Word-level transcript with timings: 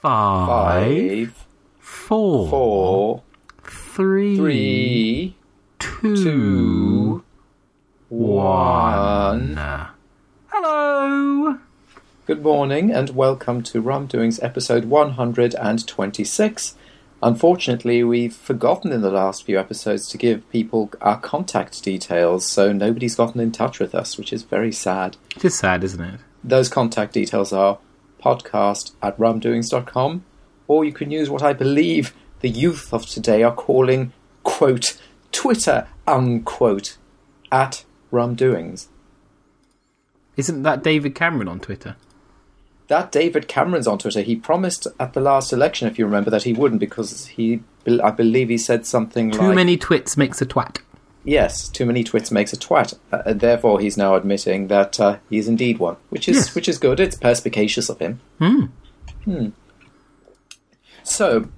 Five, 0.00 1.32
Five, 1.32 1.46
four, 1.80 2.48
four, 2.48 3.22
three, 3.64 4.36
three, 4.36 5.34
two, 5.80 6.14
two, 6.22 7.24
one. 8.08 9.58
Hello. 10.46 11.58
Good 12.26 12.44
morning 12.44 12.92
and 12.92 13.10
welcome 13.10 13.60
to 13.64 13.80
Rum 13.80 14.06
Doings 14.06 14.38
episode 14.38 14.84
126. 14.84 16.76
Unfortunately, 17.20 18.04
we've 18.04 18.36
forgotten 18.36 18.92
in 18.92 19.00
the 19.00 19.10
last 19.10 19.44
few 19.44 19.58
episodes 19.58 20.06
to 20.10 20.16
give 20.16 20.48
people 20.50 20.92
our 21.00 21.18
contact 21.18 21.82
details, 21.82 22.46
so 22.46 22.72
nobody's 22.72 23.16
gotten 23.16 23.40
in 23.40 23.50
touch 23.50 23.80
with 23.80 23.96
us, 23.96 24.16
which 24.16 24.32
is 24.32 24.44
very 24.44 24.70
sad. 24.70 25.16
It 25.34 25.44
is 25.44 25.58
sad, 25.58 25.82
isn't 25.82 26.00
it? 26.00 26.20
Those 26.44 26.68
contact 26.68 27.14
details 27.14 27.52
are 27.52 27.78
podcast 28.22 28.92
at 29.02 29.18
rumdoings.com, 29.18 30.24
or 30.66 30.84
you 30.84 30.92
can 30.92 31.10
use 31.10 31.30
what 31.30 31.42
I 31.42 31.52
believe 31.52 32.14
the 32.40 32.48
youth 32.48 32.92
of 32.92 33.06
today 33.06 33.42
are 33.42 33.54
calling, 33.54 34.12
quote, 34.42 35.00
Twitter, 35.32 35.88
unquote, 36.06 36.96
at 37.50 37.84
rumdoings. 38.12 38.88
Isn't 40.36 40.62
that 40.62 40.82
David 40.82 41.14
Cameron 41.14 41.48
on 41.48 41.60
Twitter? 41.60 41.96
That 42.86 43.12
David 43.12 43.48
Cameron's 43.48 43.86
on 43.86 43.98
Twitter. 43.98 44.22
He 44.22 44.36
promised 44.36 44.86
at 44.98 45.12
the 45.12 45.20
last 45.20 45.52
election, 45.52 45.88
if 45.88 45.98
you 45.98 46.06
remember, 46.06 46.30
that 46.30 46.44
he 46.44 46.52
wouldn't 46.52 46.80
because 46.80 47.26
he, 47.26 47.60
I 47.86 48.10
believe, 48.10 48.48
he 48.48 48.56
said 48.56 48.86
something 48.86 49.30
Too 49.30 49.48
like, 49.48 49.56
many 49.56 49.76
twits 49.76 50.16
makes 50.16 50.40
a 50.40 50.46
twat. 50.46 50.78
"Yes, 51.28 51.68
too 51.68 51.84
many 51.86 52.02
twits 52.04 52.30
makes 52.30 52.52
a 52.52 52.56
twat." 52.56 52.98
Uh, 53.12 53.32
therefore, 53.34 53.80
he's 53.80 53.96
now 53.96 54.14
admitting 54.14 54.68
that 54.68 54.98
uh, 54.98 55.18
he 55.28 55.36
is 55.38 55.46
indeed 55.48 55.78
one, 55.78 55.96
which 56.10 56.28
is 56.28 56.36
Yes. 56.36 56.54
which 56.54 56.68
is 56.68 56.78
good. 56.78 56.98
It's 57.00 57.16
perspicacious 57.16 57.88
of 57.88 57.98
him. 57.98 58.20
Hmm. 58.38 59.48
So, 61.02 61.48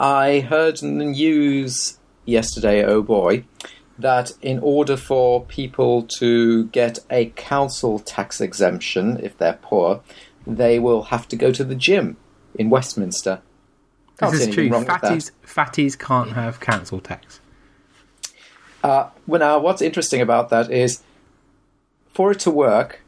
I 0.00 0.40
heard 0.40 0.82
in 0.82 0.98
the 0.98 1.04
news 1.06 1.98
yesterday, 2.24 2.84
oh 2.84 3.02
boy, 3.02 3.44
that 3.98 4.32
in 4.42 4.58
order 4.60 4.96
for 4.96 5.44
people 5.44 6.02
to 6.18 6.64
get 6.66 6.98
a 7.10 7.26
council 7.36 7.98
tax 7.98 8.40
exemption 8.40 9.18
if 9.22 9.36
they're 9.38 9.58
poor, 9.62 10.02
they 10.46 10.78
will 10.78 11.04
have 11.04 11.28
to 11.28 11.36
go 11.36 11.52
to 11.52 11.64
the 11.64 11.74
gym 11.74 12.16
in 12.54 12.70
Westminster. 12.70 13.40
Can't 14.18 14.32
This 14.32 14.46
is 14.46 14.54
true. 14.54 14.68
wrong 14.68 14.80
with 14.86 14.88
that. 14.88 15.02
Fatties, 15.02 15.30
fatties 15.46 15.98
can't 15.98 16.32
have 16.32 16.60
council 16.60 17.00
tax. 17.00 17.40
Uh, 18.84 19.08
well, 19.26 19.40
now, 19.40 19.58
what's 19.58 19.80
interesting 19.80 20.20
about 20.20 20.50
that 20.50 20.70
is, 20.70 21.02
for 22.12 22.32
it 22.32 22.40
to 22.40 22.50
work, 22.50 23.00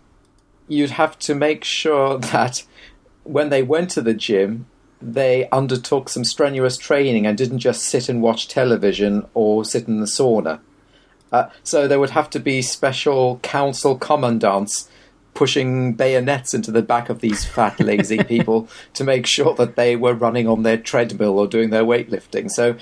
you'd 0.69 0.91
have 0.91 1.19
to 1.19 1.35
make 1.35 1.63
sure 1.65 2.19
that 2.33 2.65
when 3.25 3.51
they 3.51 3.63
went 3.63 3.91
to 3.91 4.01
the 4.01 4.15
gym, 4.15 4.67
they 5.03 5.47
undertook 5.51 6.09
some 6.09 6.25
strenuous 6.25 6.79
training 6.79 7.27
and 7.27 7.37
didn't 7.37 7.59
just 7.59 7.83
sit 7.83 8.09
and 8.09 8.23
watch 8.23 8.49
television 8.49 9.27
or 9.35 9.65
sit 9.65 9.87
in 9.87 10.01
the 10.01 10.07
sauna. 10.07 10.61
Uh, 11.31 11.51
so 11.63 11.87
there 11.87 12.01
would 12.01 12.11
have 12.11 12.31
to 12.31 12.41
be 12.41 12.63
special 12.63 13.39
council 13.41 13.99
commandants 13.99 14.89
pushing 15.35 15.93
bayonets 15.93 16.55
into 16.55 16.71
the 16.71 16.81
back 16.81 17.11
of 17.11 17.21
these 17.21 17.45
fat, 17.45 17.79
lazy 17.81 18.25
people 18.25 18.67
to 18.95 19.05
make 19.05 19.27
sure 19.27 19.55
that 19.55 19.77
they 19.77 19.95
were 19.95 20.15
running 20.15 20.49
on 20.49 20.63
their 20.63 20.79
treadmill 20.79 21.39
or 21.39 21.47
doing 21.47 21.69
their 21.69 21.85
weightlifting. 21.85 22.51
So 22.51 22.77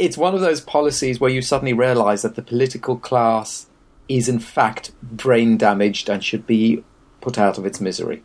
it's 0.00 0.16
one 0.16 0.34
of 0.34 0.40
those 0.40 0.62
policies 0.62 1.20
where 1.20 1.30
you 1.30 1.42
suddenly 1.42 1.74
realize 1.74 2.22
that 2.22 2.34
the 2.34 2.42
political 2.42 2.96
class 2.96 3.66
is 4.08 4.28
in 4.28 4.38
fact 4.38 4.92
brain 5.02 5.58
damaged 5.58 6.08
and 6.08 6.24
should 6.24 6.46
be 6.46 6.82
put 7.20 7.38
out 7.38 7.58
of 7.58 7.66
its 7.66 7.80
misery. 7.80 8.22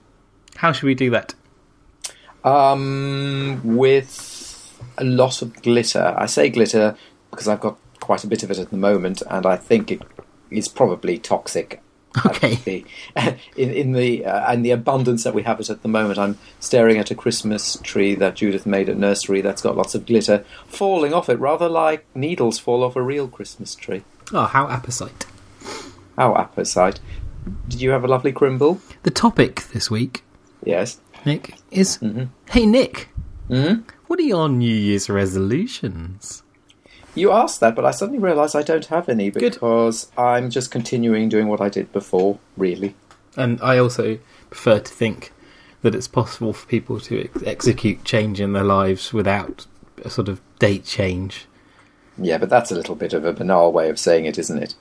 How 0.56 0.72
should 0.72 0.86
we 0.86 0.96
do 0.96 1.10
that? 1.10 1.36
Um, 2.46 3.60
with 3.64 4.82
a 4.98 5.04
lot 5.04 5.42
of 5.42 5.62
glitter. 5.62 6.16
I 6.18 6.28
say 6.28 6.50
glitter 6.50 6.96
because 7.30 7.48
I've 7.48 7.60
got 7.60 7.78
quite 8.00 8.24
a 8.24 8.28
bit 8.28 8.44
of 8.44 8.52
it 8.52 8.58
at 8.58 8.70
the 8.70 8.78
moment, 8.78 9.22
and 9.30 9.46
I 9.46 9.58
think 9.58 9.92
it 9.92 10.02
is 10.50 10.70
probably 10.70 11.18
toxic. 11.18 11.82
Okay. 12.26 12.84
In, 13.56 13.72
in 13.72 13.92
the 13.94 14.26
uh, 14.26 14.52
and 14.52 14.66
the 14.66 14.72
abundance 14.72 15.24
that 15.24 15.34
we 15.34 15.44
have 15.44 15.60
it 15.60 15.70
at 15.70 15.82
the 15.82 15.88
moment, 15.88 16.20
I'm 16.20 16.38
staring 16.60 16.98
at 16.98 17.12
a 17.12 17.16
Christmas 17.16 17.78
tree 17.84 18.16
that 18.16 18.36
Judith 18.36 18.66
made 18.66 18.90
at 18.90 18.98
nursery 18.98 19.42
that's 19.42 19.62
got 19.62 19.76
lots 19.78 19.96
of 19.96 20.06
glitter 20.06 20.44
falling 20.68 21.14
off 21.14 21.30
it, 21.30 21.40
rather 21.40 21.68
like 21.70 22.06
needles 22.16 22.60
fall 22.60 22.84
off 22.84 22.96
a 22.96 23.02
real 23.02 23.28
Christmas 23.28 23.74
tree. 23.76 24.04
Oh, 24.34 24.46
how 24.46 24.68
apposite. 24.68 25.26
How 26.18 26.34
apposite! 26.34 27.00
Did 27.68 27.82
you 27.82 27.92
have 27.92 28.04
a 28.04 28.08
lovely 28.08 28.32
crimble? 28.32 28.80
The 29.04 29.12
topic 29.12 29.64
this 29.74 29.90
week, 29.92 30.24
Yes. 30.64 31.00
Nick, 31.26 31.56
is 31.72 31.98
Mhm. 32.00 32.30
Hey, 32.50 32.66
Nick, 32.66 33.10
hmm 33.48 33.82
what 34.08 34.20
are 34.20 34.24
your 34.24 34.48
New 34.50 34.74
Year's 34.76 35.10
resolutions? 35.10 36.44
You 37.16 37.32
asked 37.32 37.62
that, 37.62 37.76
but 37.76 37.86
I 37.86 37.92
suddenly 37.92 38.20
realised 38.20 38.56
I 38.56 38.62
don't 38.62 38.86
have 38.88 39.08
any 39.08 39.32
Good. 39.32 39.54
because 39.54 40.12
I'm 40.18 40.50
just 40.50 40.70
continuing 40.70 41.30
doing 41.30 41.48
what 41.48 41.62
I 41.62 41.70
did 41.70 41.92
before, 41.94 42.38
really. 42.58 42.94
And 43.38 43.60
I 43.62 43.78
also 43.78 44.20
prefer 44.50 44.80
to 44.80 44.94
think 44.94 45.32
that 45.82 45.96
it's 45.96 46.08
possible 46.08 46.52
for 46.52 46.68
people 46.68 47.00
to 47.00 47.24
ex- 47.24 47.44
execute 47.44 48.04
change 48.04 48.42
in 48.42 48.54
their 48.54 48.64
lives 48.64 49.14
without 49.14 49.66
a 50.04 50.10
sort 50.10 50.28
of 50.28 50.42
date 50.60 50.84
change. 50.84 51.46
Yeah, 52.18 52.38
but 52.38 52.50
that's 52.50 52.72
a 52.72 52.76
little 52.76 52.96
bit 52.96 53.14
of 53.14 53.26
a 53.26 53.34
banal 53.34 53.72
way 53.72 53.90
of 53.90 54.00
saying 54.00 54.26
it, 54.26 54.38
isn't 54.38 54.62
it? 54.62 54.76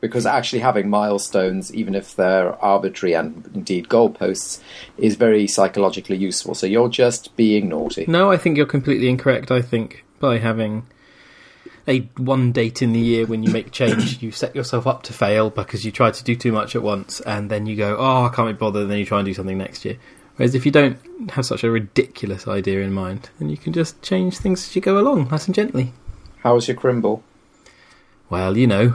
Because 0.00 0.26
actually 0.26 0.58
having 0.58 0.90
milestones, 0.90 1.72
even 1.72 1.94
if 1.94 2.16
they're 2.16 2.52
arbitrary 2.62 3.14
and 3.14 3.48
indeed 3.54 3.88
goalposts, 3.88 4.60
is 4.98 5.14
very 5.14 5.46
psychologically 5.46 6.16
useful. 6.16 6.54
So 6.54 6.66
you're 6.66 6.88
just 6.88 7.36
being 7.36 7.68
naughty. 7.68 8.04
No, 8.08 8.30
I 8.30 8.36
think 8.36 8.56
you're 8.56 8.66
completely 8.66 9.08
incorrect. 9.08 9.50
I 9.50 9.62
think 9.62 10.04
by 10.18 10.38
having 10.38 10.86
a 11.86 12.00
one 12.16 12.52
date 12.52 12.82
in 12.82 12.92
the 12.92 13.00
year 13.00 13.26
when 13.26 13.42
you 13.42 13.52
make 13.52 13.72
change, 13.72 14.22
you 14.22 14.30
set 14.30 14.54
yourself 14.54 14.86
up 14.86 15.02
to 15.04 15.12
fail 15.12 15.50
because 15.50 15.84
you 15.84 15.92
try 15.92 16.10
to 16.10 16.24
do 16.24 16.34
too 16.34 16.52
much 16.52 16.76
at 16.76 16.82
once, 16.82 17.20
and 17.20 17.50
then 17.50 17.66
you 17.66 17.76
go, 17.76 17.96
"Oh, 17.98 18.24
I 18.24 18.28
can't 18.34 18.48
be 18.48 18.52
bothered." 18.52 18.82
And 18.82 18.90
then 18.90 18.98
you 18.98 19.06
try 19.06 19.18
and 19.18 19.26
do 19.26 19.34
something 19.34 19.58
next 19.58 19.84
year. 19.84 19.98
Whereas 20.36 20.54
if 20.54 20.64
you 20.64 20.72
don't 20.72 20.98
have 21.30 21.44
such 21.44 21.62
a 21.62 21.70
ridiculous 21.70 22.48
idea 22.48 22.80
in 22.80 22.92
mind, 22.92 23.28
then 23.38 23.48
you 23.48 23.56
can 23.56 23.72
just 23.72 24.00
change 24.02 24.38
things 24.38 24.66
as 24.66 24.74
you 24.74 24.82
go 24.82 24.98
along, 24.98 25.28
nice 25.30 25.46
and 25.46 25.54
gently. 25.54 25.92
How 26.38 26.54
was 26.54 26.68
your 26.68 26.76
crimble? 26.76 27.22
Well, 28.30 28.56
you 28.56 28.66
know, 28.66 28.94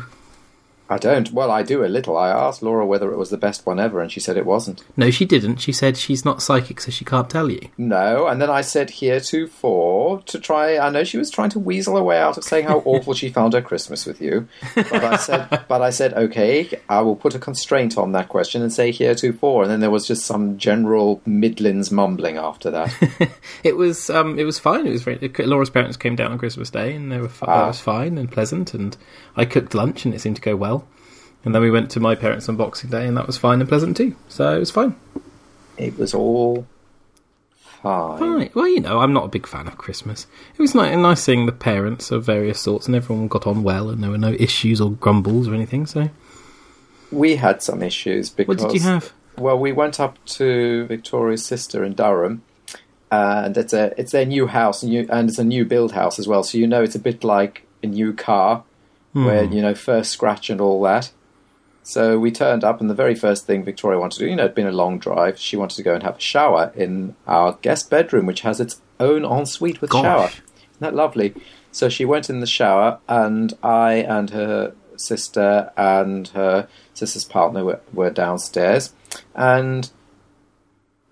I 0.90 0.98
don't. 0.98 1.31
Well, 1.34 1.52
I 1.52 1.64
do 1.64 1.84
a 1.84 1.88
little. 1.88 2.16
I 2.18 2.30
asked 2.30 2.62
Laura 2.64 2.86
whether 2.86 3.12
it 3.12 3.18
was 3.18 3.30
the 3.30 3.38
best 3.38 3.66
one 3.66 3.80
ever, 3.80 4.00
and 4.02 4.12
she 4.12 4.20
said 4.20 4.38
it 4.38 4.46
wasn't. 4.46 4.84
no, 4.96 5.09
she 5.12 5.25
didn't. 5.25 5.58
She 5.58 5.72
said 5.72 5.98
she's 5.98 6.24
not 6.24 6.42
psychic, 6.42 6.80
so 6.81 6.92
she 6.92 7.03
can't 7.06 7.30
tell 7.30 7.50
you. 7.52 7.59
No, 7.78 8.28
and 8.28 8.42
then 8.42 8.50
I 8.50 8.62
said 8.62 8.90
heretofore 8.92 10.22
to 10.22 10.40
try. 10.40 10.78
I 10.78 10.90
know 10.90 11.03
she 11.03 11.18
was 11.18 11.30
trying 11.30 11.50
to 11.52 11.59
weasel 11.59 11.96
her 11.97 12.03
way 12.03 12.18
out 12.20 12.38
of 12.38 12.44
saying 12.44 12.66
how 12.68 12.80
awful 12.86 13.14
she 13.14 13.30
found 13.30 13.53
her 13.53 13.62
Christmas 13.62 14.06
with 14.06 14.22
you, 14.22 14.47
but 14.76 14.94
I 15.03 15.18
said, 15.18 15.66
but 15.68 15.81
I 15.81 15.90
said, 15.90 16.14
okay, 16.14 16.70
I 16.90 17.02
will 17.02 17.16
put 17.16 17.36
a 17.36 17.40
constraint 17.40 17.97
on 17.97 18.12
that 18.14 18.30
question 18.30 18.62
and 18.62 18.72
say 18.72 18.92
heretofore, 18.92 19.64
and 19.64 19.72
then 19.72 19.80
there 19.80 19.92
was 19.92 20.08
just 20.08 20.26
some 20.26 20.58
general 20.58 21.22
Midlands 21.26 21.92
mumbling 21.92 22.38
after 22.38 22.72
that. 22.72 22.94
It 23.64 23.76
was 23.76 24.09
um, 24.09 24.38
it 24.40 24.44
was 24.44 24.59
fine. 24.59 24.86
It 24.86 24.92
was 24.92 25.03
very, 25.03 25.18
Laura's 25.40 25.70
parents 25.70 25.97
came 25.97 26.16
down 26.16 26.31
on 26.31 26.38
Christmas 26.38 26.70
Day, 26.70 26.94
and 26.96 27.12
they 27.12 27.18
were 27.20 27.30
Ah. 27.42 27.62
that 27.62 27.68
was 27.68 27.80
fine 27.80 28.18
and 28.18 28.31
pleasant. 28.31 28.74
And 28.74 28.96
I 29.36 29.46
cooked 29.46 29.74
lunch, 29.74 30.06
and 30.06 30.14
it 30.14 30.22
seemed 30.22 30.36
to 30.38 30.42
go 30.42 30.56
well. 30.56 30.77
And 31.47 31.56
then 31.56 31.62
we 31.62 31.72
went 31.72 31.90
to 31.91 32.02
my 32.02 32.13
parents 32.13 32.50
on 32.50 32.58
Boxing 32.58 32.90
Day, 32.90 33.08
and 33.08 33.16
that 33.16 33.25
was 33.25 33.38
fine 33.38 33.62
and 33.62 33.69
pleasant 33.69 33.96
too. 33.96 34.16
So 34.28 34.53
it 34.56 34.59
was 34.59 34.69
fine. 34.72 34.96
it 35.78 35.97
was 35.97 36.13
all 36.13 36.68
fine. 37.62 38.19
Fine. 38.19 38.50
Well, 38.53 38.68
you 38.68 38.81
know, 38.81 39.00
I'm 39.00 39.13
not 39.13 39.24
a 39.24 39.30
big 39.30 39.47
fan 39.47 39.66
of 39.68 39.78
Christmas. 39.78 40.28
It 40.53 40.59
was 40.59 40.75
nice, 40.75 40.96
nice 40.97 41.22
seeing 41.24 41.46
the 41.46 41.52
parents 41.53 42.12
of 42.12 42.25
various 42.25 42.59
sorts, 42.59 42.85
and 42.88 42.96
everyone 42.96 43.28
got 43.30 43.47
on 43.47 43.63
well, 43.63 43.90
and 43.90 44.03
there 44.03 44.09
were 44.09 44.18
no 44.18 44.34
issues 44.34 44.81
or 44.81 44.91
grumbles 44.91 45.47
or 45.47 45.53
anything. 45.53 45.85
So, 45.85 46.09
We 47.12 47.38
had 47.38 47.62
some 47.64 47.81
issues 47.81 48.29
because 48.29 48.62
what 48.64 48.74
did 48.74 48.81
you 48.81 48.88
have? 48.88 49.14
Well, 49.38 49.58
we 49.58 49.72
went 49.72 50.00
up 50.02 50.18
to 50.25 50.85
Victoria's 50.88 51.46
sister 51.46 51.84
in 51.84 51.94
Durham, 51.94 52.41
and 53.09 53.56
it's 53.56 53.72
a 53.72 53.94
it's 53.97 54.12
their 54.12 54.25
new 54.25 54.47
house, 54.47 54.84
and, 54.84 54.94
and 55.09 55.29
it's 55.29 55.40
a 55.40 55.44
new 55.46 55.64
build 55.64 55.94
house 55.94 56.20
as 56.20 56.28
well. 56.28 56.44
So 56.44 56.58
you 56.58 56.67
know 56.67 56.84
it's 56.84 56.96
a 56.96 56.99
bit 56.99 57.23
like 57.23 57.66
a 57.84 57.88
new 57.88 58.11
car, 58.11 58.64
where 59.14 59.46
Hmm. 59.46 59.53
you 59.53 59.61
know 59.61 59.76
first 59.76 60.11
scratch 60.11 60.49
and 60.49 60.59
all 60.59 60.82
that. 60.84 61.11
So 61.87 62.19
we 62.19 62.31
turned 62.31 62.66
up, 62.66 62.81
and 62.81 62.89
the 62.89 62.93
very 62.93 63.16
first 63.16 63.45
thing 63.45 63.63
Victoria 63.63 63.97
wanted 63.97 64.17
to 64.17 64.25
do, 64.25 64.29
you 64.29 64.35
know, 64.35 64.43
it'd 64.43 64.55
been 64.55 64.67
a 64.67 64.73
long 64.73 64.99
drive. 64.99 65.39
She 65.39 65.55
wanted 65.55 65.78
to 65.78 65.84
go 65.84 65.93
and 65.93 66.03
have 66.03 66.17
a 66.17 66.19
shower 66.19 66.73
in 66.75 67.16
our 67.25 67.53
guest 67.61 67.89
bedroom, 67.89 68.25
which 68.25 68.41
has 68.41 68.59
its 68.59 68.81
own 68.99 69.23
ensuite 69.23 69.79
with 69.79 69.91
Gosh. 69.91 70.03
shower. 70.03 70.25
Isn't 70.25 70.79
that 70.81 70.93
lovely? 70.95 71.34
So 71.72 71.87
she 71.87 72.03
went 72.03 72.29
in 72.29 72.41
the 72.41 72.45
shower, 72.45 72.99
and 73.07 73.53
I 73.63 73.93
and 73.93 74.31
her 74.31 74.75
sister 74.97 75.72
and 75.78 76.28
her 76.29 76.67
sister's 76.93 77.23
partner 77.23 77.63
were, 77.63 77.79
were 77.93 78.09
downstairs, 78.09 78.93
and 79.34 79.89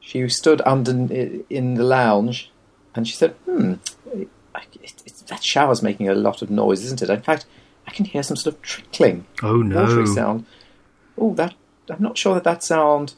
she 0.02 0.28
stood 0.28 0.62
under 0.66 0.92
in 1.50 1.76
the 1.76 1.84
lounge, 1.86 2.52
and 2.94 3.08
she 3.08 3.16
said, 3.16 3.32
"Hmm, 3.46 3.76
it, 4.14 4.28
it, 5.06 5.24
that 5.28 5.42
shower's 5.42 5.82
making 5.82 6.10
a 6.10 6.16
lot 6.16 6.42
of 6.42 6.50
noise, 6.50 6.84
isn't 6.84 7.02
it? 7.02 7.10
In 7.10 7.22
fact, 7.22 7.46
I 7.88 7.92
can 7.92 8.04
hear 8.04 8.24
some 8.24 8.36
sort 8.36 8.56
of 8.58 8.62
trickling, 8.62 9.26
Oh 9.42 9.60
watery 9.60 10.04
no! 10.04 10.14
sound. 10.14 10.46
Oh, 11.18 11.34
that 11.36 11.56
I'm 11.90 12.02
not 12.02 12.18
sure 12.18 12.34
that 12.34 12.44
that 12.44 12.64
sound 12.64 13.14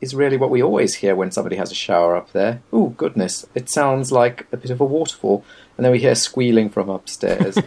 is 0.00 0.14
really 0.14 0.36
what 0.36 0.50
we 0.50 0.62
always 0.62 0.96
hear 0.96 1.14
when 1.14 1.30
somebody 1.32 1.56
has 1.56 1.72
a 1.72 1.74
shower 1.74 2.14
up 2.16 2.32
there. 2.32 2.62
Oh, 2.72 2.90
goodness, 2.90 3.46
it 3.54 3.70
sounds 3.70 4.12
like 4.12 4.46
a 4.52 4.56
bit 4.56 4.70
of 4.70 4.80
a 4.80 4.84
waterfall. 4.84 5.44
And 5.76 5.84
then 5.84 5.92
we 5.92 5.98
hear 5.98 6.14
squealing 6.14 6.68
from 6.68 6.88
upstairs. 6.88 7.58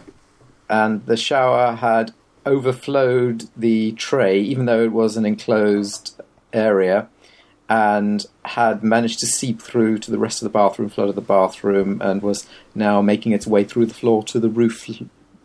and 0.68 1.04
the 1.06 1.16
shower 1.16 1.76
had 1.76 2.12
overflowed 2.44 3.48
the 3.56 3.92
tray, 3.92 4.40
even 4.40 4.66
though 4.66 4.82
it 4.82 4.92
was 4.92 5.16
an 5.16 5.24
enclosed 5.24 6.20
area, 6.52 7.08
and 7.68 8.26
had 8.44 8.82
managed 8.82 9.20
to 9.20 9.26
seep 9.26 9.60
through 9.62 9.98
to 9.98 10.10
the 10.10 10.18
rest 10.18 10.42
of 10.42 10.46
the 10.46 10.52
bathroom, 10.52 10.88
flooded 10.90 11.14
the 11.14 11.20
bathroom, 11.22 12.00
and 12.02 12.22
was 12.22 12.46
now 12.74 13.00
making 13.00 13.32
its 13.32 13.46
way 13.46 13.64
through 13.64 13.86
the 13.86 13.94
floor 13.94 14.22
to 14.24 14.38
the 14.38 14.50
roof 14.50 14.88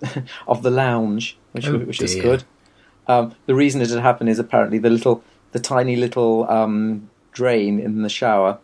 of 0.47 0.63
the 0.63 0.71
lounge, 0.71 1.37
which, 1.53 1.67
Oh, 1.67 1.77
which 1.79 2.01
is 2.01 2.15
good. 2.15 2.43
Um, 3.07 3.35
the 3.45 3.55
reason 3.55 3.81
it 3.81 3.89
had 3.89 3.99
happened 3.99 4.29
is 4.29 4.39
apparently 4.39 4.77
the 4.77 4.89
little, 4.89 5.23
the 5.51 5.59
tiny 5.59 5.95
little 5.95 6.49
um, 6.49 7.09
drain 7.31 7.79
in 7.79 8.01
the 8.01 8.09
shower 8.09 8.59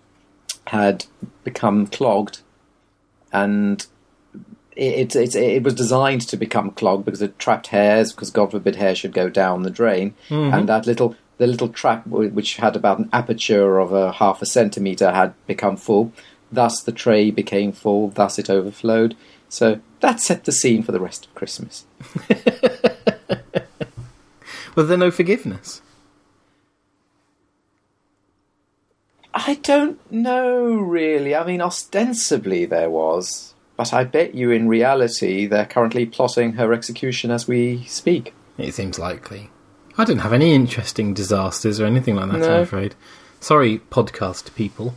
had 0.67 1.05
become 1.43 1.87
clogged, 1.87 2.39
and 3.31 3.85
it, 4.75 5.15
it, 5.15 5.35
it, 5.35 5.35
it 5.35 5.63
was 5.63 5.73
designed 5.73 6.21
to 6.21 6.37
become 6.37 6.71
clogged 6.71 7.05
because 7.05 7.21
it 7.21 7.39
trapped 7.39 7.67
hairs, 7.67 8.11
because 8.11 8.31
God 8.31 8.51
forbid 8.51 8.75
hair 8.75 8.95
should 8.95 9.13
go 9.13 9.29
down 9.29 9.63
the 9.63 9.69
drain, 9.69 10.13
and 10.53 10.69
that 10.69 10.85
little 10.85 11.15
the 11.37 11.47
little 11.47 11.69
trap 11.69 12.05
which 12.05 12.57
had 12.57 12.75
about 12.75 12.99
an 12.99 13.09
aperture 13.11 13.79
of 13.79 13.91
a 13.91 14.11
half 14.13 14.41
a 14.41 14.45
centimeter 14.45 15.11
had 15.11 15.33
become 15.47 15.75
full. 15.75 16.13
Thus, 16.51 16.81
the 16.83 16.91
tray 16.91 17.31
became 17.31 17.71
full. 17.71 18.09
Thus, 18.09 18.37
it 18.37 18.49
overflowed. 18.49 19.15
So 19.49 19.79
that 20.01 20.19
set 20.19 20.45
the 20.45 20.51
scene 20.51 20.83
for 20.83 20.91
the 20.91 20.99
rest 20.99 21.25
of 21.25 21.35
Christmas. 21.35 21.85
Was 24.75 24.87
there 24.87 24.97
no 24.97 25.11
forgiveness? 25.11 25.81
I 29.33 29.55
don't 29.55 29.99
know 30.11 30.75
really. 30.75 31.35
I 31.35 31.45
mean, 31.45 31.61
ostensibly 31.61 32.65
there 32.65 32.89
was, 32.89 33.53
but 33.77 33.93
I 33.93 34.03
bet 34.03 34.35
you 34.35 34.51
in 34.51 34.67
reality 34.67 35.47
they're 35.47 35.65
currently 35.65 36.05
plotting 36.05 36.53
her 36.53 36.71
execution 36.73 37.31
as 37.31 37.47
we 37.47 37.83
speak. 37.85 38.33
It 38.57 38.73
seems 38.73 38.99
likely. 38.99 39.49
I 39.97 40.05
didn't 40.05 40.21
have 40.21 40.33
any 40.33 40.53
interesting 40.53 41.13
disasters 41.13 41.79
or 41.79 41.85
anything 41.85 42.15
like 42.15 42.31
that, 42.31 42.39
No. 42.39 42.55
I'm 42.57 42.61
afraid. 42.63 42.95
Sorry, 43.39 43.79
podcast 43.91 44.53
people. 44.55 44.95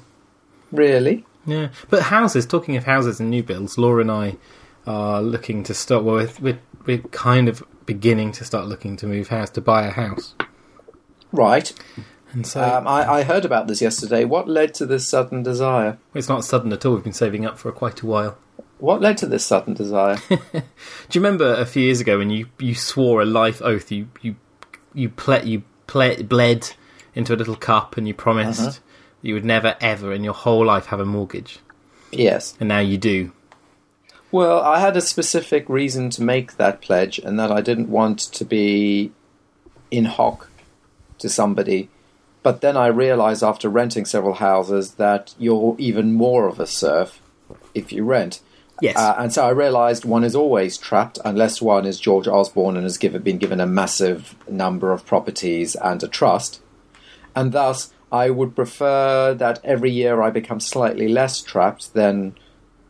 Really? 0.72 1.24
Yeah, 1.46 1.68
but 1.90 2.02
houses. 2.04 2.44
Talking 2.46 2.76
of 2.76 2.84
houses 2.84 3.20
and 3.20 3.30
new 3.30 3.42
builds, 3.42 3.78
Laura 3.78 4.00
and 4.02 4.10
I 4.10 4.36
are 4.86 5.22
looking 5.22 5.62
to 5.64 5.74
start. 5.74 6.04
Well, 6.04 6.16
we're, 6.16 6.30
we're 6.40 6.58
we're 6.86 6.98
kind 7.08 7.48
of 7.48 7.62
beginning 7.86 8.32
to 8.32 8.44
start 8.44 8.66
looking 8.66 8.96
to 8.98 9.06
move 9.06 9.28
house 9.28 9.50
to 9.50 9.60
buy 9.60 9.84
a 9.86 9.90
house, 9.90 10.34
Right. 11.32 11.72
and 12.32 12.46
so 12.46 12.62
Um, 12.62 12.86
I, 12.86 13.08
I 13.18 13.22
heard 13.22 13.44
about 13.44 13.66
this 13.68 13.80
yesterday. 13.80 14.24
What 14.24 14.48
led 14.48 14.74
to 14.74 14.86
this 14.86 15.08
sudden 15.08 15.42
desire? 15.42 15.98
it's 16.14 16.28
not 16.28 16.44
sudden 16.44 16.72
at 16.72 16.84
all. 16.84 16.94
We've 16.94 17.04
been 17.04 17.12
saving 17.12 17.46
up 17.46 17.58
for 17.58 17.70
quite 17.72 18.02
a 18.02 18.06
while. 18.06 18.38
What 18.78 19.00
led 19.00 19.16
to 19.18 19.26
this 19.26 19.44
sudden 19.46 19.72
desire? 19.74 20.18
Do 20.28 20.36
you 21.12 21.20
remember 21.20 21.54
a 21.54 21.64
few 21.64 21.82
years 21.82 22.00
ago 22.00 22.18
when 22.18 22.28
you, 22.30 22.46
you 22.58 22.74
swore 22.74 23.22
a 23.22 23.24
life 23.24 23.62
oath? 23.62 23.90
You 23.90 24.08
you 24.20 24.36
you 24.92 25.08
ple- 25.08 25.44
you 25.46 25.62
ple- 25.86 26.22
bled 26.24 26.72
into 27.14 27.32
a 27.34 27.36
little 27.36 27.56
cup 27.56 27.96
and 27.96 28.06
you 28.06 28.12
promised 28.12 28.60
Uh-huh. 28.60 28.78
you 29.22 29.32
would 29.34 29.46
never 29.46 29.76
ever 29.80 30.12
in 30.12 30.22
your 30.24 30.34
whole 30.34 30.66
life 30.66 30.86
have 30.86 31.00
a 31.00 31.06
mortgage, 31.06 31.60
yes. 32.12 32.54
and 32.60 32.68
now 32.68 32.80
you 32.80 32.98
do. 32.98 33.32
Well, 34.32 34.60
I 34.60 34.80
had 34.80 34.96
a 34.96 35.00
specific 35.00 35.68
reason 35.68 36.10
to 36.10 36.22
make 36.22 36.56
that 36.56 36.80
pledge, 36.80 37.18
and 37.18 37.38
that 37.38 37.52
I 37.52 37.60
didn't 37.60 37.88
want 37.88 38.18
to 38.18 38.44
be 38.44 39.12
in 39.90 40.06
hock 40.06 40.50
to 41.18 41.28
somebody. 41.28 41.88
But 42.42 42.60
then 42.60 42.76
I 42.76 42.86
realized 42.88 43.42
after 43.42 43.68
renting 43.68 44.04
several 44.04 44.34
houses 44.34 44.94
that 44.94 45.34
you're 45.38 45.74
even 45.78 46.12
more 46.12 46.46
of 46.46 46.60
a 46.60 46.66
serf 46.66 47.20
if 47.74 47.92
you 47.92 48.04
rent. 48.04 48.40
Yes. 48.80 48.96
Uh, 48.96 49.14
and 49.18 49.32
so 49.32 49.46
I 49.46 49.50
realized 49.50 50.04
one 50.04 50.22
is 50.22 50.36
always 50.36 50.76
trapped 50.76 51.18
unless 51.24 51.62
one 51.62 51.86
is 51.86 51.98
George 51.98 52.28
Osborne 52.28 52.76
and 52.76 52.84
has 52.84 52.98
given, 52.98 53.22
been 53.22 53.38
given 53.38 53.60
a 53.60 53.66
massive 53.66 54.36
number 54.48 54.92
of 54.92 55.06
properties 55.06 55.74
and 55.76 56.02
a 56.02 56.08
trust. 56.08 56.60
And 57.34 57.52
thus, 57.52 57.92
I 58.12 58.30
would 58.30 58.54
prefer 58.54 59.34
that 59.34 59.60
every 59.64 59.90
year 59.90 60.22
I 60.22 60.30
become 60.30 60.60
slightly 60.60 61.08
less 61.08 61.40
trapped 61.42 61.94
than 61.94 62.36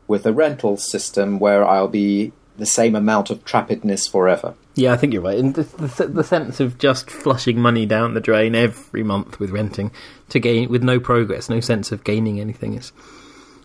with 0.09 0.27
a 0.27 0.33
rental 0.33 0.77
system 0.77 1.39
where 1.39 1.67
I'll 1.67 1.89
be 1.89 2.33
the 2.57 2.67
same 2.67 2.95
amount 2.95 3.31
of 3.31 3.45
trappedness 3.45 4.11
forever. 4.11 4.55
Yeah, 4.75 4.93
I 4.93 4.97
think 4.97 5.13
you're 5.13 5.23
right. 5.23 5.39
And 5.39 5.55
the, 5.55 5.63
the, 5.63 6.07
the 6.07 6.25
sense 6.25 6.61
of 6.61 6.79
just 6.79 7.11
flushing 7.11 7.59
money 7.59 7.87
down 7.87 8.15
the 8.15 8.21
drain 8.21 8.55
every 8.55 9.03
month 9.03 9.41
with 9.41 9.51
renting 9.51 9.91
to 10.29 10.39
gain 10.39 10.69
with 10.69 10.83
no 10.83 11.01
progress, 11.01 11.49
no 11.49 11.61
sense 11.61 11.93
of 11.93 12.05
gaining 12.05 12.41
anything 12.41 12.75
is 12.75 12.93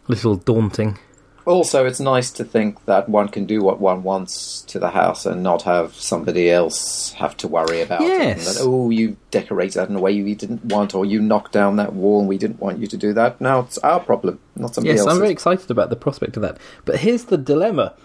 a 0.08 0.12
little 0.12 0.36
daunting. 0.36 0.98
Also, 1.46 1.86
it's 1.86 2.00
nice 2.00 2.30
to 2.32 2.44
think 2.44 2.86
that 2.86 3.10
one 3.10 3.28
can 3.28 3.46
do 3.46 3.62
what 3.64 3.80
one 3.80 4.04
wants 4.04 4.62
to 4.64 4.78
the 4.80 4.92
house 4.92 5.26
and 5.26 5.42
not 5.42 5.64
have 5.64 5.96
somebody 5.96 6.52
else 6.52 7.14
have 7.14 7.36
to 7.38 7.48
worry 7.48 7.82
about 7.82 8.02
it. 8.02 8.08
Yes. 8.08 8.56
that, 8.58 8.64
oh, 8.64 8.90
you 8.90 9.18
decorated 9.32 9.74
that 9.80 9.90
in 9.90 9.96
a 9.96 10.00
way 10.00 10.22
we 10.22 10.36
didn't 10.36 10.64
want, 10.66 10.94
or 10.94 11.06
you 11.06 11.20
knocked 11.22 11.52
down 11.52 11.78
that 11.78 11.94
wall 11.94 12.20
and 12.20 12.30
we 12.30 12.38
didn't 12.38 12.60
want 12.60 12.80
you 12.80 12.88
to 12.88 12.98
do 12.98 13.14
that. 13.14 13.42
Now 13.42 13.62
it's 13.62 13.78
our 13.80 14.00
problem, 14.00 14.40
not 14.56 14.76
somebody 14.76 14.94
Yes, 14.94 15.00
else's. 15.00 15.14
I'm 15.14 15.20
very 15.20 15.32
excited 15.32 15.72
about 15.72 15.90
the 15.90 15.96
prospect 15.96 16.36
of 16.38 16.44
that. 16.44 16.58
But 16.86 16.98
here's 17.00 17.26
the 17.26 17.38
dilemma: 17.38 17.96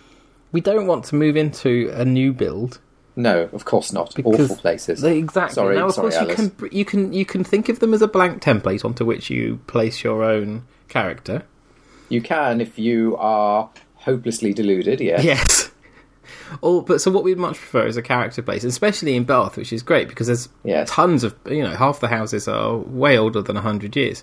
we 0.52 0.60
don't 0.60 0.86
want 0.86 1.04
to 1.06 1.14
move 1.14 1.36
into 1.36 1.90
a 1.94 2.04
new 2.04 2.32
build 2.32 2.80
No, 3.16 3.48
of 3.52 3.64
course 3.66 3.92
not. 3.92 4.14
because 4.14 4.50
Awful 4.50 4.56
places. 4.56 5.00
They, 5.02 5.18
exactly. 5.18 5.54
Sorry, 5.54 5.76
now, 5.76 5.86
of 5.86 5.94
sorry, 5.94 6.12
course, 6.12 6.28
you 6.28 6.34
can 6.34 6.52
you 6.72 6.84
can 6.86 7.12
you 7.12 7.26
can 7.26 7.44
think 7.44 7.68
of 7.68 7.80
them 7.80 7.92
as 7.92 8.00
a 8.00 8.08
blank 8.08 8.42
template 8.42 8.84
onto 8.84 9.04
which 9.04 9.28
you 9.28 9.60
place 9.66 10.02
your 10.02 10.22
own 10.24 10.64
character. 10.88 11.42
You 12.08 12.20
can 12.20 12.60
if 12.60 12.78
you 12.78 13.16
are 13.18 13.68
hopelessly 13.96 14.52
deluded, 14.54 15.00
yeah. 15.00 15.20
Yes. 15.20 15.70
Or, 16.60 16.82
but 16.82 17.00
so 17.00 17.10
what 17.10 17.24
we'd 17.24 17.38
much 17.38 17.56
prefer 17.56 17.86
is 17.86 17.96
a 17.96 18.02
character 18.02 18.40
place, 18.42 18.62
especially 18.64 19.16
in 19.16 19.24
Bath, 19.24 19.56
which 19.56 19.72
is 19.72 19.82
great 19.82 20.08
because 20.08 20.28
there's 20.28 20.48
Yes. 20.64 20.88
tons 20.90 21.24
of 21.24 21.34
you 21.48 21.62
know 21.62 21.74
half 21.74 21.98
the 22.00 22.08
houses 22.08 22.46
are 22.48 22.76
way 22.76 23.18
older 23.18 23.42
than 23.42 23.56
hundred 23.56 23.96
years. 23.96 24.22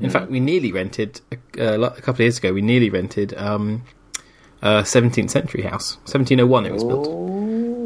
In 0.00 0.10
fact, 0.10 0.28
we 0.30 0.40
nearly 0.40 0.72
rented 0.72 1.20
a, 1.56 1.80
a 1.80 1.90
couple 1.90 2.14
of 2.14 2.20
years 2.20 2.38
ago. 2.38 2.52
We 2.52 2.62
nearly 2.62 2.90
rented 2.90 3.32
um, 3.34 3.84
a 4.60 4.82
17th 4.82 5.30
century 5.30 5.62
house, 5.62 5.98
1701. 6.06 6.66
It 6.66 6.72
was 6.72 6.82
built, 6.82 7.06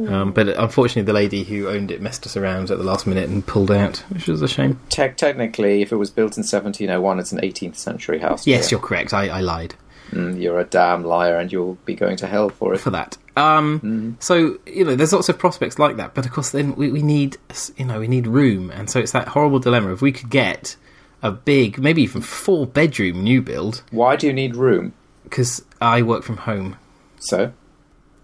um, 0.09 0.33
but 0.33 0.49
unfortunately, 0.49 1.03
the 1.03 1.13
lady 1.13 1.45
who 1.45 1.69
owned 1.69 1.91
it 1.91 2.01
messed 2.03 2.27
us 2.27 2.37
around 2.37 2.71
at 2.71 2.79
the 2.79 2.85
last 2.85 3.07
minute 3.07 3.29
and 3.29 3.47
pulled 3.47 3.71
out, 3.71 3.99
which 4.11 4.27
was 4.27 4.43
a 4.43 4.49
shame. 4.49 4.81
Te- 4.89 5.09
technically, 5.11 5.83
if 5.83 5.93
it 5.93 5.97
was 5.97 6.11
built 6.11 6.37
in 6.37 6.43
1701, 6.43 7.19
it's 7.21 7.33
an 7.33 7.41
18th 7.41 7.77
century 7.77 8.19
house. 8.19 8.47
Yes, 8.47 8.71
you're 8.71 8.81
correct. 8.81 9.13
I, 9.15 9.29
I 9.29 9.41
lied. 9.41 9.75
Mm, 10.11 10.41
you're 10.41 10.59
a 10.59 10.65
damn 10.65 11.05
liar 11.05 11.37
and 11.39 11.53
you'll 11.53 11.75
be 11.85 11.95
going 11.95 12.17
to 12.17 12.27
hell 12.27 12.49
for 12.49 12.73
it. 12.75 12.79
for 12.79 12.91
that. 12.91 13.19
Um, 13.37 14.17
So 14.21 14.59
you 14.67 14.85
know, 14.85 14.97
there's 14.97 15.13
lots 15.13 15.29
of 15.29 15.39
prospects 15.39 15.79
like 15.79 15.97
that, 15.99 16.15
but 16.15 16.25
of 16.27 16.33
course, 16.33 16.51
then 16.51 16.75
we, 16.77 16.91
we 16.91 17.03
need 17.03 17.37
you 17.77 17.85
know 17.85 18.01
we 18.01 18.09
need 18.09 18.27
room, 18.27 18.71
and 18.71 18.89
so 18.91 18.99
it's 18.99 19.13
that 19.13 19.29
horrible 19.29 19.59
dilemma. 19.61 19.93
If 19.93 20.01
we 20.03 20.11
could 20.13 20.31
get 20.31 20.77
a 21.23 21.31
big, 21.31 21.79
maybe 21.79 22.03
even 22.03 22.23
four 22.23 22.67
bedroom 22.67 23.23
new 23.23 23.43
build, 23.43 23.83
Why 23.91 24.17
do 24.17 24.27
you 24.27 24.33
need 24.33 24.57
room? 24.57 24.95
because 25.25 25.63
I 25.81 26.01
work 26.03 26.23
from 26.25 26.39
home. 26.39 26.77
So, 27.21 27.53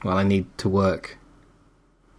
Well, 0.03 0.17
I 0.17 0.23
need 0.23 0.47
to 0.59 0.69
work. 0.71 1.19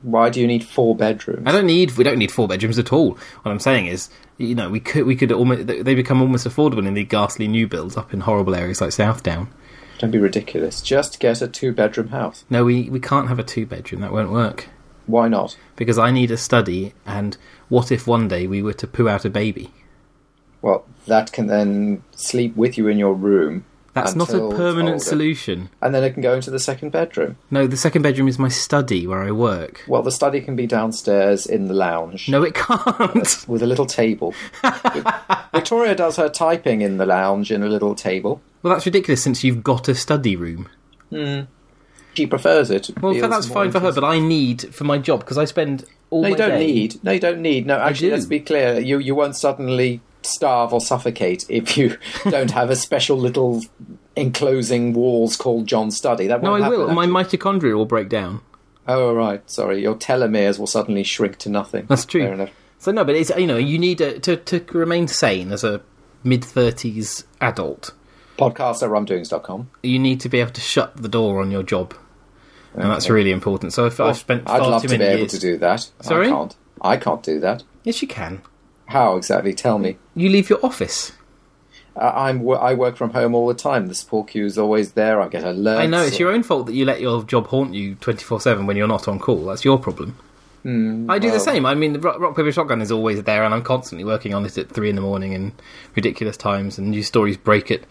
Why 0.06 0.30
do 0.30 0.40
you 0.40 0.48
need 0.48 0.64
four 0.64 0.96
bedrooms? 0.96 1.44
I 1.46 1.52
don't 1.52 1.66
need. 1.66 1.98
We 1.98 2.04
don't 2.04 2.20
need 2.20 2.32
four 2.32 2.48
bedrooms 2.48 2.78
at 2.78 2.94
all. 2.94 3.18
What 3.42 3.52
I'm 3.52 3.60
saying 3.60 3.88
is, 3.88 4.10
you 4.38 4.54
know, 4.56 4.70
we 4.70 4.80
could 4.80 5.06
we 5.06 5.16
could 5.16 5.32
almost 5.32 5.68
they 5.68 5.96
become 5.96 6.22
almost 6.22 6.48
affordable 6.48 6.88
in 6.88 6.94
the 6.94 7.04
ghastly 7.04 7.48
new 7.48 7.68
builds 7.68 7.98
up 7.98 8.14
in 8.14 8.22
horrible 8.22 8.56
areas 8.56 8.82
like 8.82 8.92
Southdown. 8.92 9.48
Don't 9.98 10.12
be 10.12 10.20
ridiculous. 10.20 10.82
Just 10.82 11.20
get 11.20 11.42
a 11.42 11.48
two 11.48 11.72
bedroom 11.72 12.10
house. 12.10 12.46
No, 12.50 12.66
we 12.66 12.90
we 12.90 13.00
can't 13.00 13.28
have 13.30 13.40
a 13.40 13.44
two 13.44 13.66
bedroom. 13.66 14.02
That 14.02 14.12
won't 14.12 14.32
work 14.32 14.70
Why 15.08 15.28
not? 15.28 15.58
because 15.76 15.98
I 15.98 16.12
need 16.12 16.32
a 16.32 16.38
study. 16.38 16.94
And 17.06 17.36
what 17.70 17.92
if 17.92 18.06
one 18.06 18.28
day 18.28 18.46
we 18.46 18.62
were 18.62 18.74
to 18.74 18.88
poo 18.88 19.10
out 19.10 19.26
a 19.26 19.30
baby? 19.30 19.72
Well, 20.62 20.86
that 21.08 21.32
can 21.32 21.48
then 21.48 22.04
sleep 22.16 22.56
with 22.56 22.78
you 22.78 22.88
in 22.88 22.98
your 23.00 23.14
room. 23.14 23.66
That's 23.96 24.14
not 24.16 24.30
a 24.34 24.50
permanent 24.50 24.96
older. 24.96 25.00
solution. 25.00 25.70
And 25.82 25.96
then 25.96 26.04
I 26.04 26.10
can 26.10 26.22
go 26.22 26.34
into 26.36 26.52
the 26.52 26.60
second 26.60 26.92
bedroom. 26.92 27.38
No, 27.50 27.66
the 27.66 27.78
second 27.78 28.02
bedroom 28.02 28.28
is 28.28 28.38
my 28.38 28.50
study 28.50 29.08
where 29.08 29.24
I 29.24 29.32
work. 29.32 29.84
Well, 29.88 30.04
the 30.04 30.12
study 30.12 30.42
can 30.42 30.56
be 30.56 30.68
downstairs 30.68 31.46
in 31.48 31.68
the 31.70 31.74
lounge 31.74 32.28
No, 32.30 32.44
it 32.44 32.54
can't. 32.54 33.46
with 33.48 33.64
a 33.64 33.66
little 33.66 33.86
table. 33.86 34.34
Victoria 35.54 35.96
does 35.96 36.18
her 36.18 36.30
typing 36.30 36.82
in 36.82 36.98
the 36.98 37.06
lounge 37.06 37.52
in 37.52 37.64
a 37.64 37.68
little 37.70 37.96
table. 37.96 38.42
well, 38.62 38.74
that's 38.74 38.86
ridiculous 38.86 39.24
since 39.24 39.44
you've 39.44 39.64
got 39.64 39.88
a 39.88 39.96
study 39.96 40.36
room. 40.36 40.68
Hmm. 41.10 41.42
She 42.16 42.28
prefers 42.28 42.70
it. 42.72 42.90
Well, 43.02 43.14
feels 43.14 43.30
that's 43.30 43.48
fine 43.48 43.72
for 43.72 43.80
her, 43.80 43.92
but 43.92 44.04
I 44.04 44.20
need 44.20 44.74
for 44.74 44.86
my 44.86 44.98
job 44.98 45.20
because 45.22 45.38
I 45.38 45.46
spend 45.46 45.86
all 46.10 46.22
No, 46.22 46.30
you 46.30 46.34
my 46.34 46.38
don't 46.38 46.50
day- 46.60 46.66
need. 46.68 47.04
No, 47.04 47.12
you 47.12 47.20
don't 47.20 47.42
need. 47.42 47.66
No, 47.66 47.78
actually, 47.78 48.08
do. 48.10 48.14
let's 48.16 48.26
be 48.26 48.40
clear. 48.40 48.80
You 48.80 49.00
you 49.00 49.16
won't 49.16 49.36
suddenly 49.36 50.00
starve 50.26 50.74
or 50.74 50.82
suffocate 50.82 51.46
if 51.50 51.78
you 51.78 51.98
don't 52.30 52.52
have 52.52 52.70
a 52.70 52.76
special 52.76 53.18
little 53.18 53.62
enclosing 54.16 54.94
walls 54.94 55.36
called 55.36 55.68
John's 55.68 55.98
study. 55.98 56.28
That 56.28 56.42
No, 56.44 56.54
I 56.56 56.68
will. 56.70 56.88
happen, 56.88 56.96
My 56.96 57.06
mitochondria 57.08 57.76
will 57.76 57.86
break 57.86 58.10
down. 58.10 58.42
Oh, 58.88 59.14
right. 59.14 59.42
Sorry, 59.50 59.82
your 59.82 59.96
telomeres 59.96 60.60
will 60.60 60.68
suddenly 60.68 61.04
shrink 61.04 61.38
to 61.40 61.50
nothing. 61.50 61.86
That's 61.90 62.06
true. 62.06 62.22
Fair 62.24 62.34
enough. 62.34 62.52
So 62.78 62.92
no, 62.92 63.04
but 63.04 63.16
it's 63.16 63.32
you 63.36 63.48
know 63.48 63.58
you 63.58 63.80
need 63.80 64.00
a, 64.02 64.20
to 64.20 64.38
to 64.38 64.64
remain 64.78 65.08
sane 65.08 65.52
as 65.52 65.64
a 65.64 65.82
mid 66.24 66.44
thirties 66.44 67.24
adult. 67.42 67.94
Podcast 68.38 68.84
at 68.84 68.90
rumdoings.com. 68.90 69.70
You 69.82 69.98
need 69.98 70.20
to 70.20 70.30
be 70.30 70.40
able 70.42 70.52
to 70.52 70.62
shut 70.62 70.96
the 71.02 71.08
door 71.08 71.42
on 71.42 71.50
your 71.52 71.64
job, 71.64 71.96
and 72.76 72.92
that's 72.92 73.10
really 73.10 73.32
important. 73.32 73.74
So 73.74 73.86
if 73.86 73.98
Well, 73.98 74.10
I've 74.10 74.18
spent 74.18 74.48
I'd 74.48 74.62
love 74.62 74.82
too 74.84 74.90
to 74.90 74.98
be 75.00 75.04
able 75.04 75.20
years, 75.22 75.32
to 75.32 75.40
do 75.40 75.58
that. 75.58 75.90
Sorry? 76.02 76.28
I 76.28 76.30
can't. 76.32 76.56
I 76.82 76.98
can't 76.98 77.24
do 77.24 77.40
that. 77.40 77.64
yes, 77.86 78.02
you 78.02 78.08
can. 78.08 78.42
How 78.88 79.18
exactly? 79.18 79.54
Tell 79.54 79.80
me. 79.80 79.98
You 80.16 80.30
leave 80.30 80.50
your 80.50 80.64
office. 80.66 81.12
Uh, 81.96 82.12
I'm 82.14 82.48
I 82.50 82.74
work 82.74 82.98
from 82.98 83.12
home 83.12 83.34
all 83.34 83.48
the 83.48 83.54
time. 83.54 83.88
The 83.88 83.96
support 83.96 84.28
queue 84.28 84.46
is 84.46 84.58
always 84.58 84.94
there. 84.94 85.22
I 85.22 85.28
get 85.30 85.44
alerts. 85.44 85.78
I 85.78 85.86
know 85.86 86.04
it's 86.04 86.20
your 86.20 86.32
own 86.32 86.44
fault 86.44 86.66
that 86.68 86.74
you 86.74 86.84
let 86.86 87.00
your 87.00 87.24
job 87.24 87.48
haunt 87.48 87.74
you 87.74 87.96
twenty 87.96 88.24
four 88.24 88.42
seven 88.42 88.66
when 88.66 88.76
you're 88.76 88.88
not 88.88 89.08
on 89.08 89.18
call. 89.18 89.46
That's 89.46 89.64
your 89.64 89.80
problem. 89.80 90.18
I 90.68 91.20
do 91.20 91.30
the 91.30 91.40
same. 91.40 91.64
I 91.64 91.76
mean, 91.76 91.94
the 91.94 92.00
rock, 92.00 92.20
rock 92.20 92.36
paper 92.36 92.52
shotgun 92.52 92.82
is 92.82 92.92
always 92.92 93.22
there, 93.22 93.44
and 93.44 93.54
I'm 93.54 93.62
constantly 93.62 94.04
working 94.04 94.34
on 94.34 94.48
it 94.48 94.58
at 94.58 94.68
three 94.68 94.90
in 94.90 94.96
the 94.96 95.02
morning 95.02 95.34
in 95.34 95.52
ridiculous 95.96 96.38
times. 96.38 96.80
And 96.80 96.90
new 96.90 97.04
stories 97.04 97.38
break 97.38 97.70
at 97.70 97.82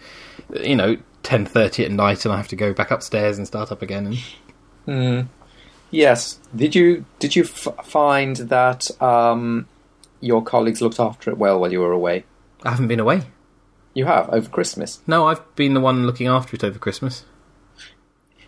you 0.61 0.75
know 0.75 0.97
ten 1.23 1.47
thirty 1.47 1.85
at 1.85 1.93
night, 1.93 2.25
and 2.25 2.35
I 2.35 2.37
have 2.37 2.49
to 2.49 2.57
go 2.57 2.73
back 2.75 2.91
upstairs 2.91 3.39
and 3.39 3.47
start 3.47 3.71
up 3.71 3.81
again. 3.81 4.19
And 4.87 5.29
Yes. 5.91 6.41
Did 6.55 6.75
you 6.75 7.05
did 7.21 7.37
you 7.37 7.45
f- 7.45 7.69
find 7.87 8.37
that 8.37 8.91
um, 9.01 9.67
your 10.25 10.43
colleagues 10.43 10.81
looked 10.81 11.00
after 11.00 11.31
it 11.31 11.38
well 11.38 11.61
while 11.61 11.73
you 11.73 11.81
were 11.81 11.93
away? 11.93 12.25
I 12.62 12.71
haven't 12.71 12.88
been 12.88 13.00
away. 13.00 13.23
You 13.93 14.07
have 14.07 14.28
over 14.31 14.49
Christmas. 14.49 15.00
No, 15.07 15.26
I've 15.28 15.54
been 15.54 15.75
the 15.75 15.81
one 15.81 16.07
looking 16.07 16.26
after 16.26 16.57
it 16.57 16.64
over 16.64 16.78
Christmas. 16.78 17.25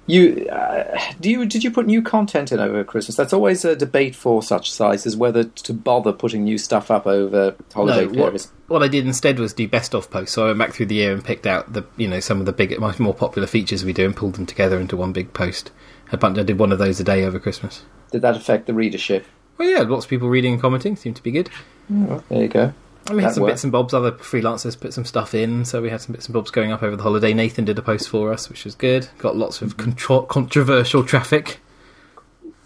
You 0.08 0.46
uh, 0.48 1.00
do 1.20 1.28
you 1.28 1.46
did 1.46 1.64
you 1.64 1.70
put 1.72 1.86
new 1.86 2.00
content 2.00 2.52
in 2.52 2.60
over 2.60 2.84
Christmas? 2.84 3.16
That's 3.16 3.32
always 3.32 3.64
a 3.64 3.74
debate 3.74 4.14
for 4.14 4.40
such 4.40 4.70
sites 4.70 5.04
is 5.04 5.16
whether 5.16 5.44
to 5.44 5.74
bother 5.74 6.12
putting 6.12 6.44
new 6.44 6.58
stuff 6.58 6.92
up 6.92 7.08
over 7.08 7.56
holiday 7.74 8.06
no, 8.06 8.12
periods. 8.12 8.52
what, 8.68 8.80
what 8.80 8.82
I 8.84 8.88
did 8.88 9.04
instead 9.04 9.40
was 9.40 9.52
do 9.52 9.66
best 9.66 9.94
of 9.96 10.08
posts. 10.08 10.34
So 10.34 10.44
I 10.44 10.46
went 10.46 10.58
back 10.60 10.74
through 10.74 10.86
the 10.86 10.94
year 10.94 11.12
and 11.12 11.24
picked 11.24 11.44
out 11.44 11.72
the 11.72 11.84
you 11.96 12.06
know 12.06 12.20
some 12.20 12.38
of 12.38 12.46
the 12.46 12.52
big, 12.52 12.78
more 13.00 13.14
popular 13.14 13.48
features 13.48 13.84
we 13.84 13.92
do 13.92 14.04
and 14.04 14.14
pulled 14.14 14.36
them 14.36 14.46
together 14.46 14.78
into 14.78 14.96
one 14.96 15.12
big 15.12 15.32
post. 15.32 15.72
I 16.12 16.16
did 16.16 16.58
one 16.60 16.70
of 16.70 16.78
those 16.78 17.00
a 17.00 17.04
day 17.04 17.24
over 17.24 17.40
Christmas. 17.40 17.82
Did 18.12 18.22
that 18.22 18.36
affect 18.36 18.66
the 18.66 18.74
readership? 18.74 19.26
Well, 19.58 19.68
yeah, 19.68 19.80
lots 19.82 20.04
of 20.04 20.10
people 20.10 20.28
reading 20.28 20.54
and 20.54 20.62
commenting 20.62 20.96
seemed 20.96 21.16
to 21.16 21.22
be 21.22 21.30
good. 21.30 21.48
Well, 21.88 22.22
there 22.28 22.42
you 22.42 22.48
go. 22.48 22.72
And 23.08 23.16
we 23.16 23.22
had 23.22 23.30
That 23.30 23.34
some 23.34 23.42
worked. 23.44 23.52
bits 23.54 23.64
and 23.64 23.72
bobs. 23.72 23.94
Other 23.94 24.12
freelancers 24.12 24.78
put 24.78 24.92
some 24.92 25.04
stuff 25.04 25.34
in, 25.34 25.64
so 25.64 25.80
we 25.80 25.90
had 25.90 26.00
some 26.00 26.12
bits 26.12 26.26
and 26.26 26.34
bobs 26.34 26.50
going 26.50 26.72
up 26.72 26.82
over 26.82 26.96
the 26.96 27.02
holiday. 27.04 27.32
Nathan 27.32 27.64
did 27.64 27.78
a 27.78 27.82
post 27.82 28.08
for 28.08 28.32
us, 28.32 28.48
which 28.48 28.64
was 28.64 28.74
good. 28.74 29.08
Got 29.18 29.36
lots 29.36 29.62
of 29.62 29.76
contro- 29.76 30.22
controversial 30.22 31.04
traffic. 31.04 31.60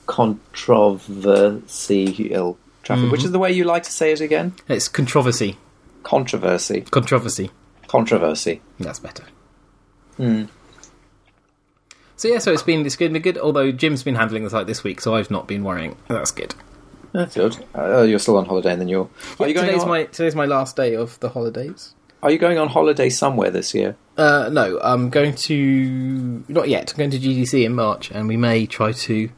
Controversial 0.06 2.58
traffic, 2.82 3.12
which 3.12 3.24
is 3.24 3.32
the 3.32 3.38
way 3.38 3.52
you 3.52 3.64
like 3.64 3.82
to 3.84 3.92
say 3.92 4.12
it 4.12 4.20
again. 4.20 4.54
It's 4.68 4.88
controversy, 4.88 5.56
Controversy, 6.02 6.82
controversy. 6.82 7.50
controversy. 7.86 8.60
That's 8.78 8.98
better. 8.98 9.24
Hmm. 10.16 10.44
So 12.16 12.28
yeah, 12.28 12.38
so 12.38 12.52
it's 12.52 12.62
been 12.62 12.84
it's 12.84 12.96
been 12.96 13.12
good. 13.18 13.38
Although 13.38 13.72
Jim's 13.72 14.02
been 14.02 14.16
handling 14.16 14.44
the 14.44 14.50
site 14.50 14.66
this 14.66 14.84
week, 14.84 15.00
so 15.00 15.14
I've 15.14 15.30
not 15.30 15.46
been 15.46 15.64
worrying. 15.64 15.96
That's 16.08 16.30
good. 16.30 16.54
That's 17.12 17.34
good. 17.34 17.56
Uh, 17.76 18.02
you're 18.02 18.18
still 18.18 18.36
on 18.36 18.46
holiday, 18.46 18.72
and 18.72 18.80
then 18.80 18.88
you're. 18.88 19.08
Are 19.38 19.48
you 19.48 19.54
going 19.54 19.66
today's 19.66 19.82
on? 19.82 19.88
my 19.88 20.04
today's 20.04 20.34
my 20.34 20.46
last 20.46 20.76
day 20.76 20.94
of 20.94 21.18
the 21.20 21.28
holidays. 21.30 21.94
Are 22.22 22.30
you 22.30 22.38
going 22.38 22.58
on 22.58 22.68
holiday 22.68 23.08
somewhere 23.08 23.50
this 23.50 23.74
year? 23.74 23.96
Uh, 24.16 24.50
no, 24.52 24.78
I'm 24.82 25.08
going 25.10 25.34
to 25.34 26.44
not 26.48 26.68
yet. 26.68 26.92
I'm 26.92 26.98
going 26.98 27.10
to 27.10 27.18
GDC 27.18 27.64
in 27.64 27.74
March, 27.74 28.10
and 28.10 28.28
we 28.28 28.36
may 28.36 28.66
try 28.66 28.92
to 28.92 29.30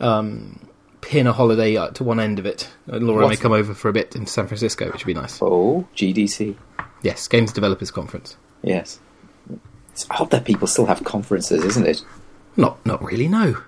um, 0.00 0.68
pin 1.00 1.26
a 1.26 1.32
holiday 1.32 1.76
uh, 1.76 1.88
to 1.90 2.04
one 2.04 2.18
end 2.20 2.38
of 2.38 2.46
it. 2.46 2.68
Uh, 2.90 2.96
Laura 2.96 3.28
may 3.28 3.36
come 3.36 3.52
over 3.52 3.74
for 3.74 3.88
a 3.88 3.92
bit 3.92 4.16
in 4.16 4.26
San 4.26 4.46
Francisco, 4.48 4.86
which 4.90 5.04
would 5.06 5.14
be 5.14 5.18
nice. 5.18 5.40
Oh, 5.40 5.86
GDC. 5.94 6.56
Yes, 7.02 7.28
Games 7.28 7.52
Developers 7.52 7.90
Conference. 7.90 8.36
Yes. 8.62 8.98
It's 9.92 10.06
odd 10.10 10.30
that 10.32 10.44
people 10.44 10.66
still 10.66 10.86
have 10.86 11.04
conferences, 11.04 11.64
isn't 11.64 11.86
it? 11.86 12.02
Not 12.56 12.84
not 12.84 13.02
really. 13.02 13.28
No, 13.28 13.62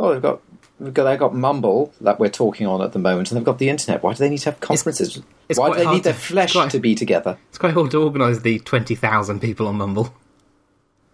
Oh, 0.00 0.12
they've 0.12 0.22
got. 0.22 0.40
They've 0.80 0.94
got, 0.94 1.04
they've 1.04 1.18
got 1.18 1.34
Mumble 1.34 1.92
that 2.00 2.20
we're 2.20 2.28
talking 2.28 2.66
on 2.66 2.80
at 2.82 2.92
the 2.92 2.98
moment, 3.00 3.30
and 3.30 3.36
they've 3.36 3.44
got 3.44 3.58
the 3.58 3.68
internet. 3.68 4.02
Why 4.02 4.12
do 4.12 4.18
they 4.18 4.28
need 4.30 4.38
to 4.38 4.50
have 4.52 4.60
conferences? 4.60 5.20
it's 5.48 5.58
Why 5.58 5.70
do 5.70 5.84
they 5.84 5.90
need 5.90 6.04
their 6.04 6.12
to- 6.12 6.18
flesh 6.18 6.52
quite- 6.52 6.70
to 6.70 6.78
be 6.78 6.94
together? 6.94 7.36
it's 7.48 7.58
quite 7.58 7.74
hard 7.74 7.90
to 7.92 7.98
organise 8.02 8.40
the 8.40 8.58
twenty 8.60 8.94
thousand 8.94 9.40
people 9.40 9.66
on 9.66 9.76
Mumble. 9.76 10.14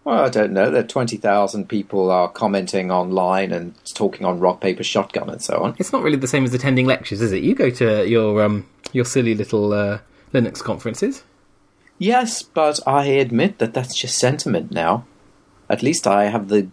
Well, 0.03 0.23
I 0.23 0.29
don't 0.29 0.51
know. 0.53 0.69
That 0.69 0.87
twenty 0.87 1.17
thousand 1.17 1.67
people 1.67 2.11
are 2.11 2.27
commenting 2.29 2.91
online 2.91 3.51
and 3.51 3.73
talking 3.95 4.23
on 4.25 4.39
rock 4.39 4.61
paper 4.61 4.83
shotgun 4.83 5.31
and 5.31 5.41
so 5.41 5.57
on. 5.63 5.75
It's 5.79 5.91
not 5.91 6.03
really 6.03 6.17
the 6.17 6.27
same 6.27 6.43
as 6.45 6.53
attending 6.53 6.85
lectures, 6.85 7.21
is 7.21 7.31
it? 7.31 7.41
You 7.41 7.55
go 7.55 7.71
to 7.71 8.07
your 8.07 8.43
um 8.43 8.67
your 8.93 9.05
silly 9.05 9.33
little 9.33 9.73
uh, 9.73 9.97
Linux 10.31 10.59
conferences. 10.59 11.23
Yes, 11.97 12.43
but 12.43 12.79
I 12.85 13.05
admit 13.05 13.57
that 13.57 13.73
that's 13.73 13.95
just 13.95 14.19
sentiment 14.19 14.69
now. 14.71 15.05
At 15.69 15.81
least 15.81 16.05
I 16.05 16.25
have 16.25 16.49
the 16.49 16.67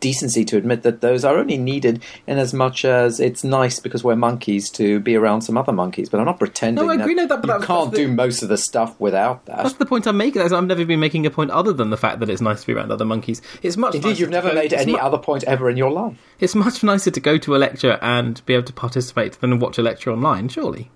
decency 0.00 0.44
to 0.46 0.56
admit 0.56 0.82
that 0.82 1.00
those 1.00 1.24
are 1.24 1.36
only 1.38 1.56
needed 1.58 2.02
in 2.26 2.38
as 2.38 2.52
much 2.54 2.84
as 2.84 3.20
it's 3.20 3.44
nice 3.44 3.78
because 3.80 4.02
we're 4.04 4.16
monkeys 4.16 4.70
to 4.70 5.00
be 5.00 5.14
around 5.16 5.42
some 5.42 5.56
other 5.56 5.72
monkeys. 5.72 6.08
But 6.08 6.20
I'm 6.20 6.26
not 6.26 6.38
pretending 6.38 6.84
No, 6.84 6.90
I 6.90 6.96
agree, 6.96 7.14
no, 7.14 7.26
that- 7.26 7.42
but 7.42 7.48
you 7.52 7.58
that- 7.58 7.66
can't 7.66 7.90
the- 7.90 7.96
do 7.98 8.08
most 8.08 8.42
of 8.42 8.48
the 8.48 8.58
stuff 8.58 8.94
without 9.00 9.46
that. 9.46 9.58
That's 9.62 9.74
the 9.74 9.86
point 9.86 10.06
I'm 10.06 10.16
making. 10.16 10.42
I've 10.42 10.64
never 10.66 10.84
been 10.84 11.00
making 11.00 11.26
a 11.26 11.30
point 11.30 11.50
other 11.50 11.72
than 11.72 11.90
the 11.90 11.96
fact 11.96 12.20
that 12.20 12.28
it's 12.28 12.40
nice 12.42 12.60
to 12.62 12.66
be 12.66 12.72
around 12.72 12.90
other 12.92 13.04
monkeys. 13.04 13.40
It's 13.62 13.76
much. 13.76 13.94
Indeed, 13.94 14.18
you've 14.18 14.30
never 14.30 14.52
made 14.52 14.72
any 14.72 14.92
mu- 14.92 14.98
other 14.98 15.18
point 15.18 15.44
ever 15.44 15.70
in 15.70 15.76
your 15.76 15.90
life. 15.90 16.16
It's 16.40 16.54
much 16.54 16.82
nicer 16.82 17.10
to 17.10 17.20
go 17.20 17.38
to 17.38 17.54
a 17.54 17.58
lecture 17.58 17.98
and 18.02 18.44
be 18.46 18.54
able 18.54 18.64
to 18.64 18.72
participate 18.72 19.40
than 19.40 19.58
watch 19.58 19.78
a 19.78 19.82
lecture 19.82 20.10
online. 20.10 20.48
Surely. 20.48 20.90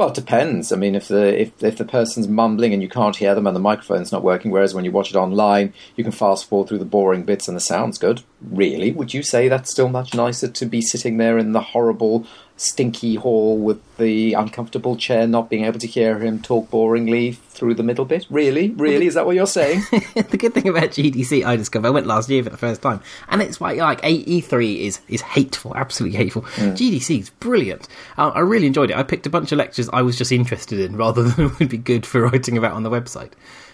Well, 0.00 0.08
it 0.08 0.14
depends. 0.14 0.72
I 0.72 0.76
mean, 0.76 0.94
if 0.94 1.08
the 1.08 1.38
if 1.38 1.62
if 1.62 1.76
the 1.76 1.84
person's 1.84 2.26
mumbling 2.26 2.72
and 2.72 2.82
you 2.82 2.88
can't 2.88 3.14
hear 3.14 3.34
them 3.34 3.46
and 3.46 3.54
the 3.54 3.60
microphone's 3.60 4.10
not 4.10 4.22
working, 4.22 4.50
whereas 4.50 4.72
when 4.72 4.86
you 4.86 4.90
watch 4.90 5.10
it 5.10 5.16
online, 5.16 5.74
you 5.94 6.04
can 6.04 6.10
fast 6.10 6.48
forward 6.48 6.68
through 6.68 6.78
the 6.78 6.86
boring 6.86 7.22
bits 7.22 7.48
and 7.48 7.54
the 7.54 7.60
sound's 7.60 7.98
good. 7.98 8.22
Really, 8.40 8.92
would 8.92 9.12
you 9.12 9.22
say 9.22 9.46
that's 9.46 9.70
still 9.70 9.90
much 9.90 10.14
nicer 10.14 10.48
to 10.48 10.64
be 10.64 10.80
sitting 10.80 11.18
there 11.18 11.36
in 11.36 11.52
the 11.52 11.60
horrible, 11.60 12.26
stinky 12.60 13.14
hall 13.14 13.56
with 13.56 13.80
the 13.96 14.34
uncomfortable 14.34 14.94
chair, 14.94 15.26
not 15.26 15.48
being 15.48 15.64
able 15.64 15.78
to 15.78 15.86
hear 15.86 16.18
him 16.18 16.42
talk 16.42 16.70
boringly 16.70 17.34
through 17.34 17.74
the 17.74 17.82
middle 17.82 18.04
bit? 18.04 18.26
Really, 18.28 18.70
really, 18.70 19.06
is 19.06 19.14
that 19.14 19.24
what 19.24 19.34
you're 19.34 19.46
saying? 19.46 19.82
the 20.14 20.36
good 20.38 20.52
thing 20.52 20.68
about 20.68 20.90
GDC, 20.90 21.44
I 21.44 21.56
discovered, 21.56 21.88
I 21.88 21.90
went 21.90 22.06
last 22.06 22.28
year 22.28 22.44
for 22.44 22.50
the 22.50 22.58
first 22.58 22.82
time, 22.82 23.00
and 23.28 23.40
it's 23.40 23.60
like 23.60 23.78
like 23.78 24.02
E3 24.02 24.80
is 24.80 25.00
is 25.08 25.22
hateful, 25.22 25.74
absolutely 25.74 26.18
hateful. 26.18 26.42
GDC 26.42 27.20
is 27.20 27.30
brilliant. 27.30 27.88
Uh, 28.18 28.28
I 28.28 28.40
really 28.40 28.66
enjoyed 28.66 28.90
it. 28.90 28.96
I 28.96 29.04
picked 29.04 29.26
a 29.26 29.30
bunch 29.30 29.52
of 29.52 29.58
lectures 29.58 29.88
I 29.92 30.02
was 30.02 30.18
just 30.18 30.30
interested 30.30 30.78
in, 30.80 30.96
rather 30.98 31.22
than 31.22 31.56
would 31.58 31.70
be 31.70 31.78
good 31.78 32.04
for 32.04 32.20
writing 32.22 32.58
about 32.58 32.72
on 32.72 32.82
the 32.82 32.90
website, 32.90 33.32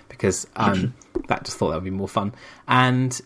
because 0.08 0.46
um, 0.54 0.94
that 1.28 1.44
just 1.44 1.58
thought 1.58 1.70
that 1.70 1.76
would 1.76 1.84
be 1.84 1.90
more 1.90 2.08
fun. 2.08 2.32
And 2.68 3.20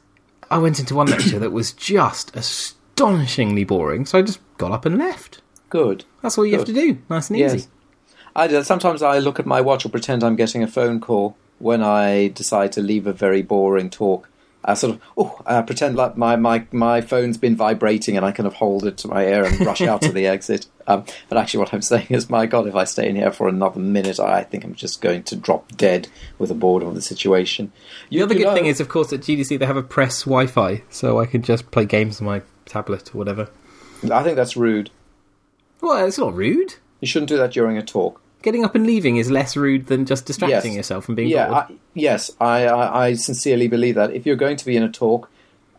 I 0.51 0.57
went 0.57 0.81
into 0.81 0.95
one 0.95 1.07
lecture 1.07 1.39
that 1.39 1.53
was 1.53 1.73
just 1.73 2.35
astonishingly 2.35 3.65
boring, 3.65 4.07
so 4.07 4.19
I 4.19 4.23
just 4.23 4.41
got 4.57 4.73
up 4.73 4.87
and 4.87 4.97
left. 4.97 5.43
Good. 5.71 6.05
That's 6.21 6.37
all 6.37 6.45
you 6.45 6.57
have 6.57 6.67
to 6.67 6.73
do, 6.73 6.99
nice 7.09 7.31
and 7.31 7.39
Yes. 7.39 7.55
easy. 7.55 7.69
I 8.37 8.47
do. 8.47 8.63
Sometimes 8.63 9.03
I 9.03 9.19
look 9.19 9.41
at 9.41 9.47
my 9.47 9.61
watch 9.61 9.85
or 9.87 9.89
pretend 9.89 10.23
I'm 10.23 10.37
getting 10.37 10.63
a 10.63 10.69
phone 10.69 11.01
call 11.01 11.37
when 11.59 11.83
I 11.83 12.29
decide 12.29 12.73
to 12.73 12.83
leave 12.83 13.07
a 13.07 13.13
very 13.13 13.43
boring 13.43 13.91
talk. 13.91 14.29
I 14.63 14.75
sort 14.75 14.95
of 14.95 15.01
oh, 15.17 15.41
I 15.47 15.63
pretend 15.63 15.97
like 15.97 16.19
my, 16.19 16.37
my, 16.37 16.67
my 16.71 17.01
phone's 17.01 17.39
been 17.39 17.57
vibrating 17.57 18.17
and 18.17 18.27
I 18.27 18.31
kind 18.31 18.47
of 18.47 18.55
hold 18.55 18.85
it 18.85 18.99
to 18.99 19.09
my 19.09 19.25
ear 19.25 19.45
and 19.45 19.59
rush 19.65 19.81
out 19.81 20.03
to 20.03 20.13
the 20.13 20.27
exit. 20.35 20.67
Um, 20.87 21.05
but 21.31 21.39
actually, 21.39 21.61
what 21.61 21.73
I'm 21.73 21.81
saying 21.93 22.09
is, 22.11 22.29
my 22.29 22.45
God, 22.47 22.67
if 22.67 22.75
I 22.75 22.85
stay 22.85 23.09
in 23.09 23.17
here 23.17 23.33
for 23.33 23.49
another 23.49 23.81
minute, 23.81 24.21
I 24.21 24.43
think 24.43 24.65
I'm 24.65 24.75
just 24.75 25.01
going 25.01 25.23
to 25.25 25.37
drop 25.37 25.77
dead 25.77 26.09
with 26.39 26.51
the 26.51 26.55
boredom 26.55 26.89
of 26.91 26.95
the 26.95 27.01
situation. 27.03 27.73
The 28.11 28.23
other 28.23 28.35
good 28.35 28.53
thing 28.53 28.67
is, 28.67 28.81
of 28.81 28.89
course, 28.89 29.13
at 29.13 29.21
GDC 29.21 29.59
they 29.59 29.67
have 29.67 29.79
a 29.79 29.83
press 29.83 30.25
Wi-Fi, 30.25 30.83
so 30.91 31.19
I 31.19 31.27
can 31.27 31.43
just 31.43 31.71
play 31.71 31.87
games 31.87 32.21
on 32.21 32.27
my 32.27 32.43
tablet 32.67 33.15
or 33.15 33.19
whatever. 33.19 33.49
I 34.13 34.23
think 34.23 34.37
that's 34.37 34.57
rude. 34.57 34.91
Well, 35.81 36.07
it's 36.07 36.19
not 36.19 36.35
rude. 36.35 36.75
You 37.01 37.09
shouldn't 37.09 37.29
do 37.29 37.37
that 37.39 37.53
during 37.53 37.77
a 37.79 37.83
talk. 37.83 38.21
Getting 38.43 38.65
up 38.65 38.75
and 38.75 38.87
leaving 38.87 39.17
is 39.17 39.31
less 39.31 39.57
rude 39.57 39.87
than 39.87 40.07
just 40.07 40.25
distracting 40.27 40.73
Yes. 40.73 40.77
yourself 40.77 41.09
and 41.09 41.17
being 41.17 41.29
yeah, 41.29 41.49
bored. 41.49 41.65
I, 41.71 41.75
yes, 41.95 42.31
I, 42.41 42.67
I, 42.67 43.07
I 43.07 43.15
sincerely 43.15 43.69
believe 43.69 43.97
that. 43.97 44.13
If 44.13 44.25
you're 44.25 44.37
going 44.37 44.57
to 44.57 44.65
be 44.65 44.77
in 44.77 44.83
a 44.83 44.89
talk, 44.91 45.31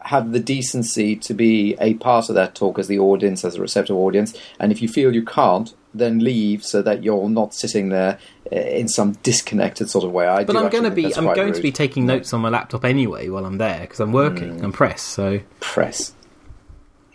have 0.02 0.32
the 0.32 0.40
decency 0.40 1.16
to 1.16 1.34
be 1.34 1.76
a 1.80 1.96
part 1.96 2.30
of 2.30 2.36
that 2.36 2.56
talk 2.56 2.80
as 2.80 2.88
the 2.88 3.00
audience, 3.00 3.44
as 3.46 3.56
a 3.56 3.62
receptive 3.62 3.96
audience. 3.96 4.38
And 4.60 4.72
if 4.72 4.82
you 4.82 4.88
feel 4.88 5.14
you 5.14 5.24
can't, 5.24 5.74
then 5.94 6.20
leave 6.20 6.64
so 6.64 6.82
that 6.82 7.04
you're 7.04 7.30
not 7.30 7.54
sitting 7.54 7.90
there 7.90 8.18
uh, 8.52 8.56
in 8.56 8.88
some 8.88 9.14
disconnected 9.24 9.90
sort 9.90 10.06
of 10.06 10.12
way. 10.12 10.28
I 10.28 10.44
but 10.44 10.56
I'm 10.56 10.70
going 10.70 10.86
to 10.86 10.92
be 10.92 11.16
I'm 11.16 11.34
going 11.34 11.54
to 11.54 11.62
be 11.62 11.72
taking 11.72 12.06
notes 12.06 12.34
on 12.34 12.42
my 12.42 12.50
laptop 12.50 12.86
anyway 12.86 13.30
while 13.30 13.46
I'm 13.46 13.58
there 13.58 13.82
because 13.82 14.00
I'm 14.00 14.12
working. 14.12 14.60
Mm. 14.60 14.64
I'm 14.64 14.72
press, 14.72 15.02
so 15.02 15.42
press. 15.60 16.14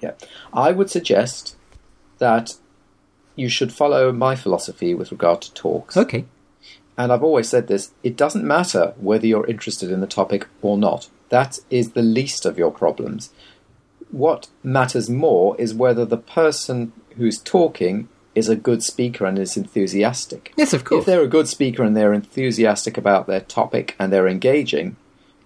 Yeah, 0.02 0.12
I 0.52 0.72
would 0.72 0.90
suggest 0.90 1.56
that 2.18 2.54
you 3.36 3.48
should 3.48 3.72
follow 3.72 4.10
my 4.12 4.34
philosophy 4.34 4.94
with 4.94 5.12
regard 5.12 5.42
to 5.42 5.54
talks. 5.54 5.96
okay. 5.96 6.24
And 6.98 7.12
I've 7.12 7.22
always 7.22 7.48
said 7.48 7.68
this 7.68 7.92
it 8.02 8.16
doesn't 8.16 8.44
matter 8.44 8.94
whether 8.96 9.26
you're 9.26 9.46
interested 9.46 9.90
in 9.90 10.00
the 10.00 10.06
topic 10.06 10.48
or 10.62 10.78
not. 10.78 11.08
That 11.28 11.58
is 11.70 11.92
the 11.92 12.02
least 12.02 12.46
of 12.46 12.58
your 12.58 12.70
problems. 12.70 13.30
What 14.10 14.48
matters 14.62 15.10
more 15.10 15.60
is 15.60 15.74
whether 15.74 16.04
the 16.04 16.16
person 16.16 16.92
who's 17.16 17.38
talking 17.38 18.08
is 18.34 18.48
a 18.48 18.56
good 18.56 18.82
speaker 18.82 19.24
and 19.24 19.38
is 19.38 19.56
enthusiastic. 19.56 20.52
Yes, 20.56 20.72
of 20.72 20.84
course. 20.84 21.00
If 21.00 21.06
they're 21.06 21.22
a 21.22 21.28
good 21.28 21.48
speaker 21.48 21.82
and 21.82 21.96
they're 21.96 22.12
enthusiastic 22.12 22.96
about 22.96 23.26
their 23.26 23.40
topic 23.40 23.96
and 23.98 24.12
they're 24.12 24.28
engaging, 24.28 24.96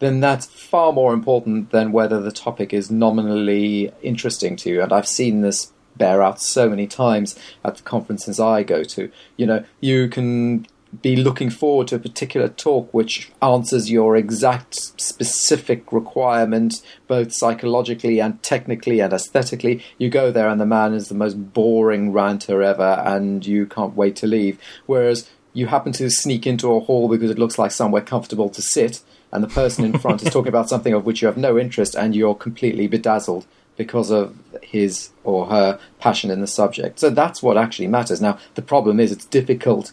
then 0.00 0.20
that's 0.20 0.46
far 0.46 0.92
more 0.92 1.14
important 1.14 1.70
than 1.70 1.92
whether 1.92 2.20
the 2.20 2.32
topic 2.32 2.74
is 2.74 2.90
nominally 2.90 3.92
interesting 4.02 4.56
to 4.56 4.70
you. 4.70 4.82
And 4.82 4.92
I've 4.92 5.06
seen 5.06 5.40
this 5.40 5.72
bear 5.96 6.22
out 6.22 6.40
so 6.40 6.68
many 6.68 6.86
times 6.86 7.38
at 7.64 7.76
the 7.76 7.82
conferences 7.82 8.40
I 8.40 8.62
go 8.62 8.84
to. 8.84 9.10
You 9.36 9.46
know, 9.46 9.64
you 9.80 10.08
can 10.08 10.66
be 11.02 11.16
looking 11.16 11.50
forward 11.50 11.88
to 11.88 11.94
a 11.94 12.00
particular 12.00 12.48
talk 12.48 12.92
which 12.92 13.30
answers 13.40 13.90
your 13.90 14.16
exact 14.16 14.74
specific 15.00 15.92
requirement, 15.92 16.82
both 17.06 17.32
psychologically 17.32 18.20
and 18.20 18.42
technically 18.42 19.00
and 19.00 19.12
aesthetically. 19.12 19.82
You 19.98 20.10
go 20.10 20.32
there, 20.32 20.48
and 20.48 20.60
the 20.60 20.66
man 20.66 20.94
is 20.94 21.08
the 21.08 21.14
most 21.14 21.52
boring 21.52 22.12
ranter 22.12 22.62
ever, 22.62 23.02
and 23.04 23.46
you 23.46 23.66
can't 23.66 23.96
wait 23.96 24.16
to 24.16 24.26
leave. 24.26 24.58
Whereas 24.86 25.30
you 25.52 25.66
happen 25.66 25.92
to 25.92 26.10
sneak 26.10 26.46
into 26.46 26.72
a 26.72 26.80
hall 26.80 27.08
because 27.08 27.30
it 27.30 27.38
looks 27.38 27.58
like 27.58 27.70
somewhere 27.70 28.02
comfortable 28.02 28.50
to 28.50 28.62
sit, 28.62 29.00
and 29.32 29.44
the 29.44 29.48
person 29.48 29.84
in 29.84 29.98
front 29.98 30.22
is 30.22 30.32
talking 30.32 30.48
about 30.48 30.68
something 30.70 30.92
of 30.92 31.04
which 31.04 31.22
you 31.22 31.26
have 31.26 31.36
no 31.36 31.58
interest, 31.58 31.94
and 31.94 32.16
you're 32.16 32.34
completely 32.34 32.88
bedazzled 32.88 33.46
because 33.76 34.10
of 34.10 34.36
his 34.70 35.10
or 35.24 35.46
her 35.46 35.78
passion 35.98 36.30
in 36.30 36.40
the 36.40 36.46
subject. 36.46 37.00
So 37.00 37.10
that's 37.10 37.42
what 37.42 37.56
actually 37.58 37.88
matters. 37.88 38.20
Now, 38.20 38.38
the 38.54 38.62
problem 38.62 39.00
is 39.00 39.10
it's 39.10 39.24
difficult 39.26 39.92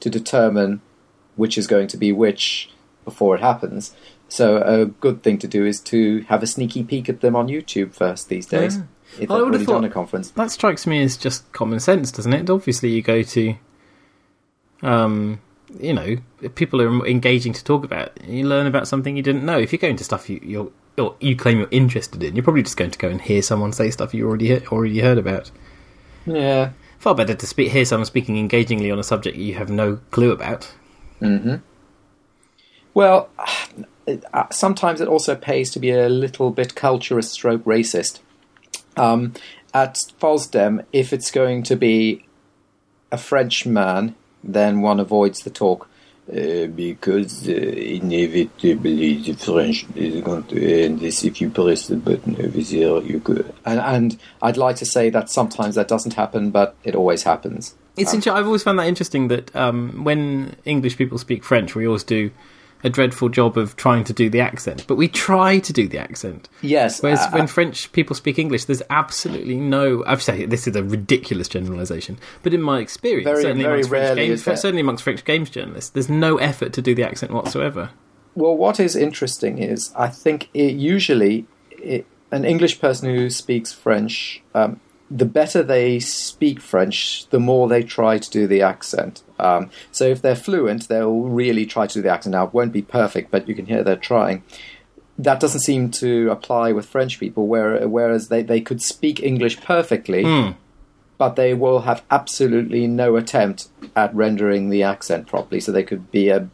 to 0.00 0.10
determine 0.10 0.80
which 1.36 1.56
is 1.56 1.66
going 1.66 1.88
to 1.88 1.96
be 1.96 2.12
which 2.12 2.70
before 3.04 3.34
it 3.36 3.40
happens. 3.40 3.94
So 4.28 4.58
a 4.58 4.84
good 4.86 5.22
thing 5.22 5.38
to 5.38 5.48
do 5.48 5.64
is 5.64 5.80
to 5.80 6.22
have 6.28 6.42
a 6.42 6.46
sneaky 6.46 6.84
peek 6.84 7.08
at 7.08 7.20
them 7.22 7.34
on 7.34 7.48
YouTube 7.48 7.94
first 7.94 8.28
these 8.28 8.44
days. 8.46 8.76
Yeah. 8.76 8.82
If 8.82 9.30
I 9.30 9.36
they've 9.36 9.44
would 9.44 9.54
have 9.54 9.62
already 9.62 9.64
done 9.64 9.82
thought- 9.82 9.84
a 9.84 9.94
conference. 9.94 10.30
That 10.32 10.50
strikes 10.50 10.86
me 10.86 11.02
as 11.02 11.16
just 11.16 11.50
common 11.52 11.80
sense, 11.80 12.12
doesn't 12.12 12.32
it? 12.34 12.50
Obviously, 12.50 12.90
you 12.90 13.00
go 13.00 13.22
to, 13.22 13.54
um, 14.82 15.40
you 15.78 15.92
know, 15.92 16.16
people 16.54 16.80
are 16.80 17.06
engaging 17.06 17.52
to 17.52 17.64
talk 17.64 17.84
about. 17.84 18.12
You 18.24 18.46
learn 18.46 18.66
about 18.66 18.88
something 18.88 19.16
you 19.16 19.22
didn't 19.22 19.44
know. 19.44 19.58
If 19.58 19.72
you're 19.72 19.78
going 19.78 19.96
to 19.96 20.04
stuff 20.04 20.28
you 20.30 20.40
you're, 20.42 20.70
or 20.96 21.14
you 21.20 21.36
claim 21.36 21.58
you're 21.58 21.68
interested 21.70 22.22
in, 22.22 22.34
you're 22.34 22.42
probably 22.42 22.62
just 22.62 22.76
going 22.76 22.90
to 22.90 22.98
go 22.98 23.08
and 23.08 23.20
hear 23.20 23.42
someone 23.42 23.72
say 23.72 23.90
stuff 23.90 24.14
you 24.14 24.26
already 24.26 24.48
he- 24.48 24.66
already 24.68 25.00
heard 25.00 25.18
about. 25.18 25.50
Yeah. 26.26 26.72
Far 26.98 27.14
better 27.14 27.34
to 27.34 27.46
speak, 27.46 27.70
hear 27.70 27.84
someone 27.84 28.06
speaking 28.06 28.38
engagingly 28.38 28.90
on 28.90 28.98
a 28.98 29.04
subject 29.04 29.36
you 29.36 29.54
have 29.54 29.70
no 29.70 30.00
clue 30.10 30.32
about. 30.32 30.72
hmm 31.20 31.56
Well, 32.94 33.28
uh, 34.32 34.46
sometimes 34.50 35.00
it 35.00 35.08
also 35.08 35.36
pays 35.36 35.70
to 35.72 35.78
be 35.78 35.90
a 35.90 36.08
little 36.08 36.50
bit 36.50 36.74
culturist 36.74 37.30
stroke 37.30 37.64
racist. 37.64 38.20
Um, 38.96 39.34
at 39.72 39.94
FOSDEM, 40.20 40.84
if 40.92 41.12
it's 41.12 41.30
going 41.30 41.62
to 41.64 41.76
be 41.76 42.26
a 43.12 43.18
French 43.18 43.64
man, 43.64 44.16
then 44.42 44.80
one 44.80 45.00
avoids 45.00 45.40
the 45.40 45.50
talk. 45.50 45.88
Uh, 46.30 46.66
because 46.66 47.48
uh, 47.48 47.52
inevitably 47.52 49.16
the 49.16 49.32
French 49.32 49.86
is 49.96 50.20
going 50.20 50.42
to 50.42 50.84
end 50.84 51.00
this. 51.00 51.24
If 51.24 51.40
you 51.40 51.48
press 51.48 51.86
the 51.86 51.96
button 51.96 52.36
over 52.36 52.60
there, 52.60 53.00
you 53.00 53.18
could. 53.18 53.50
And, 53.64 53.80
and 53.80 54.18
I'd 54.42 54.58
like 54.58 54.76
to 54.76 54.84
say 54.84 55.08
that 55.08 55.30
sometimes 55.30 55.76
that 55.76 55.88
doesn't 55.88 56.12
happen, 56.12 56.50
but 56.50 56.76
it 56.84 56.94
always 56.94 57.22
happens. 57.22 57.74
It's 57.96 58.12
inter- 58.12 58.32
I've 58.32 58.44
always 58.44 58.62
found 58.62 58.78
that 58.78 58.86
interesting 58.86 59.28
that 59.28 59.56
um, 59.56 60.04
when 60.04 60.54
English 60.66 60.98
people 60.98 61.16
speak 61.16 61.44
French, 61.44 61.74
we 61.74 61.86
always 61.86 62.04
do 62.04 62.30
a 62.84 62.90
dreadful 62.90 63.28
job 63.28 63.58
of 63.58 63.76
trying 63.76 64.04
to 64.04 64.12
do 64.12 64.30
the 64.30 64.40
accent, 64.40 64.86
but 64.86 64.96
we 64.96 65.08
try 65.08 65.58
to 65.58 65.72
do 65.72 65.88
the 65.88 65.98
accent. 65.98 66.48
Yes. 66.62 67.02
Whereas 67.02 67.20
uh, 67.20 67.30
when 67.30 67.46
French 67.46 67.90
people 67.92 68.14
speak 68.14 68.38
English, 68.38 68.66
there's 68.66 68.82
absolutely 68.90 69.56
no. 69.56 70.04
I've 70.06 70.22
said 70.22 70.50
this 70.50 70.66
is 70.66 70.76
a 70.76 70.82
ridiculous 70.82 71.48
generalisation, 71.48 72.18
but 72.42 72.54
in 72.54 72.62
my 72.62 72.80
experience, 72.80 73.24
Very- 73.24 73.42
certainly, 73.42 73.64
very 73.64 73.74
amongst 73.74 73.90
French 73.90 74.02
rarely 74.02 74.26
games, 74.28 74.44
certainly 74.44 74.80
amongst 74.80 75.04
French 75.04 75.24
games 75.24 75.50
journalists, 75.50 75.90
there's 75.90 76.08
no 76.08 76.36
effort 76.38 76.72
to 76.74 76.82
do 76.82 76.94
the 76.94 77.02
accent 77.02 77.32
whatsoever. 77.32 77.90
Well, 78.34 78.56
what 78.56 78.78
is 78.78 78.94
interesting 78.94 79.58
is 79.58 79.92
I 79.96 80.08
think 80.08 80.48
it 80.54 80.76
usually 80.76 81.46
it, 81.70 82.06
an 82.30 82.44
English 82.44 82.80
person 82.80 83.12
who 83.14 83.30
speaks 83.30 83.72
French, 83.72 84.42
um, 84.54 84.80
the 85.10 85.24
better 85.24 85.62
they 85.62 85.98
speak 85.98 86.60
French, 86.60 87.28
the 87.30 87.40
more 87.40 87.68
they 87.68 87.82
try 87.82 88.18
to 88.18 88.30
do 88.30 88.46
the 88.46 88.62
accent. 88.62 89.22
Um, 89.38 89.70
so 89.92 90.04
if 90.04 90.22
they're 90.22 90.36
fluent, 90.36 90.88
they'll 90.88 91.20
really 91.20 91.66
try 91.66 91.86
to 91.86 91.94
do 91.94 92.02
the 92.02 92.10
accent. 92.10 92.32
Now, 92.32 92.46
it 92.46 92.54
won't 92.54 92.72
be 92.72 92.82
perfect, 92.82 93.30
but 93.30 93.48
you 93.48 93.54
can 93.54 93.66
hear 93.66 93.82
they're 93.82 93.96
trying. 93.96 94.42
That 95.18 95.40
doesn't 95.40 95.60
seem 95.60 95.90
to 95.92 96.30
apply 96.30 96.72
with 96.72 96.86
French 96.86 97.18
people, 97.18 97.46
where, 97.46 97.88
whereas 97.88 98.28
they, 98.28 98.42
they 98.42 98.60
could 98.60 98.80
speak 98.80 99.22
English 99.22 99.60
perfectly, 99.60 100.22
Hmm. 100.24 100.50
but 101.18 101.34
they 101.36 101.54
will 101.54 101.80
have 101.80 102.04
absolutely 102.10 102.86
no 102.86 103.16
attempt 103.16 103.68
at 103.96 104.14
rendering 104.14 104.70
the 104.70 104.84
accent 104.84 105.26
properly. 105.26 105.60
So 105.60 105.72
they 105.72 105.82
could 105.82 106.10
be 106.10 106.28
a 106.28 106.48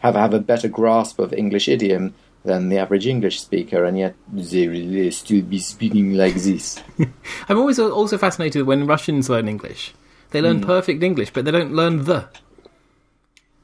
have 0.00 0.14
have 0.14 0.34
a 0.34 0.38
better 0.40 0.68
grasp 0.68 1.18
of 1.18 1.32
English 1.32 1.66
idiom 1.66 2.12
than 2.44 2.68
the 2.68 2.76
average 2.76 3.06
English 3.06 3.40
speaker, 3.40 3.84
and 3.84 3.96
yet 3.98 4.14
they 4.30 4.68
will 4.68 5.10
still 5.12 5.40
be 5.42 5.58
speaking 5.58 6.12
like 6.14 6.34
this. 6.34 6.82
I'm 7.48 7.58
always 7.58 7.78
also 7.78 8.18
fascinated 8.18 8.66
when 8.66 8.86
Russians 8.86 9.30
learn 9.30 9.48
English. 9.48 9.94
They 10.32 10.40
learn 10.40 10.58
Hmm. 10.58 10.66
perfect 10.66 11.02
English, 11.02 11.30
but 11.32 11.44
they 11.44 11.50
don't 11.50 11.72
learn 11.74 12.04
the. 12.04 12.26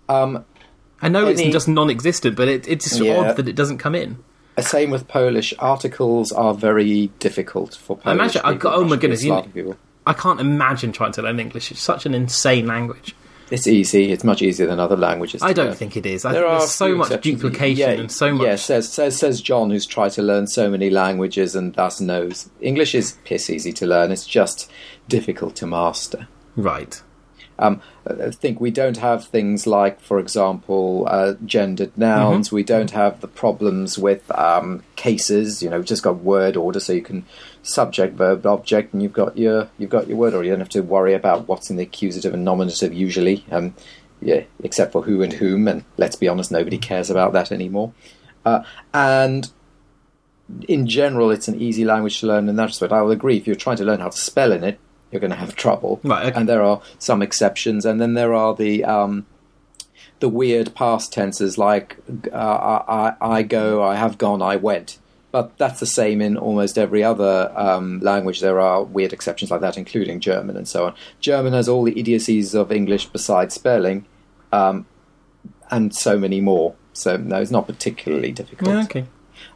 Um, 0.08 0.44
I 1.02 1.08
know 1.08 1.26
Any- 1.26 1.44
it's 1.44 1.52
just 1.52 1.68
non-existent, 1.68 2.36
but 2.36 2.48
it, 2.48 2.66
it's 2.68 2.88
just 2.88 3.00
Yeah. 3.00 3.18
odd 3.18 3.36
that 3.36 3.48
it 3.48 3.54
doesn't 3.56 3.78
come 3.78 3.94
in. 3.94 4.18
The 4.56 4.62
same 4.62 4.90
with 4.90 5.06
Polish. 5.06 5.54
Articles 5.58 6.32
are 6.32 6.52
very 6.54 7.10
difficult 7.20 7.74
for 7.76 7.96
Polish 7.96 8.14
Imagine- 8.18 8.42
I 8.44 8.52
people, 8.54 8.70
got- 8.70 8.78
oh 8.78 8.84
my 8.84 8.96
goodness, 8.96 9.22
you- 9.24 9.76
I 10.06 10.12
can't 10.14 10.40
imagine 10.40 10.90
trying 10.92 11.12
to 11.12 11.22
learn 11.22 11.38
English. 11.38 11.70
It's 11.70 11.80
such 11.82 12.06
an 12.06 12.14
insane 12.14 12.66
language. 12.66 13.14
It's 13.50 13.66
easy. 13.66 14.10
It's 14.12 14.24
much 14.24 14.42
easier 14.42 14.66
than 14.66 14.78
other 14.80 14.96
languages. 14.96 15.42
I 15.42 15.52
don't 15.54 15.68
learn. 15.68 15.74
think 15.74 15.96
it 15.96 16.04
is. 16.04 16.24
I 16.24 16.32
There 16.32 16.42
think 16.42 16.52
are 16.62 16.66
so 16.66 16.94
much 16.94 17.20
duplication 17.22 17.78
Yeah, 17.78 18.00
and 18.00 18.10
so 18.12 18.34
much. 18.34 18.46
Yeah, 18.46 18.56
says, 18.56 18.90
says 18.92 19.16
says 19.16 19.40
John, 19.40 19.70
who's 19.70 19.86
tried 19.86 20.10
to 20.12 20.22
learn 20.22 20.46
so 20.48 20.68
many 20.70 20.90
languages 20.90 21.54
and 21.54 21.72
thus 21.74 21.98
knows 22.00 22.48
English 22.60 22.94
is 22.94 23.16
piss 23.24 23.48
easy 23.48 23.72
to 23.74 23.86
learn. 23.86 24.10
It's 24.12 24.26
just 24.26 24.70
difficult 25.08 25.54
to 25.56 25.66
master. 25.66 26.26
Right. 26.58 27.00
Um, 27.60 27.80
I 28.06 28.30
think 28.30 28.60
we 28.60 28.70
don't 28.70 28.96
have 28.98 29.26
things 29.26 29.66
like, 29.66 30.00
for 30.00 30.18
example, 30.18 31.06
uh, 31.08 31.34
gendered 31.44 31.96
nouns. 31.96 32.52
We 32.52 32.62
don't 32.62 32.90
have 32.92 33.20
the 33.20 33.28
problems 33.28 33.98
with 33.98 34.30
um, 34.36 34.82
cases. 34.96 35.62
You 35.62 35.70
know, 35.70 35.78
we've 35.78 35.86
just 35.86 36.02
got 36.02 36.18
word 36.18 36.56
order, 36.56 36.80
so 36.80 36.92
you 36.92 37.02
can 37.02 37.24
subject, 37.62 38.14
verb, 38.14 38.46
object, 38.46 38.92
and 38.92 39.02
you've 39.02 39.12
got 39.12 39.36
your 39.36 39.70
you've 39.78 39.90
got 39.90 40.08
your 40.08 40.16
word 40.16 40.34
order. 40.34 40.44
You 40.44 40.52
don't 40.52 40.60
have 40.60 40.68
to 40.70 40.82
worry 40.82 41.14
about 41.14 41.48
what's 41.48 41.70
in 41.70 41.76
the 41.76 41.84
accusative 41.84 42.34
and 42.34 42.44
nominative 42.44 42.92
usually. 42.92 43.44
Um, 43.50 43.74
yeah, 44.20 44.42
except 44.62 44.92
for 44.92 45.02
who 45.02 45.22
and 45.22 45.32
whom, 45.32 45.68
and 45.68 45.84
let's 45.96 46.16
be 46.16 46.28
honest, 46.28 46.50
nobody 46.50 46.78
cares 46.78 47.08
about 47.08 47.32
that 47.34 47.52
anymore. 47.52 47.92
Uh, 48.44 48.62
and 48.92 49.50
in 50.68 50.86
general, 50.86 51.30
it's 51.30 51.48
an 51.48 51.60
easy 51.60 51.84
language 51.84 52.20
to 52.20 52.26
learn 52.26 52.48
in 52.48 52.56
that 52.56 52.66
respect. 52.66 52.92
I 52.92 53.02
will 53.02 53.10
agree. 53.10 53.36
If 53.36 53.46
you're 53.46 53.56
trying 53.56 53.76
to 53.76 53.84
learn 53.84 54.00
how 54.00 54.08
to 54.08 54.18
spell 54.18 54.52
in 54.52 54.64
it, 54.64 54.80
you're 55.10 55.20
going 55.20 55.30
to 55.30 55.36
have 55.36 55.56
trouble. 55.56 56.00
Right, 56.02 56.26
okay. 56.26 56.38
And 56.38 56.48
there 56.48 56.62
are 56.62 56.80
some 56.98 57.22
exceptions, 57.22 57.84
and 57.84 58.00
then 58.00 58.14
there 58.14 58.34
are 58.34 58.54
the 58.54 58.84
um, 58.84 59.26
the 60.20 60.28
weird 60.28 60.74
past 60.74 61.12
tenses 61.12 61.58
like 61.58 61.96
uh, 62.32 62.36
I, 62.36 63.14
I, 63.20 63.42
go, 63.42 63.82
I 63.82 63.96
have 63.96 64.18
gone, 64.18 64.42
I 64.42 64.56
went. 64.56 64.98
But 65.30 65.58
that's 65.58 65.78
the 65.78 65.86
same 65.86 66.22
in 66.22 66.38
almost 66.38 66.78
every 66.78 67.04
other 67.04 67.52
um, 67.54 68.00
language. 68.00 68.40
There 68.40 68.58
are 68.58 68.82
weird 68.82 69.12
exceptions 69.12 69.50
like 69.50 69.60
that, 69.60 69.76
including 69.76 70.20
German 70.20 70.56
and 70.56 70.66
so 70.66 70.86
on. 70.86 70.94
German 71.20 71.52
has 71.52 71.68
all 71.68 71.84
the 71.84 71.98
idiocies 71.98 72.54
of 72.54 72.72
English 72.72 73.06
besides 73.06 73.54
spelling, 73.54 74.06
um, 74.52 74.86
and 75.70 75.94
so 75.94 76.18
many 76.18 76.40
more. 76.40 76.74
So 76.94 77.18
no, 77.18 77.40
it's 77.40 77.50
not 77.50 77.66
particularly 77.66 78.32
difficult. 78.32 78.70
Yeah, 78.70 78.84
okay. 78.84 79.04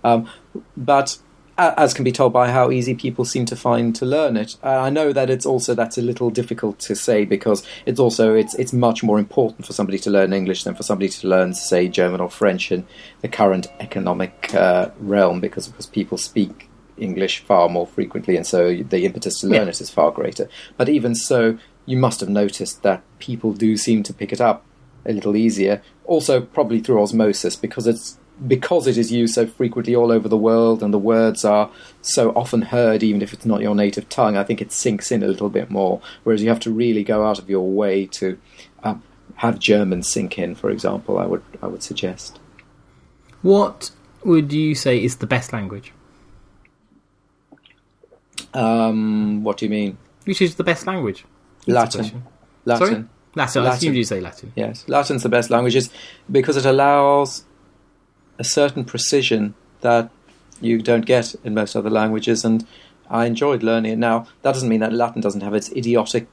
Um, 0.04 0.28
but 0.76 1.18
as 1.58 1.94
can 1.94 2.04
be 2.04 2.12
told 2.12 2.32
by 2.32 2.50
how 2.50 2.70
easy 2.70 2.94
people 2.94 3.24
seem 3.24 3.44
to 3.46 3.56
find 3.56 3.94
to 3.96 4.06
learn 4.06 4.36
it, 4.36 4.56
uh, 4.62 4.68
I 4.68 4.90
know 4.90 5.12
that 5.12 5.30
it's 5.30 5.46
also 5.46 5.74
that's 5.74 5.98
a 5.98 6.02
little 6.02 6.30
difficult 6.30 6.78
to 6.80 6.94
say 6.96 7.24
because 7.24 7.62
it's 7.86 8.00
also 8.00 8.34
it's 8.34 8.54
it's 8.54 8.72
much 8.72 9.02
more 9.02 9.18
important 9.18 9.66
for 9.66 9.72
somebody 9.72 9.98
to 10.00 10.10
learn 10.10 10.32
English 10.32 10.64
than 10.64 10.74
for 10.74 10.82
somebody 10.82 11.08
to 11.08 11.28
learn, 11.28 11.54
say, 11.54 11.88
German 11.88 12.20
or 12.20 12.30
French 12.30 12.72
in 12.72 12.86
the 13.20 13.28
current 13.28 13.66
economic 13.80 14.54
uh, 14.54 14.90
realm 14.98 15.40
because 15.40 15.68
because 15.68 15.86
people 15.86 16.18
speak 16.18 16.68
English 16.98 17.40
far 17.40 17.68
more 17.68 17.86
frequently, 17.86 18.36
and 18.36 18.46
so 18.46 18.76
the 18.76 19.04
impetus 19.04 19.40
to 19.40 19.46
learn 19.46 19.62
Yeah. 19.62 19.68
it 19.68 19.80
is 19.80 19.90
far 19.90 20.10
greater. 20.10 20.48
But 20.76 20.88
even 20.88 21.14
so, 21.14 21.58
you 21.86 21.96
must 21.96 22.20
have 22.20 22.28
noticed 22.28 22.82
that 22.82 23.02
people 23.18 23.52
do 23.52 23.76
seem 23.76 24.02
to 24.04 24.14
pick 24.14 24.32
it 24.32 24.40
up 24.40 24.64
a 25.04 25.12
little 25.12 25.34
easier. 25.36 25.82
Also, 26.04 26.40
probably 26.40 26.80
through 26.80 27.02
osmosis 27.02 27.56
because 27.56 27.86
it's 27.86 28.18
because 28.46 28.86
it 28.86 28.96
is 28.96 29.12
used 29.12 29.34
so 29.34 29.46
frequently 29.46 29.94
all 29.94 30.10
over 30.10 30.28
the 30.28 30.36
world, 30.36 30.82
and 30.82 30.92
the 30.92 30.98
words 30.98 31.44
are 31.44 31.70
so 32.00 32.30
often 32.30 32.62
heard, 32.62 33.02
even 33.02 33.22
if 33.22 33.32
it's 33.32 33.46
not 33.46 33.60
your 33.60 33.74
native 33.74 34.08
tongue. 34.08 34.36
I 34.36 34.44
think 34.44 34.60
it 34.60 34.72
sinks 34.72 35.12
in 35.12 35.22
a 35.22 35.28
little 35.28 35.48
bit 35.48 35.70
more. 35.70 36.00
Whereas 36.24 36.42
you 36.42 36.48
have 36.48 36.60
to 36.60 36.70
really 36.70 37.04
go 37.04 37.26
out 37.26 37.38
of 37.38 37.48
your 37.48 37.68
way 37.68 38.06
to 38.06 38.38
um, 38.82 39.02
have 39.36 39.58
German 39.58 40.02
sink 40.02 40.38
in, 40.38 40.54
for 40.54 40.70
example. 40.70 41.18
I 41.18 41.26
would 41.26 41.42
I 41.62 41.66
would 41.66 41.82
suggest. 41.82 42.38
What 43.42 43.90
would 44.24 44.52
you 44.52 44.74
say 44.74 45.02
is 45.02 45.16
the 45.16 45.26
best 45.26 45.52
language? 45.52 45.92
Um, 48.54 49.42
what 49.44 49.58
do 49.58 49.64
you 49.64 49.70
mean? 49.70 49.98
Which 50.24 50.42
is 50.42 50.56
the 50.56 50.64
best 50.64 50.86
language? 50.86 51.24
Latin. 51.66 52.22
Latin. 52.64 52.86
Sorry? 52.86 53.04
Latin. 53.34 53.62
I 53.62 53.64
Latin. 53.64 53.66
assumed 53.66 53.96
you 53.96 54.04
say 54.04 54.20
Latin. 54.20 54.52
Yes, 54.54 54.84
Latin's 54.88 55.22
the 55.22 55.28
best 55.28 55.50
language 55.50 55.76
because 56.30 56.56
it 56.56 56.66
allows 56.66 57.44
a 58.42 58.44
certain 58.44 58.84
precision 58.92 59.54
that 59.86 60.04
you 60.60 60.74
don't 60.90 61.06
get 61.06 61.26
in 61.44 61.54
most 61.54 61.72
other 61.78 61.90
languages, 62.00 62.44
and 62.48 62.58
I 63.08 63.26
enjoyed 63.32 63.62
learning 63.62 63.92
it. 63.94 63.98
Now, 63.98 64.16
that 64.42 64.52
doesn't 64.54 64.68
mean 64.72 64.80
that 64.80 64.92
Latin 65.02 65.20
doesn't 65.26 65.42
have 65.46 65.54
its 65.60 65.68
idiotic 65.80 66.24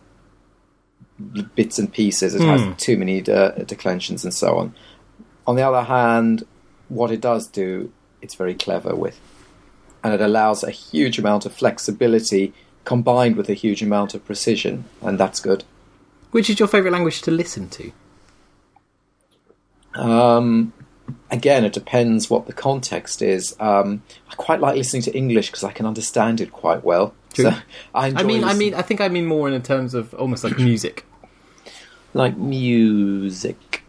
bits 1.55 1.77
and 1.81 1.91
pieces. 2.01 2.29
It 2.35 2.41
Hmm. 2.41 2.49
has 2.53 2.61
too 2.87 2.97
many 2.97 3.17
uh, 3.39 3.51
declensions 3.73 4.23
and 4.25 4.33
so 4.33 4.49
on. 4.61 4.73
On 5.45 5.55
the 5.57 5.65
other 5.69 5.83
hand, 5.97 6.45
what 6.99 7.09
it 7.11 7.21
does 7.21 7.43
do, 7.47 7.91
it's 8.23 8.35
very 8.43 8.55
clever 8.65 8.93
with, 9.03 9.17
and 10.03 10.13
it 10.15 10.21
allows 10.29 10.63
a 10.63 10.71
huge 10.71 11.17
amount 11.19 11.45
of 11.45 11.51
flexibility 11.53 12.53
combined 12.85 13.35
with 13.35 13.49
a 13.49 13.53
huge 13.63 13.81
amount 13.83 14.13
of 14.15 14.19
precision, 14.25 14.85
and 15.05 15.19
that's 15.21 15.39
good. 15.49 15.63
Which 16.31 16.49
is 16.49 16.59
your 16.59 16.67
favourite 16.67 16.93
language 16.93 17.21
to 17.23 17.31
listen 17.31 17.69
to? 17.69 17.91
Um, 19.95 20.73
again, 21.31 21.63
it 21.65 21.73
depends 21.73 22.29
what 22.29 22.45
the 22.47 22.53
context 22.53 23.21
is. 23.21 23.55
Um, 23.59 24.03
I 24.31 24.35
quite 24.35 24.59
like 24.59 24.75
listening 24.75 25.01
to 25.03 25.15
English 25.15 25.47
because 25.47 25.63
I 25.63 25.71
can 25.71 25.85
understand 25.85 26.41
it 26.41 26.51
quite 26.51 26.83
well. 26.83 27.13
True. 27.33 27.45
So 27.51 27.57
I, 27.93 28.07
enjoy 28.07 28.19
I 28.19 28.23
mean, 28.23 28.43
I 28.43 28.53
mean, 28.53 28.73
I 28.73 28.81
think 28.81 29.01
I 29.01 29.07
mean 29.09 29.25
more 29.25 29.49
in 29.49 29.61
terms 29.61 29.93
of 29.93 30.13
almost 30.15 30.43
like 30.43 30.57
music. 30.69 31.05
like 32.13 32.35
music. 32.37 33.83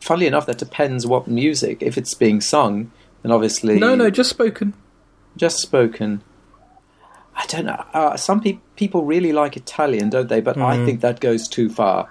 Funnily 0.00 0.26
enough, 0.26 0.46
that 0.46 0.58
depends 0.58 1.06
what 1.06 1.26
music. 1.26 1.78
If 1.82 1.96
it's 1.96 2.12
being 2.14 2.40
sung, 2.42 2.90
then 3.22 3.32
obviously 3.32 3.78
No, 3.78 3.94
no, 3.94 4.10
just 4.10 4.28
spoken. 4.30 4.74
just 5.36 5.58
spoken. 5.60 6.22
I 7.36 7.46
don't 7.46 7.64
know. 7.64 7.82
Uh, 7.92 8.16
some 8.16 8.40
pe- 8.40 8.58
people 8.76 9.04
really 9.04 9.32
like 9.32 9.56
Italian, 9.56 10.10
don't 10.10 10.28
they? 10.28 10.40
But 10.40 10.56
I 10.58 10.76
Mhm. 10.76 10.84
think 10.84 11.00
that 11.00 11.18
goes 11.20 11.48
too 11.48 11.68
far. 11.68 12.08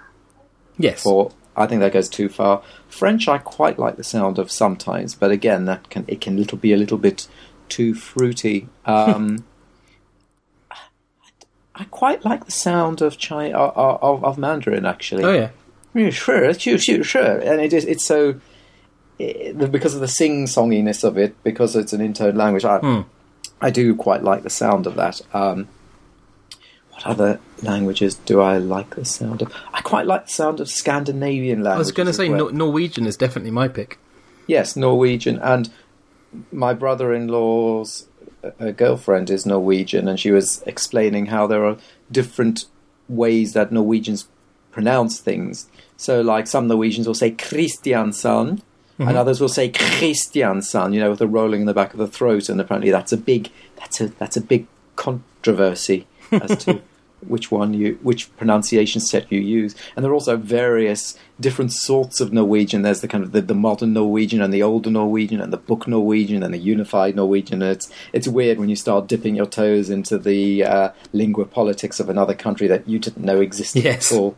Yes. 0.78 1.04
For 1.04 1.32
I 1.55 1.67
think 1.67 1.81
that 1.81 1.93
goes 1.93 2.09
too 2.09 2.29
far. 2.29 2.63
French, 2.87 3.27
I 3.27 3.37
quite 3.37 3.77
like 3.77 3.95
the 3.97 4.03
sound 4.03 4.39
of 4.39 4.51
sometimes, 4.51 5.15
but 5.15 5.31
again, 5.31 5.65
that 5.65 5.89
can 5.89 6.05
it 6.07 6.21
can 6.21 6.37
little 6.37 6.57
be 6.57 6.73
a 6.73 6.77
little 6.77 6.97
bit 6.97 7.27
too 7.69 7.93
fruity. 7.93 8.67
Um, 8.85 9.45
I 11.75 11.85
quite 11.85 12.23
like 12.23 12.45
the 12.45 12.51
sound 12.51 13.01
of 13.01 13.19
Chi- 13.19 13.51
of, 13.51 14.23
of, 14.23 14.37
Mandarin 14.37 14.85
actually. 14.85 15.23
Oh 15.23 15.33
yeah. 15.95 16.09
Sure, 16.11 16.53
sure, 16.53 17.03
sure. 17.03 17.39
And 17.39 17.61
it 17.61 17.73
is 17.73 17.85
it's 17.85 18.05
so 18.05 18.39
it, 19.19 19.57
because 19.71 19.93
of 19.93 20.01
the 20.01 20.07
sing 20.07 20.45
songiness 20.45 21.03
of 21.03 21.17
it, 21.17 21.41
because 21.43 21.75
it's 21.75 21.93
an 21.93 22.01
intoned 22.01 22.37
language. 22.37 22.65
I 22.65 22.79
Hmm. 22.79 23.01
I 23.61 23.69
do 23.69 23.95
quite 23.95 24.23
like 24.23 24.43
the 24.43 24.49
sound 24.49 24.87
of 24.87 24.95
that. 24.95 25.21
Um, 25.33 25.67
what 26.93 27.06
other 27.08 27.39
languages 27.62 28.15
do 28.15 28.39
I 28.39 28.58
like 28.58 28.95
the 28.95 29.06
sound 29.06 29.41
of? 29.41 29.53
I 29.73 29.82
quite 29.82 30.06
like 30.06 30.25
the 30.25 30.32
sound 30.32 30.60
of 30.60 30.69
Scandinavian 30.69 31.63
languages. 31.63 31.75
I 31.75 31.79
was 31.79 31.91
going 31.91 32.08
to 32.08 32.13
say 32.13 32.29
well. 32.29 32.39
Nor- 32.39 32.51
Norwegian 32.51 33.08
is 33.08 33.17
definitely 33.17 33.51
my 33.51 33.67
pick. 33.67 33.97
Yes, 34.47 34.75
Norwegian. 34.75 35.39
And 35.39 35.71
my 36.51 36.73
brother 36.73 37.13
in 37.13 37.27
law's 37.27 38.08
uh, 38.43 38.71
girlfriend 38.71 39.29
is 39.29 39.45
Norwegian, 39.45 40.08
and 40.08 40.19
she 40.19 40.32
was 40.32 40.62
explaining 40.63 41.27
how 41.27 41.47
there 41.47 41.65
are 41.65 41.77
different 42.12 42.65
ways 43.10 43.53
that 43.53 43.71
Norwegians 43.71 44.27
pronounce 44.71 45.19
things. 45.19 45.67
So, 45.97 46.21
like, 46.21 46.47
some 46.47 46.67
Norwegians 46.67 47.08
will 47.08 47.13
say 47.13 47.32
Christiansson, 47.32 48.62
and 48.99 49.17
others 49.17 49.41
will 49.41 49.49
say 49.49 49.69
Christiansson, 49.69 50.93
you 50.93 50.99
know, 50.99 51.10
with 51.10 51.21
a 51.21 51.27
rolling 51.27 51.62
in 51.62 51.67
the 51.67 51.73
back 51.73 51.93
of 51.93 51.99
the 51.99 52.08
throat, 52.08 52.49
and 52.49 52.62
apparently 52.62 52.91
that's 52.91 53.12
a 53.12 53.17
big 53.17 53.49
that's 53.77 53.99
a 53.99 54.08
that's 54.08 54.38
a 54.38 54.41
big 54.41 54.67
controversy 54.95 56.06
as 56.31 56.63
to 56.65 56.81
which 57.27 57.49
one 57.49 57.73
you 57.73 57.97
which 58.01 58.36
pronunciation 58.36 58.99
set 58.99 59.31
you 59.31 59.39
use. 59.39 59.75
And 59.95 60.03
there 60.03 60.12
are 60.12 60.13
also 60.13 60.36
various 60.36 61.17
different 61.39 61.71
sorts 61.71 62.19
of 62.19 62.33
Norwegian. 62.33 62.81
There's 62.81 63.01
the 63.01 63.07
kind 63.07 63.23
of 63.23 63.31
the, 63.31 63.41
the 63.41 63.55
modern 63.55 63.93
Norwegian 63.93 64.41
and 64.41 64.53
the 64.53 64.62
older 64.62 64.91
Norwegian 64.91 65.39
and 65.39 65.53
the 65.53 65.57
book 65.57 65.88
Norwegian 65.88 66.43
and 66.43 66.53
the 66.53 66.57
unified 66.57 67.15
Norwegian. 67.15 67.62
And 67.62 67.71
it's 67.71 67.89
it's 68.12 68.27
weird 68.27 68.59
when 68.59 68.69
you 68.69 68.75
start 68.75 69.07
dipping 69.07 69.36
your 69.36 69.45
toes 69.45 69.89
into 69.89 70.17
the 70.17 70.65
uh, 70.65 70.89
lingua 71.13 71.45
politics 71.45 71.99
of 71.99 72.09
another 72.09 72.33
country 72.33 72.67
that 72.67 72.88
you 72.88 72.99
didn't 72.99 73.23
know 73.23 73.39
existed 73.39 73.83
Yes. 73.83 74.12
all. 74.12 74.36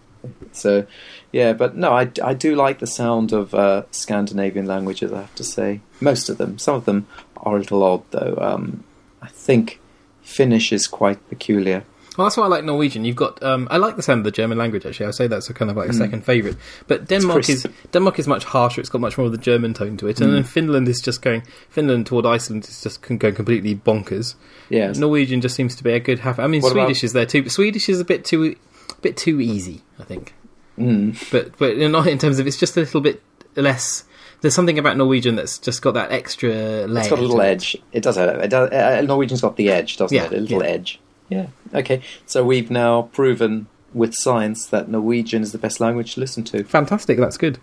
So, 0.52 0.88
yeah, 1.32 1.54
but 1.54 1.76
no, 1.76 1.92
I, 1.92 2.10
I 2.24 2.34
do 2.34 2.56
like 2.56 2.80
the 2.80 2.88
sound 2.88 3.32
of 3.32 3.54
uh, 3.54 3.84
Scandinavian 3.92 4.66
languages. 4.66 5.14
I 5.14 5.22
have 5.22 5.36
to 5.36 5.44
say, 5.44 5.82
most 6.02 6.30
of 6.30 6.38
them. 6.40 6.58
Some 6.58 6.76
of 6.76 6.86
them 6.86 7.08
are 7.38 7.56
a 7.56 7.60
little 7.60 7.84
odd, 7.84 8.04
though. 8.10 8.36
Um, 8.42 8.84
I 9.22 9.28
think 9.28 9.80
Finnish 10.26 10.74
is 10.74 10.88
quite 10.88 11.30
peculiar. 11.30 11.86
Well, 12.18 12.26
that's 12.26 12.38
why 12.38 12.46
I 12.46 12.48
like 12.48 12.64
Norwegian. 12.64 13.04
You've 13.04 13.18
got. 13.18 13.44
Um, 13.44 13.68
I 13.70 13.78
like 13.78 13.98
the 13.98 14.02
sound 14.02 14.20
of 14.20 14.24
the 14.24 14.32
German 14.32 14.58
language. 14.58 14.86
Actually, 14.86 15.08
I 15.08 15.12
say 15.12 15.28
that's 15.28 15.50
a 15.50 15.54
kind 15.54 15.70
of 15.70 15.76
like 15.76 15.90
a 15.90 15.94
second 15.94 16.24
favourite. 16.26 16.56
But 16.88 17.08
Denmark 17.10 17.50
is. 17.50 17.68
Denmark 17.92 18.20
is 18.20 18.28
much 18.28 18.46
harsher. 18.46 18.80
It's 18.80 18.90
got 18.90 19.02
much 19.02 19.18
more 19.18 19.26
of 19.26 19.34
the 19.34 19.38
German 19.38 19.74
tone 19.74 19.98
to 19.98 20.08
it. 20.08 20.22
And 20.22 20.34
then 20.34 20.44
Finland 20.44 20.88
is 20.88 21.02
just 21.02 21.22
going. 21.22 21.44
Finland 21.70 22.06
toward 22.08 22.26
Iceland 22.26 22.64
is 22.64 22.82
just 22.82 23.02
going 23.02 23.20
completely 23.20 23.76
bonkers. 23.76 24.36
Yeah, 24.70 24.92
Norwegian 24.94 25.42
just 25.42 25.56
seems 25.56 25.76
to 25.76 25.84
be 25.84 25.92
a 25.92 26.00
good 26.00 26.20
half. 26.20 26.40
I 26.40 26.48
mean, 26.48 26.62
What 26.62 26.72
about- 26.72 26.86
Swedish 26.86 27.04
is 27.04 27.14
there 27.14 27.26
too. 27.26 27.44
But 27.44 27.52
Swedish 27.52 27.90
is 27.90 28.00
a 28.00 28.06
bit 28.06 28.24
too, 28.24 28.56
a 28.90 29.02
bit 29.02 29.18
too 29.18 29.42
easy. 29.42 29.82
I 30.00 30.04
think. 30.06 30.34
Mm. 30.80 31.18
But 31.32 31.58
but 31.58 31.78
not 31.78 32.08
in 32.08 32.18
terms 32.18 32.40
of 32.40 32.48
it's 32.48 32.58
just 32.58 32.78
a 32.78 32.80
little 32.80 33.02
bit 33.02 33.22
less. 33.58 34.06
There's 34.46 34.54
something 34.54 34.78
about 34.78 34.96
Norwegian 34.96 35.36
that's 35.36 35.58
just 35.58 35.82
got 35.82 35.96
that 35.96 36.12
extra 36.12 36.52
layer. 36.86 37.00
It's 37.00 37.10
got 37.10 37.18
a 37.18 37.22
little 37.24 37.42
edge. 37.42 37.76
It 37.92 38.04
does 38.04 38.16
have. 38.16 38.30
It 38.30 38.50
does, 38.50 38.70
uh, 38.70 39.02
Norwegian's 39.02 39.42
got 39.42 39.56
the 39.56 39.72
edge, 39.72 39.98
doesn't 39.98 40.16
Yeah, 40.16 40.26
it? 40.26 40.34
A 40.34 40.38
little 40.40 40.62
yeah. 40.62 40.70
edge. 40.70 41.00
Yeah. 41.30 41.48
Okay. 41.74 42.04
So 42.28 42.46
we've 42.46 42.70
now 42.70 43.10
proven 43.12 43.66
with 43.96 44.14
science 44.14 44.68
that 44.68 44.88
Norwegian 44.88 45.42
is 45.42 45.52
the 45.52 45.58
best 45.58 45.80
language 45.80 46.14
to 46.14 46.20
listen 46.20 46.44
to. 46.44 46.64
Fantastic. 46.64 47.18
That's 47.18 47.38
good. 47.38 47.58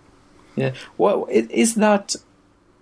Yeah. 0.57 0.73
Well, 0.99 1.29
is 1.31 1.77
that 1.77 2.17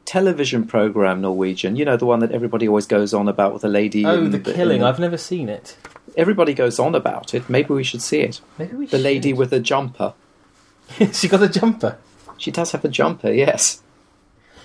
television 0.07 0.67
program 0.67 1.21
Norwegian? 1.21 1.77
You 1.77 1.85
know, 1.85 1.99
the 1.99 2.07
one 2.07 2.21
that 2.21 2.33
everybody 2.33 2.67
always 2.67 2.87
goes 2.87 3.13
on 3.13 3.29
about 3.29 3.53
with 3.53 3.61
the 3.61 3.69
lady. 3.69 4.07
Oh, 4.07 4.15
in 4.15 4.31
the 4.31 4.39
in 4.39 4.45
killing. 4.45 4.83
I've 4.83 4.99
never 4.99 5.19
seen 5.19 5.51
it. 5.51 5.77
Everybody 6.17 6.55
goes 6.55 6.79
on 6.79 6.95
about 6.95 7.35
it. 7.35 7.51
Maybe 7.51 7.75
we 7.75 7.85
should 7.85 8.01
see 8.01 8.21
it. 8.21 8.41
Maybe 8.57 8.77
we 8.77 8.87
The 8.87 8.97
lady 8.99 9.35
with 9.35 9.51
the 9.51 9.61
jumper. 9.61 10.15
she 11.13 11.29
got 11.29 11.43
a 11.43 11.51
jumper. 11.51 11.99
She 12.39 12.51
does 12.51 12.73
have 12.73 12.83
a 12.87 12.89
jumper. 12.89 13.31
Yes. 13.31 13.83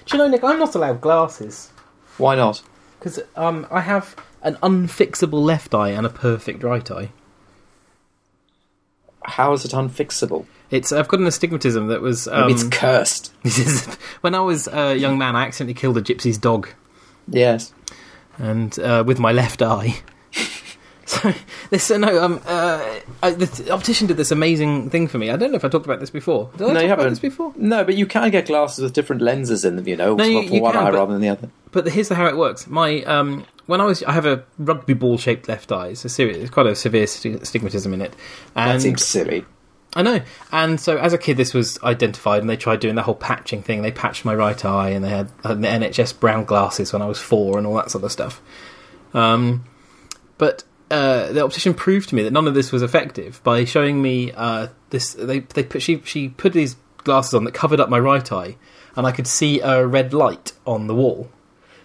Do 0.05 0.17
you 0.17 0.23
know, 0.23 0.27
Nick? 0.29 0.43
I'm 0.43 0.59
not 0.59 0.75
allowed 0.75 1.01
glasses 1.01 1.71
Why 2.17 2.35
not? 2.35 2.61
because 2.99 3.19
um, 3.35 3.67
I 3.71 3.81
have 3.81 4.15
an 4.41 4.55
unfixable 4.63 5.41
left 5.43 5.73
eye 5.75 5.89
and 5.89 6.05
a 6.05 6.09
perfect 6.09 6.63
right 6.63 6.89
eye. 6.91 7.09
How 9.23 9.53
is 9.53 9.65
it 9.65 9.71
unfixable? 9.71 10.45
It's 10.71 10.91
I've 10.91 11.07
got 11.07 11.19
an 11.19 11.27
astigmatism 11.27 11.87
that 11.87 12.01
was 12.01 12.27
um, 12.27 12.41
Maybe 12.41 12.53
it's 12.53 12.63
cursed. 12.63 13.33
this 13.43 13.57
is 13.59 13.85
when 14.21 14.35
I 14.35 14.39
was 14.41 14.67
a 14.67 14.95
young 14.95 15.17
man. 15.17 15.35
I 15.35 15.45
accidentally 15.45 15.73
killed 15.75 15.97
a 15.97 16.01
gypsy's 16.01 16.37
dog, 16.37 16.69
Yes. 17.27 17.73
and 18.37 18.77
uh, 18.79 19.03
with 19.05 19.19
my 19.19 19.31
left 19.31 19.61
eye. 19.61 19.97
so 21.07 21.33
this 21.69 21.91
uh, 21.91 21.97
no 21.97 22.23
um 22.23 22.41
uh, 22.47 22.99
I, 23.21 23.31
the 23.31 23.69
optician 23.71 24.07
did 24.07 24.17
this 24.17 24.31
amazing 24.31 24.89
thing 24.89 25.07
for 25.07 25.17
me. 25.19 25.29
I 25.29 25.35
don't 25.37 25.51
know 25.51 25.55
if 25.57 25.63
I 25.65 25.69
talked 25.69 25.85
about 25.85 25.99
this 25.99 26.09
before. 26.09 26.49
Did 26.57 26.69
I 26.69 26.73
No, 26.73 26.79
you 26.81 26.87
haven't. 26.87 27.09
this 27.09 27.19
before? 27.19 27.53
No, 27.55 27.83
but 27.83 27.95
you 27.95 28.05
can 28.07 28.31
get 28.31 28.47
glasses 28.47 28.83
with 28.83 28.93
different 28.93 29.21
lenses 29.21 29.63
in 29.65 29.75
them. 29.75 29.87
You 29.87 29.97
know, 29.97 30.15
No, 30.15 30.23
for, 30.23 30.29
you- 30.29 30.47
for 30.47 30.53
you 30.55 30.61
one 30.61 30.73
can, 30.73 30.81
eye 30.83 30.91
but- 30.91 30.97
rather 30.97 31.13
than 31.13 31.21
the 31.21 31.29
other. 31.29 31.49
But 31.71 31.87
here's 31.89 32.09
how 32.09 32.25
it 32.27 32.37
works. 32.37 32.67
My 32.67 33.03
um, 33.03 33.45
when 33.67 33.81
I 33.81 33.85
was, 33.85 34.01
I 34.03 34.13
have 34.13 34.25
a 34.25 34.43
rugby 34.57 34.93
ball 34.93 35.17
shaped 35.17 35.47
left 35.47 35.71
eye. 35.71 35.89
It's 35.89 36.05
a 36.05 36.09
serious, 36.09 36.37
it's 36.37 36.49
quite 36.49 36.65
a 36.67 36.75
severe 36.75 37.05
sti- 37.05 37.39
stigmatism 37.39 37.93
in 37.93 38.01
it. 38.01 38.13
And 38.55 38.79
That 38.79 38.81
seems 38.81 39.03
silly. 39.05 39.45
I 39.97 40.01
know. 40.01 40.21
And 40.51 40.79
so 40.79 40.97
as 40.97 41.13
a 41.13 41.17
kid, 41.17 41.37
this 41.37 41.53
was 41.53 41.77
identified, 41.83 42.41
and 42.41 42.49
they 42.49 42.57
tried 42.57 42.79
doing 42.79 42.95
the 42.95 43.01
whole 43.03 43.15
patching 43.15 43.61
thing. 43.61 43.81
They 43.81 43.91
patched 43.91 44.25
my 44.25 44.33
right 44.35 44.63
eye, 44.65 44.89
and 44.89 45.03
they 45.05 45.09
had 45.09 45.29
uh, 45.43 45.53
the 45.53 45.67
NHS 45.67 46.19
brown 46.19 46.45
glasses 46.45 46.91
when 46.93 47.01
I 47.01 47.05
was 47.05 47.19
four, 47.19 47.57
and 47.57 47.67
all 47.67 47.75
that 47.75 47.91
sort 47.91 48.03
of 48.03 48.11
stuff. 48.11 48.41
Um, 49.13 49.63
but 50.37 50.63
uh, 50.91 51.31
the 51.31 51.43
optician 51.43 51.73
proved 51.73 52.09
to 52.09 52.15
me 52.15 52.23
that 52.23 52.33
none 52.33 52.47
of 52.47 52.53
this 52.53 52.71
was 52.71 52.83
effective 52.83 53.41
by 53.43 53.65
showing 53.65 54.01
me 54.01 54.31
uh, 54.33 54.67
this. 54.89 55.13
They 55.13 55.39
they 55.39 55.63
put 55.63 55.81
she 55.81 56.01
she 56.05 56.29
put 56.29 56.53
these 56.53 56.75
glasses 56.97 57.33
on 57.33 57.43
that 57.45 57.53
covered 57.53 57.79
up 57.79 57.89
my 57.89 57.99
right 57.99 58.31
eye, 58.31 58.57
and 58.95 59.07
I 59.07 59.11
could 59.11 59.27
see 59.27 59.61
a 59.61 59.85
red 59.85 60.13
light 60.13 60.53
on 60.65 60.87
the 60.87 60.95
wall. 60.95 61.29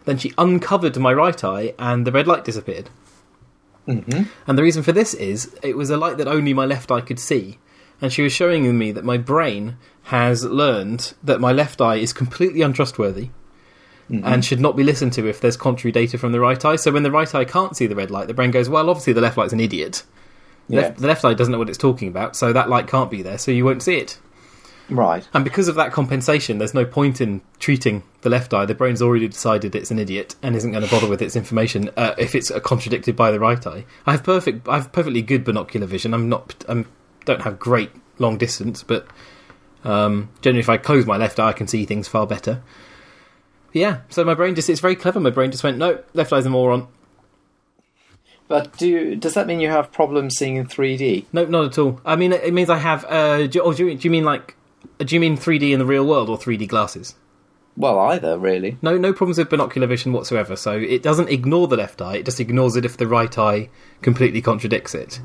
Then 0.05 0.19
she 0.19 0.33
uncovered 0.37 0.97
my 0.99 1.13
right 1.13 1.43
eye, 1.43 1.75
and 1.79 2.07
the 2.07 2.13
red 2.13 2.27
light 2.27 2.45
disappeared. 2.45 2.91
hmm 3.87 4.23
And 4.47 4.59
the 4.59 4.63
reason 4.63 4.83
for 4.83 4.93
this 4.93 5.15
is 5.15 5.55
it 5.63 5.77
was 5.77 5.91
a 5.91 5.97
light 5.97 6.19
that 6.19 6.29
only 6.29 6.53
my 6.53 6.67
left 6.67 6.91
eye 6.91 7.01
could 7.01 7.19
see. 7.19 7.59
And 8.03 8.11
she 8.11 8.23
was 8.23 8.33
showing 8.33 8.79
me 8.79 8.93
that 8.93 9.05
my 9.05 9.19
brain 9.19 9.77
has 10.05 10.43
learned 10.43 11.13
that 11.23 11.39
my 11.39 11.53
left 11.53 11.83
eye 11.83 11.97
is 11.97 12.15
completely 12.15 12.63
untrustworthy 12.63 13.29
and 14.11 14.45
should 14.45 14.61
not 14.61 14.77
be 14.77 14.83
listened 14.83 15.13
to 15.15 15.27
if 15.29 15.41
there's 15.41 15.57
contrary 15.57 15.93
data 15.93 16.19
from 16.19 16.33
the 16.33 16.41
right 16.41 16.65
eye. 16.65 16.77
So 16.77 16.91
when 16.91 17.05
the 17.05 17.11
right 17.11 17.33
eye 17.35 17.45
can't 17.45 17.77
see 17.77 17.87
the 17.87 17.95
red 17.95 18.11
light, 18.11 18.27
the 18.27 18.35
brain 18.35 18.51
goes, 18.51 18.69
well, 18.69 18.91
obviously 18.91 19.13
the 19.13 19.21
left 19.21 19.37
light's 19.37 19.53
an 19.53 19.61
idiot. 19.61 20.03
The 20.69 20.75
Yeah. 20.75 20.81
Left, 20.83 20.99
the 20.99 21.07
left 21.07 21.25
eye 21.25 21.35
doesn't 21.35 21.53
know 21.53 21.59
what 21.59 21.69
it's 21.69 21.79
talking 21.79 22.09
about, 22.09 22.37
so 22.37 22.53
that 22.53 22.69
light 22.69 22.87
can't 22.87 23.11
be 23.11 23.23
there, 23.23 23.39
so 23.39 23.51
you 23.51 23.65
won't 23.65 23.83
see 23.83 23.97
it. 23.97 24.19
Right. 24.89 25.27
And 25.33 25.45
because 25.45 25.69
of 25.69 25.77
that 25.77 25.93
compensation, 25.93 26.59
there's 26.59 26.75
no 26.75 26.85
point 26.85 27.21
in 27.21 27.43
treating 27.61 28.03
the 28.23 28.29
left 28.29 28.53
eye. 28.53 28.67
The 28.67 28.75
brain's 28.75 29.01
already 29.01 29.29
decided 29.29 29.75
it's 29.75 29.93
an 29.93 30.01
idiot 30.01 30.35
and 30.43 30.57
isn't 30.57 30.73
going 30.73 30.85
to 30.85 30.91
bother 30.91 31.09
with 31.09 31.23
its 31.23 31.37
information 31.37 31.91
uh, 31.97 32.15
if 32.19 32.35
it's 32.35 32.51
uh, 32.51 32.59
contradicted 32.59 33.15
by 33.15 33.31
the 33.31 33.39
right 33.39 33.65
eye. 33.65 33.85
I 34.07 34.13
have 34.13 34.25
perfect, 34.25 34.69
I 34.69 34.77
have 34.77 34.91
perfectly 34.91 35.23
good 35.23 35.45
binocular 35.45 35.87
vision. 35.87 36.13
I'm 36.13 36.29
not, 36.29 36.65
I'm 36.69 36.87
don't 37.25 37.43
have 37.43 37.59
great 37.59 37.91
long 38.19 38.37
distance, 38.39 38.83
but 38.83 39.07
um, 39.85 40.29
generally, 40.43 40.61
if 40.61 40.69
I 40.69 40.77
close 40.77 41.07
my 41.07 41.17
left 41.17 41.39
eye, 41.39 41.49
I 41.49 41.53
can 41.53 41.69
see 41.69 41.85
things 41.85 42.09
far 42.09 42.27
better. 42.27 42.63
Yeah, 43.73 44.01
so 44.09 44.25
my 44.25 44.35
brain 44.35 44.55
just, 44.55 44.69
it's 44.69 44.81
very 44.81 44.97
clever. 44.97 45.21
My 45.21 45.31
brain 45.31 45.51
just 45.51 45.63
went, 45.63 45.79
no, 45.79 46.03
left 46.13 46.33
eye's 46.33 46.47
a 46.47 46.51
moron. 46.51 46.89
But 48.51 48.77
do 48.79 49.15
does 49.15 49.35
that 49.35 49.47
mean 49.47 49.61
you 49.61 49.71
have 49.71 49.93
problems 49.93 50.37
seeing 50.37 50.57
in 50.57 50.67
3D? 50.67 51.27
No, 51.33 51.45
not 51.45 51.67
at 51.67 51.79
all. 51.79 52.01
I 52.05 52.17
mean, 52.17 52.33
it 52.33 52.53
means 52.53 52.69
I 52.69 52.79
have. 52.79 53.05
Uh, 53.05 53.47
do, 53.47 53.61
or 53.61 53.73
do, 53.73 53.87
you, 53.87 53.97
do 53.97 54.09
you 54.09 54.11
mean 54.11 54.25
like? 54.25 54.57
Do 54.99 55.15
you 55.15 55.21
mean 55.21 55.37
3D 55.37 55.71
in 55.71 55.79
the 55.79 55.87
real 55.87 56.05
world 56.05 56.29
or 56.29 56.37
3D 56.37 56.67
glasses? 56.67 57.15
Well, 57.77 57.97
either 58.01 58.37
really. 58.37 58.77
No, 58.83 58.99
no 58.99 59.13
problems 59.13 59.39
with 59.39 59.51
binocular 59.51 59.87
vision 59.87 60.13
whatsoever. 60.13 60.57
So 60.57 60.73
it 60.73 61.01
doesn't 61.01 61.29
ignore 61.29 61.69
the 61.69 61.77
left 61.77 62.03
eye; 62.03 62.17
it 62.17 62.25
just 62.25 62.41
ignores 62.41 62.75
it 62.75 62.85
if 62.85 62.97
the 62.97 63.07
right 63.07 63.39
eye 63.39 63.69
completely 64.03 64.43
contradicts 64.43 64.97
it. 64.97 65.21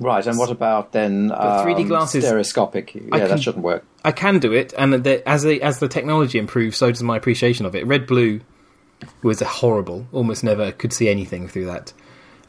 Right, 0.00 0.26
and 0.26 0.36
what 0.38 0.50
about 0.50 0.92
then 0.92 1.30
um, 1.32 1.66
3D 1.66 1.86
glasses- 1.86 2.24
stereoscopic? 2.24 2.94
Yeah, 2.94 3.00
can- 3.10 3.28
that 3.28 3.40
shouldn't 3.42 3.64
work. 3.64 3.84
I 4.04 4.12
can 4.12 4.38
do 4.38 4.52
it, 4.52 4.74
and 4.76 4.92
the, 4.92 5.26
as 5.28 5.42
the 5.44 5.62
as 5.62 5.78
the 5.78 5.88
technology 5.88 6.38
improves, 6.38 6.76
so 6.76 6.90
does 6.90 7.02
my 7.02 7.16
appreciation 7.16 7.64
of 7.64 7.74
it. 7.74 7.86
Red 7.86 8.06
blue 8.06 8.40
was 9.22 9.40
horrible; 9.40 10.06
almost 10.12 10.44
never 10.44 10.72
could 10.72 10.92
see 10.92 11.08
anything 11.08 11.48
through 11.48 11.66
that. 11.66 11.92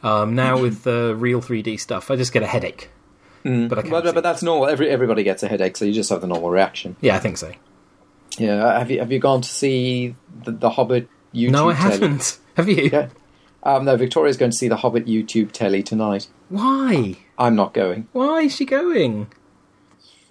Um, 0.02 0.34
now 0.34 0.60
with 0.60 0.82
the 0.82 1.14
real 1.16 1.40
3D 1.40 1.78
stuff, 1.80 2.10
I 2.10 2.16
just 2.16 2.32
get 2.32 2.42
a 2.42 2.46
headache. 2.46 2.90
But 3.42 3.78
I 3.78 3.82
But, 3.88 4.12
but 4.12 4.22
that's 4.24 4.42
normal. 4.42 4.66
Every, 4.66 4.90
everybody 4.90 5.22
gets 5.22 5.44
a 5.44 5.48
headache, 5.48 5.76
so 5.76 5.84
you 5.84 5.92
just 5.92 6.10
have 6.10 6.20
the 6.20 6.26
normal 6.26 6.50
reaction. 6.50 6.96
yeah, 7.00 7.14
I 7.14 7.20
think 7.20 7.38
so. 7.38 7.52
Yeah, 8.38 8.56
uh, 8.64 8.78
have 8.80 8.90
you 8.90 8.98
have 8.98 9.12
you 9.12 9.18
gone 9.20 9.40
to 9.40 9.48
see 9.48 10.14
the, 10.44 10.50
the 10.50 10.68
Hobbit 10.68 11.08
YouTube? 11.32 11.50
no, 11.50 11.70
I 11.70 11.74
telly? 11.74 11.92
haven't. 11.92 12.38
Have 12.56 12.68
you? 12.68 12.90
Yeah. 12.92 13.08
Um, 13.62 13.84
no, 13.84 13.96
Victoria's 13.96 14.36
going 14.36 14.50
to 14.50 14.56
see 14.56 14.68
the 14.68 14.76
Hobbit 14.76 15.06
YouTube 15.06 15.52
telly 15.52 15.82
tonight. 15.82 16.26
Why? 16.48 17.16
I'm 17.38 17.54
not 17.54 17.74
going. 17.74 18.08
Why 18.12 18.42
is 18.42 18.54
she 18.56 18.64
going? 18.64 19.26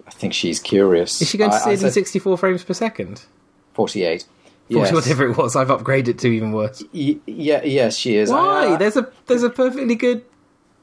I 0.06 0.10
think 0.10 0.32
she's 0.34 0.58
curious. 0.60 1.20
Is 1.20 1.28
she 1.28 1.38
going 1.38 1.50
to 1.50 1.58
see 1.58 1.70
I 1.70 1.72
it 1.72 1.82
in 1.82 1.90
said 1.90 1.92
64 1.94 2.38
frames 2.38 2.64
per 2.64 2.74
second? 2.74 3.24
48. 3.74 4.22
Or 4.24 4.28
Yes. 4.78 4.92
whatever 4.92 5.28
it 5.28 5.36
was. 5.36 5.54
I've 5.56 5.68
upgraded 5.68 6.08
it 6.08 6.18
to 6.20 6.28
even 6.28 6.52
worse. 6.52 6.82
Y- 6.92 7.18
yeah, 7.26 7.62
yes, 7.64 7.96
she 7.96 8.16
is. 8.16 8.30
Why? 8.30 8.74
I- 8.74 8.76
there's 8.76 8.96
a 8.96 9.08
there's 9.26 9.42
a 9.44 9.50
perfectly 9.50 9.94
good 9.94 10.24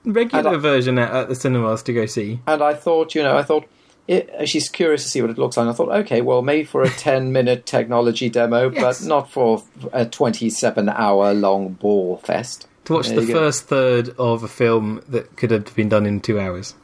regular 0.05 0.57
version 0.57 0.97
at, 0.99 1.13
at 1.13 1.29
the 1.29 1.35
cinemas 1.35 1.83
to 1.83 1.93
go 1.93 2.05
see. 2.05 2.39
and 2.47 2.61
I 2.61 2.73
thought, 2.73 3.15
you 3.15 3.23
know, 3.23 3.37
I 3.37 3.43
thought 3.43 3.65
it, 4.07 4.29
uh, 4.37 4.45
she's 4.45 4.67
curious 4.69 5.03
to 5.03 5.09
see 5.09 5.21
what 5.21 5.29
it 5.31 5.37
looks 5.37 5.55
like. 5.57 5.63
And 5.63 5.69
I 5.71 5.73
thought, 5.73 5.89
okay, 6.03 6.21
well, 6.21 6.41
maybe 6.41 6.63
for 6.65 6.81
a 6.83 6.89
ten-minute 7.07 7.65
technology 7.65 8.29
demo, 8.29 8.69
Yes. 8.69 8.99
but 9.01 9.07
not 9.07 9.29
for 9.31 9.63
a 9.93 10.05
twenty-seven-hour 10.05 11.33
long 11.33 11.69
ball 11.73 12.17
fest. 12.17 12.67
To 12.85 12.93
watch 12.93 13.09
There 13.09 13.21
the 13.21 13.27
first 13.31 13.65
third 13.67 14.09
of 14.17 14.43
a 14.43 14.47
film 14.47 15.01
that 15.07 15.35
could 15.37 15.51
have 15.51 15.73
been 15.75 15.89
done 15.89 16.05
in 16.05 16.19
two 16.19 16.39
hours. 16.39 16.75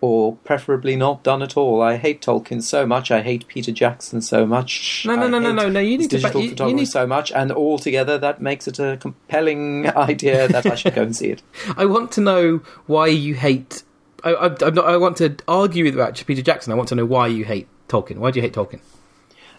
or 0.00 0.36
preferably 0.44 0.94
not 0.94 1.24
done 1.24 1.42
at 1.42 1.56
all. 1.56 1.82
I 1.82 1.96
hate 1.96 2.22
Tolkien 2.22 2.62
so 2.62 2.86
much. 2.86 3.10
I 3.10 3.20
hate 3.20 3.48
Peter 3.48 3.72
Jackson 3.72 4.22
so 4.22 4.46
much. 4.46 5.02
No, 5.04 5.16
no, 5.16 5.26
no, 5.28 5.40
no, 5.40 5.50
no, 5.52 5.68
no. 5.68 5.80
You 5.80 5.98
need 5.98 6.10
to. 6.10 6.16
digital 6.18 6.40
you- 6.40 6.44
you 6.46 6.50
photography 6.52 6.74
need- 6.76 6.84
so 6.86 7.04
much, 7.04 7.32
and 7.32 7.50
altogether 7.50 8.16
that 8.18 8.40
makes 8.40 8.68
it 8.68 8.78
a 8.78 8.96
compelling 8.96 9.88
idea 9.96 10.46
that 10.48 10.64
I 10.66 10.76
should 10.76 10.94
go 10.94 11.02
and 11.02 11.16
see 11.16 11.30
it. 11.30 11.42
I 11.76 11.84
want 11.84 12.12
to 12.12 12.20
know 12.20 12.58
why 12.86 13.08
you 13.08 13.34
hate. 13.34 13.82
I, 14.22 14.30
I, 14.34 14.46
I'm 14.64 14.74
not, 14.74 14.84
I 14.86 14.96
want 14.98 15.16
to 15.16 15.34
argue 15.48 15.82
with 15.84 15.94
about 15.94 16.22
Peter 16.26 16.42
Jackson. 16.42 16.72
I 16.72 16.76
want 16.76 16.88
to 16.90 16.94
know 16.94 17.04
why 17.04 17.26
you 17.26 17.44
hate 17.44 17.66
Tolkien. 17.88 18.18
Why 18.18 18.30
do 18.30 18.38
you 18.38 18.42
hate 18.42 18.54
Tolkien? 18.54 18.80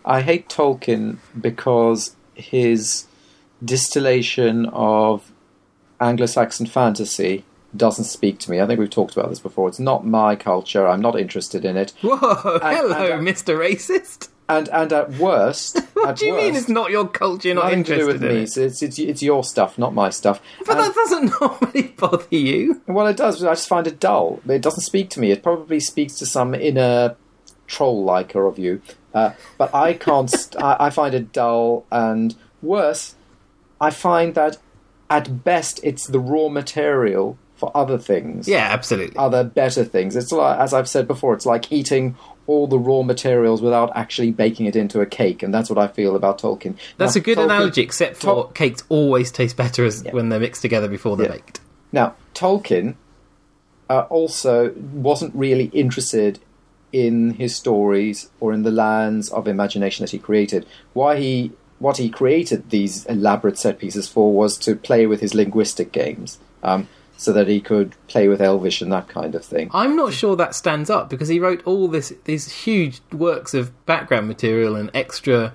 I 0.05 0.21
hate 0.21 0.47
Tolkien 0.47 1.17
because 1.39 2.15
his 2.33 3.07
distillation 3.63 4.67
of 4.67 5.31
Anglo-Saxon 6.01 6.67
fantasy 6.67 7.43
doesn't 7.75 8.05
speak 8.05 8.39
to 8.39 8.51
me. 8.51 8.59
I 8.61 8.65
think 8.65 8.79
we've 8.79 8.89
talked 8.89 9.15
about 9.15 9.29
this 9.29 9.39
before. 9.39 9.67
It's 9.67 9.79
not 9.79 10.05
my 10.05 10.35
culture. 10.35 10.87
I'm 10.87 11.01
not 11.01 11.19
interested 11.19 11.65
in 11.65 11.77
it. 11.77 11.93
Whoa, 12.01 12.15
hello, 12.17 13.11
and- 13.17 13.27
Mr. 13.27 13.57
Racist. 13.57 14.29
And 14.51 14.67
and 14.69 14.91
at 14.91 15.11
worst, 15.11 15.79
What 15.93 16.09
at 16.09 16.15
do 16.15 16.25
you 16.25 16.33
mean 16.35 16.55
it's 16.55 16.67
not 16.67 16.89
your 16.89 17.07
culture? 17.07 17.49
You're 17.49 17.55
not 17.55 17.65
nothing 17.65 17.83
to 17.83 17.95
do 17.97 18.09
interested 18.09 18.13
with 18.21 18.23
in 18.23 18.29
me. 18.35 18.39
it? 18.39 18.43
It's, 18.45 18.57
it's 18.57 18.81
it's 18.81 18.97
it's 18.97 19.21
your 19.21 19.43
stuff, 19.43 19.77
not 19.77 19.93
my 19.93 20.09
stuff. 20.09 20.41
But 20.65 20.77
And- 20.77 20.87
that 20.87 20.95
doesn't 20.95 21.33
normally 21.41 21.93
bother 21.95 22.25
you. 22.31 22.81
Well, 22.87 23.05
it 23.05 23.17
does, 23.17 23.43
I 23.43 23.51
just 23.51 23.67
find 23.67 23.85
it 23.85 23.99
dull. 23.99 24.39
It 24.49 24.63
doesn't 24.63 24.81
speak 24.81 25.11
to 25.11 25.19
me. 25.19 25.29
It 25.29 25.43
probably 25.43 25.79
speaks 25.79 26.15
to 26.15 26.25
some 26.25 26.55
inner 26.55 27.15
troll 27.67 28.03
liker 28.03 28.47
of 28.47 28.57
you. 28.57 28.81
Uh, 29.13 29.33
but 29.59 29.71
I 29.75 29.93
can't. 29.93 30.31
St- 30.31 30.63
I, 30.63 30.77
I 30.79 30.89
find 30.89 31.13
it 31.13 31.31
dull, 31.31 31.85
and 31.91 32.33
worse, 32.63 33.13
I 33.79 33.91
find 33.91 34.33
that 34.33 34.57
at 35.09 35.43
best 35.43 35.79
it's 35.83 36.07
the 36.07 36.19
raw 36.19 36.49
material 36.49 37.37
for 37.55 37.75
other 37.75 37.97
things. 37.97 38.47
Yeah, 38.47 38.67
absolutely. 38.71 39.17
Other 39.17 39.43
better 39.43 39.83
things. 39.83 40.15
It's 40.15 40.31
like, 40.31 40.59
as 40.59 40.73
I've 40.73 40.87
said 40.87 41.07
before, 41.07 41.33
it's 41.33 41.45
like 41.45 41.71
eating 41.71 42.15
all 42.47 42.67
the 42.67 42.79
raw 42.79 43.01
materials 43.03 43.61
without 43.61 43.91
actually 43.95 44.31
baking 44.31 44.65
it 44.65 44.75
into 44.75 45.01
a 45.01 45.05
cake, 45.05 45.43
and 45.43 45.53
that's 45.53 45.69
what 45.69 45.77
I 45.77 45.87
feel 45.87 46.15
about 46.15 46.39
Tolkien. 46.39 46.75
That's 46.97 47.15
Now, 47.15 47.19
a 47.19 47.23
good 47.23 47.37
Tolkien- 47.37 47.43
analogy, 47.45 47.81
except 47.81 48.15
for 48.15 48.21
Tol- 48.21 48.43
cakes 48.45 48.83
always 48.89 49.31
taste 49.31 49.57
better 49.57 49.83
as, 49.85 50.03
Yeah. 50.05 50.13
when 50.13 50.29
they're 50.29 50.39
mixed 50.39 50.61
together 50.61 50.87
before 50.87 51.17
they're 51.17 51.27
Yeah. 51.27 51.33
baked. 51.33 51.59
Now, 51.91 52.15
Tolkien 52.33 52.95
uh, 53.89 54.05
also 54.09 54.71
wasn't 54.93 55.33
really 55.35 55.65
interested 55.73 56.39
in 56.93 57.31
his 57.31 57.55
stories 57.55 58.29
or 58.39 58.53
in 58.53 58.63
the 58.63 58.71
lands 58.71 59.29
of 59.29 59.47
imagination 59.47 60.03
that 60.03 60.11
he 60.11 60.17
created. 60.19 60.65
Why 60.93 61.17
he 61.17 61.51
what 61.79 61.97
he 61.97 62.09
created 62.09 62.69
these 62.69 63.05
elaborate 63.05 63.57
set 63.57 63.79
pieces 63.79 64.07
for 64.07 64.31
was 64.31 64.57
to 64.59 64.75
play 64.75 65.07
with 65.07 65.21
his 65.21 65.33
linguistic 65.33 65.91
games, 65.91 66.37
um, 66.61 66.87
so 67.17 67.33
that 67.33 67.47
he 67.47 67.59
could 67.59 67.95
play 68.07 68.27
with 68.27 68.41
Elvish 68.41 68.81
and 68.81 68.91
that 68.91 69.07
kind 69.07 69.35
of 69.35 69.43
thing. 69.43 69.69
I'm 69.73 69.95
not 69.95 70.13
sure 70.13 70.35
that 70.35 70.55
stands 70.55 70.89
up 70.89 71.09
because 71.09 71.27
he 71.27 71.39
wrote 71.39 71.65
all 71.65 71.87
this 71.87 72.13
these 72.25 72.51
huge 72.51 73.01
works 73.11 73.53
of 73.53 73.85
background 73.85 74.27
material 74.27 74.75
and 74.75 74.91
extra 74.93 75.53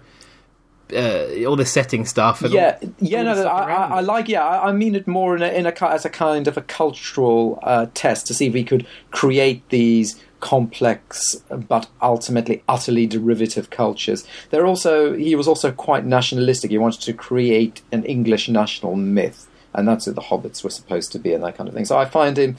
uh, 0.92 1.44
all 1.46 1.56
this 1.56 1.70
setting 1.70 2.04
stuff. 2.04 2.42
And 2.42 2.52
yeah, 2.52 2.78
all, 2.82 2.90
yeah, 2.98 3.18
all 3.18 3.24
no, 3.24 3.34
no, 3.34 3.48
I, 3.48 3.72
I, 3.72 3.86
I 3.96 4.00
like. 4.00 4.28
Yeah, 4.28 4.44
I, 4.44 4.68
I 4.68 4.72
mean 4.72 4.94
it 4.94 5.06
more 5.06 5.36
in 5.36 5.42
a, 5.42 5.48
in 5.48 5.66
a 5.66 5.84
as 5.88 6.04
a 6.04 6.10
kind 6.10 6.46
of 6.46 6.56
a 6.56 6.62
cultural 6.62 7.58
uh, 7.62 7.86
test 7.94 8.26
to 8.28 8.34
see 8.34 8.46
if 8.46 8.52
we 8.52 8.64
could 8.64 8.86
create 9.10 9.68
these 9.70 10.22
complex 10.44 11.36
but 11.48 11.88
ultimately 12.02 12.62
utterly 12.68 13.06
derivative 13.06 13.70
cultures. 13.70 14.26
They're 14.50 14.66
also 14.66 15.14
he 15.14 15.34
was 15.34 15.48
also 15.48 15.72
quite 15.72 16.04
nationalistic. 16.04 16.70
He 16.70 16.76
wanted 16.76 17.00
to 17.00 17.14
create 17.14 17.80
an 17.90 18.04
English 18.04 18.50
national 18.50 18.94
myth, 18.94 19.48
and 19.72 19.88
that's 19.88 20.06
what 20.06 20.16
the 20.16 20.20
hobbits 20.20 20.62
were 20.62 20.68
supposed 20.68 21.12
to 21.12 21.18
be, 21.18 21.32
and 21.32 21.42
that 21.42 21.56
kind 21.56 21.66
of 21.66 21.74
thing. 21.74 21.86
So 21.86 21.96
I 21.96 22.04
find 22.04 22.36
him 22.36 22.58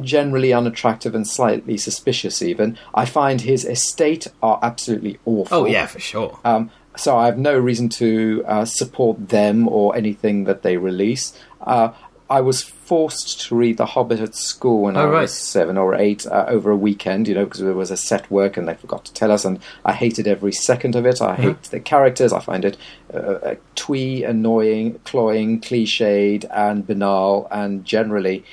generally 0.00 0.52
unattractive 0.52 1.14
and 1.14 1.26
slightly 1.28 1.76
suspicious. 1.76 2.42
Even 2.42 2.76
I 2.92 3.04
find 3.04 3.40
his 3.40 3.64
estate 3.64 4.26
are 4.42 4.58
absolutely 4.60 5.20
awful. 5.24 5.58
Oh 5.58 5.66
yeah, 5.66 5.86
for 5.86 6.00
sure. 6.00 6.40
Um, 6.44 6.72
so 6.96 7.16
I 7.16 7.26
have 7.26 7.38
no 7.38 7.56
reason 7.56 7.88
to 8.00 8.42
uh, 8.48 8.64
support 8.64 9.28
them 9.28 9.68
or 9.68 9.94
anything 9.94 10.42
that 10.44 10.62
they 10.62 10.76
release. 10.76 11.38
Uh, 11.60 11.92
I 12.30 12.40
was 12.40 12.62
forced 12.62 13.40
to 13.48 13.56
read 13.56 13.76
The 13.76 13.86
Hobbit 13.86 14.20
at 14.20 14.34
school 14.36 14.82
when 14.82 14.96
Oh, 14.96 15.00
I 15.00 15.04
right. 15.06 15.20
was 15.22 15.34
seven 15.34 15.76
or 15.76 15.94
eight 15.96 16.24
uh, 16.26 16.44
over 16.48 16.70
a 16.70 16.76
weekend, 16.76 17.26
you 17.28 17.34
know, 17.34 17.44
because 17.44 17.60
there 17.60 17.74
was 17.74 17.90
a 17.90 17.96
set 17.96 18.30
work 18.30 18.56
and 18.56 18.68
they 18.68 18.74
forgot 18.74 19.04
to 19.06 19.12
tell 19.12 19.30
us, 19.32 19.44
and 19.44 19.58
I 19.84 19.92
hated 19.92 20.28
every 20.28 20.52
second 20.52 20.94
of 20.96 21.04
it. 21.06 21.20
I 21.20 21.32
Mm-hmm. 21.34 21.42
hate 21.42 21.62
the 21.64 21.80
characters. 21.80 22.32
I 22.32 22.38
find 22.40 22.64
it 22.64 22.76
uh, 23.12 23.16
uh, 23.18 23.54
twee, 23.74 24.22
annoying, 24.24 25.00
cloying, 25.04 25.60
cliched, 25.60 26.44
and 26.52 26.86
banal, 26.86 27.48
and 27.50 27.84
generally. 27.84 28.44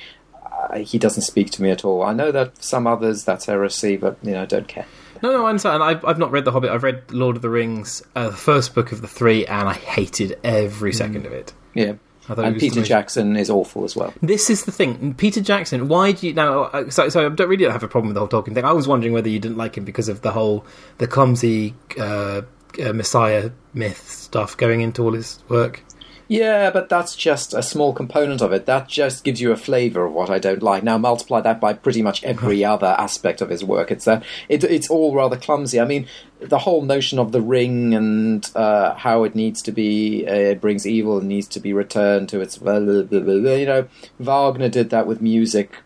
Uh, 0.44 0.78
he 0.80 0.98
doesn't 0.98 1.22
speak 1.22 1.50
to 1.52 1.62
me 1.62 1.70
at 1.70 1.84
all. 1.84 2.02
I 2.02 2.12
know 2.12 2.32
that 2.32 2.62
some 2.64 2.86
others 2.88 3.22
that's 3.24 3.46
heresy, 3.46 3.96
but 3.96 4.18
you 4.24 4.32
know, 4.32 4.42
I 4.42 4.46
don't 4.46 4.66
care. 4.66 4.86
No, 5.22 5.30
no, 5.32 5.46
I 5.46 5.50
understand. 5.50 5.82
I've, 5.84 6.04
I've 6.04 6.18
not 6.18 6.32
read 6.32 6.44
The 6.44 6.50
Hobbit. 6.52 6.70
I've 6.70 6.82
read 6.82 7.10
Lord 7.12 7.36
of 7.36 7.42
the 7.42 7.48
Rings, 7.50 8.02
uh, 8.16 8.30
the 8.30 8.36
first 8.36 8.74
book 8.74 8.90
of 8.92 9.00
the 9.00 9.06
three, 9.08 9.46
and 9.46 9.68
I 9.68 9.74
hated 9.74 10.36
every 10.42 10.92
second 10.92 11.26
of 11.26 11.32
it. 11.32 11.52
Yeah, 11.74 11.94
and 12.36 12.58
Peter 12.58 12.80
most- 12.80 12.88
Jackson 12.88 13.36
is 13.36 13.48
awful 13.50 13.84
as 13.84 13.96
well. 13.96 14.12
This 14.22 14.50
is 14.50 14.64
the 14.64 14.72
thing, 14.72 15.14
Peter 15.14 15.40
Jackson. 15.40 15.88
Why 15.88 16.12
do 16.12 16.26
you 16.26 16.34
now? 16.34 16.62
uh, 16.64 16.90
So, 16.90 17.08
so 17.08 17.26
I 17.26 17.28
don't 17.28 17.48
really 17.48 17.64
have 17.64 17.82
a 17.82 17.88
problem 17.88 18.08
with 18.08 18.14
the 18.14 18.20
whole 18.20 18.28
Tolkien 18.42 18.54
thing. 18.54 18.64
I 18.64 18.72
was 18.72 18.86
wondering 18.88 19.12
whether 19.12 19.28
you 19.28 19.38
didn't 19.38 19.56
like 19.56 19.76
him 19.76 19.84
because 19.84 20.08
of 20.08 20.22
the 20.22 20.32
whole 20.32 20.64
the 20.98 21.06
clumsy 21.06 21.74
uh, 21.98 22.42
uh, 22.84 22.92
Messiah 22.92 23.50
myth 23.74 24.10
stuff 24.10 24.56
going 24.56 24.80
into 24.80 25.02
all 25.02 25.12
his 25.12 25.38
work. 25.48 25.82
Yeah, 26.28 26.70
but 26.70 26.90
that's 26.90 27.16
just 27.16 27.54
a 27.54 27.62
small 27.62 27.94
component 27.94 28.42
of 28.42 28.52
it. 28.52 28.66
That 28.66 28.86
just 28.86 29.24
gives 29.24 29.40
you 29.40 29.50
a 29.50 29.56
flavour 29.56 30.04
of 30.04 30.12
what 30.12 30.28
I 30.28 30.38
don't 30.38 30.62
like. 30.62 30.82
Now 30.82 30.98
multiply 30.98 31.40
that 31.40 31.58
by 31.58 31.72
pretty 31.72 32.02
much 32.02 32.22
every 32.22 32.62
other 32.64 32.94
aspect 32.98 33.40
of 33.40 33.48
his 33.48 33.64
work. 33.64 33.90
It's 33.90 34.06
uh, 34.06 34.20
it, 34.48 34.62
it's 34.62 34.90
all 34.90 35.14
rather 35.14 35.38
clumsy. 35.38 35.80
I 35.80 35.86
mean, 35.86 36.06
the 36.40 36.58
whole 36.58 36.82
notion 36.82 37.18
of 37.18 37.32
the 37.32 37.40
ring 37.40 37.94
and 37.94 38.48
uh, 38.54 38.94
how 38.94 39.24
it 39.24 39.34
needs 39.34 39.62
to 39.62 39.72
be, 39.72 40.26
uh, 40.28 40.34
it 40.34 40.60
brings 40.60 40.86
evil 40.86 41.18
and 41.18 41.28
needs 41.28 41.48
to 41.48 41.60
be 41.60 41.72
returned 41.72 42.28
to 42.28 42.40
its. 42.40 42.58
You 42.60 43.66
know, 43.66 43.88
Wagner 44.18 44.68
did 44.68 44.90
that 44.90 45.06
with 45.06 45.22
music 45.22 45.76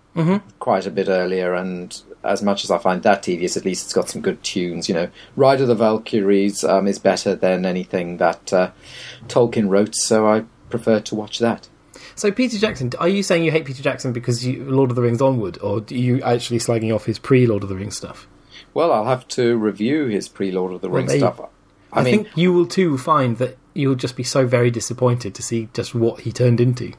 quite 0.59 0.87
a 0.87 0.91
bit 0.91 1.09
earlier, 1.09 1.55
and 1.55 2.03
as 2.25 2.43
much 2.43 2.65
as 2.65 2.71
I 2.71 2.79
find 2.79 3.03
that 3.03 3.23
tedious, 3.23 3.57
at 3.57 3.65
least 3.65 3.85
it's 3.85 3.93
got 3.93 4.09
some 4.09 4.23
good 4.23 4.43
tunes. 4.43 4.89
You 4.89 4.95
know, 4.95 5.09
Ride 5.37 5.61
of 5.61 5.69
the 5.69 5.75
Valkyries 5.75 6.65
um, 6.65 6.87
is 6.87 6.99
better 6.99 7.35
than 7.35 7.67
anything 7.67 8.19
that 8.19 8.53
uh, 8.53 8.71
Tolkien 9.29 9.69
wrote, 9.69 9.95
so 9.95 10.29
I 10.29 10.45
prefer 10.71 11.01
to 11.01 11.15
watch 11.15 11.39
that. 11.39 11.69
So 12.15 12.31
Peter 12.31 12.59
Jackson, 12.59 12.91
are 12.99 13.09
you 13.09 13.23
saying 13.23 13.45
you 13.45 13.51
hate 13.51 13.65
Peter 13.65 13.83
Jackson 13.83 14.13
because 14.13 14.47
you, 14.47 14.65
Lord 14.65 14.91
of 14.91 14.97
the 14.97 15.03
Rings 15.03 15.23
onward, 15.23 15.59
or 15.63 15.79
are 15.79 15.95
you 15.95 16.23
actually 16.23 16.59
slagging 16.59 16.95
off 16.95 17.07
his 17.07 17.19
pre 17.19 17.47
Lord 17.47 17.63
of 17.63 17.69
the 17.69 17.77
Rings 17.77 17.97
stuff? 17.97 18.27
Well, 18.75 18.93
I'll 18.93 19.07
have 19.07 19.27
to 19.29 19.57
review 19.57 20.07
his 20.07 20.29
pre 20.29 20.51
Lord 20.51 20.73
of 20.73 20.81
the 20.81 20.91
Rings 20.91 21.13
they- 21.13 21.19
stuff. 21.19 21.41
I, 21.41 22.01
I, 22.01 22.05
mean, 22.05 22.25
think 22.25 22.37
you 22.37 22.55
will 22.55 22.67
too 22.67 22.97
find 22.97 23.37
that 23.37 23.59
you'll 23.75 23.97
just 23.97 24.17
be 24.17 24.23
so 24.23 24.47
very 24.47 24.71
disappointed 24.71 25.35
to 25.35 25.43
see 25.43 25.69
just 25.75 25.95
what 25.95 26.21
he 26.21 26.33
turned 26.33 26.59
into. 26.59 26.95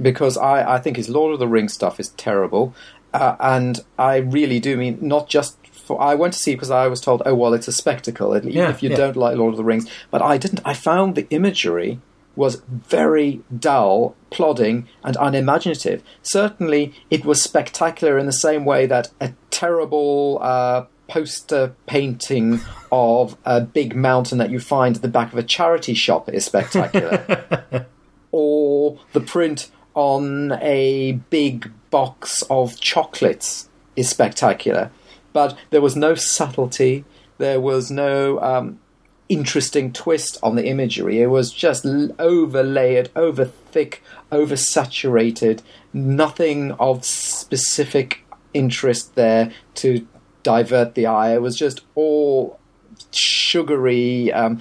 because 0.00 0.38
I, 0.38 0.76
I 0.76 0.78
think 0.78 0.96
his 0.96 1.10
Lord 1.10 1.34
of 1.34 1.38
the 1.38 1.46
Rings 1.48 1.74
stuff 1.74 2.00
is 2.00 2.08
terrible, 2.10 2.74
uh, 3.12 3.36
and 3.40 3.80
I 3.98 4.16
really 4.16 4.60
do 4.60 4.76
mean 4.76 4.98
not 5.00 5.28
just 5.28 5.56
for. 5.72 6.00
I 6.00 6.14
went 6.14 6.32
to 6.34 6.38
see 6.38 6.54
because 6.54 6.70
I 6.70 6.86
was 6.86 7.00
told, 7.00 7.22
oh 7.26 7.34
well, 7.34 7.54
it's 7.54 7.68
a 7.68 7.72
spectacle, 7.72 8.36
even 8.36 8.50
Yeah, 8.50 8.70
if 8.70 8.82
you 8.82 8.90
yeah. 8.90 8.96
don't 8.96 9.16
like 9.16 9.36
Lord 9.36 9.54
of 9.54 9.56
the 9.58 9.64
Rings. 9.64 9.88
But 10.10 10.22
I 10.22 10.38
didn't. 10.38 10.60
I 10.64 10.74
found 10.74 11.14
the 11.14 11.26
imagery 11.30 12.00
was 12.36 12.62
very 12.68 13.40
dull, 13.58 14.14
plodding, 14.30 14.88
and 15.02 15.16
unimaginative. 15.16 16.02
Certainly, 16.22 16.94
it 17.10 17.24
was 17.24 17.42
spectacular 17.42 18.16
in 18.18 18.26
the 18.26 18.32
same 18.32 18.64
way 18.64 18.86
that 18.86 19.10
a 19.20 19.32
terrible. 19.50 20.38
Uh, 20.40 20.84
Poster 21.08 21.74
painting 21.86 22.60
of 22.92 23.36
a 23.44 23.60
big 23.60 23.96
mountain 23.96 24.38
that 24.38 24.48
you 24.50 24.60
find 24.60 24.94
at 24.94 25.02
the 25.02 25.08
back 25.08 25.32
of 25.32 25.38
a 25.40 25.42
charity 25.42 25.92
shop 25.92 26.28
is 26.28 26.44
spectacular 26.44 27.84
or 28.30 28.96
the 29.12 29.18
print 29.20 29.72
on 29.94 30.52
a 30.62 31.12
big 31.28 31.72
box 31.90 32.42
of 32.50 32.78
chocolates 32.80 33.68
is 33.96 34.08
spectacular. 34.08 34.90
But 35.32 35.56
there 35.70 35.80
was 35.80 35.96
no 35.96 36.14
subtlety, 36.14 37.04
there 37.38 37.60
was 37.60 37.90
no 37.90 38.40
um, 38.40 38.80
interesting 39.28 39.92
twist 39.92 40.38
on 40.42 40.56
the 40.56 40.66
imagery. 40.66 41.20
It 41.20 41.28
was 41.28 41.52
just 41.52 41.84
l- 41.86 42.08
overlayered, 42.18 43.08
over 43.14 43.44
thick, 43.44 44.02
oversaturated, 44.32 45.62
nothing 45.92 46.72
of 46.72 47.04
specific 47.04 48.24
interest 48.52 49.14
there 49.14 49.52
to 49.76 50.06
divert 50.42 50.94
the 50.94 51.06
eye. 51.06 51.34
It 51.34 51.42
was 51.42 51.56
just 51.56 51.82
all 51.94 52.58
sugary 53.12 54.32
um, 54.32 54.60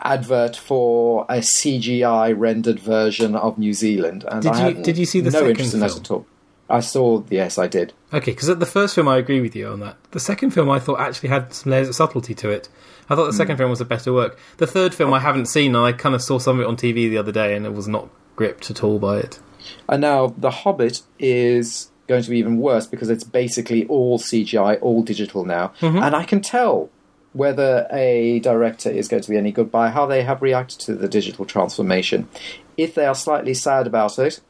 advert 0.00 0.56
for 0.56 1.24
a 1.28 1.38
CGI 1.38 2.34
rendered 2.38 2.78
version 2.78 3.34
of 3.34 3.58
New 3.58 3.72
Zealand. 3.72 4.24
And 4.28 4.42
Did 4.42 4.56
you- 4.76 4.82
did 4.82 4.98
you 4.98 5.06
see 5.06 5.20
the 5.20 5.30
no 5.30 5.46
interest 5.48 5.74
in 5.74 5.80
that 5.80 5.96
at 5.96 6.10
all. 6.10 6.26
I 6.70 6.80
saw. 6.80 7.22
Yes, 7.30 7.58
I 7.58 7.66
did. 7.66 7.92
Okay, 8.12 8.32
because 8.32 8.48
at 8.48 8.60
the 8.60 8.66
first 8.66 8.94
film 8.94 9.08
I 9.08 9.16
agree 9.16 9.40
with 9.40 9.56
you 9.56 9.68
on 9.68 9.80
that. 9.80 9.96
The 10.10 10.20
second 10.20 10.50
film 10.50 10.70
I 10.70 10.78
thought 10.78 11.00
actually 11.00 11.30
had 11.30 11.52
some 11.52 11.72
layers 11.72 11.88
of 11.88 11.94
subtlety 11.94 12.34
to 12.34 12.50
it. 12.50 12.68
I 13.10 13.14
thought 13.14 13.26
the 13.26 13.32
second 13.32 13.56
film 13.56 13.70
was 13.70 13.80
a 13.80 13.86
better 13.86 14.12
work. 14.12 14.38
The 14.58 14.66
third 14.66 14.94
film 14.94 15.14
I 15.14 15.20
haven't 15.20 15.46
seen, 15.46 15.74
and 15.74 15.84
I 15.84 15.92
kind 15.92 16.14
of 16.14 16.22
saw 16.22 16.38
some 16.38 16.58
of 16.58 16.62
it 16.62 16.68
on 16.68 16.76
TV 16.76 17.08
the 17.08 17.18
other 17.18 17.32
day, 17.32 17.56
and 17.56 17.64
it 17.64 17.72
was 17.72 17.88
not 17.88 18.08
gripped 18.36 18.70
at 18.70 18.84
all 18.84 18.98
by 18.98 19.18
it. 19.18 19.40
And 19.88 20.02
now 20.02 20.34
The 20.36 20.50
Hobbit 20.50 21.02
is 21.18 21.90
going 22.06 22.22
to 22.22 22.30
be 22.30 22.38
even 22.38 22.58
worse 22.58 22.86
because 22.86 23.10
it's 23.10 23.24
basically 23.24 23.86
all 23.86 24.18
CGI, 24.18 24.78
all 24.80 25.02
digital 25.02 25.44
now. 25.44 25.72
Mm-hmm. 25.80 25.98
And 25.98 26.16
I 26.16 26.24
can 26.24 26.40
tell 26.40 26.90
whether 27.32 27.86
a 27.92 28.40
director 28.40 28.90
is 28.90 29.08
going 29.08 29.22
to 29.22 29.30
be 29.30 29.36
any 29.36 29.52
good 29.52 29.70
by 29.70 29.90
how 29.90 30.06
they 30.06 30.22
have 30.22 30.42
reacted 30.42 30.80
to 30.80 30.94
the 30.94 31.08
digital 31.08 31.44
transformation. 31.44 32.28
If 32.76 32.94
they 32.94 33.06
are 33.06 33.14
slightly 33.14 33.54
sad 33.54 33.86
about 33.86 34.18
it 34.18 34.40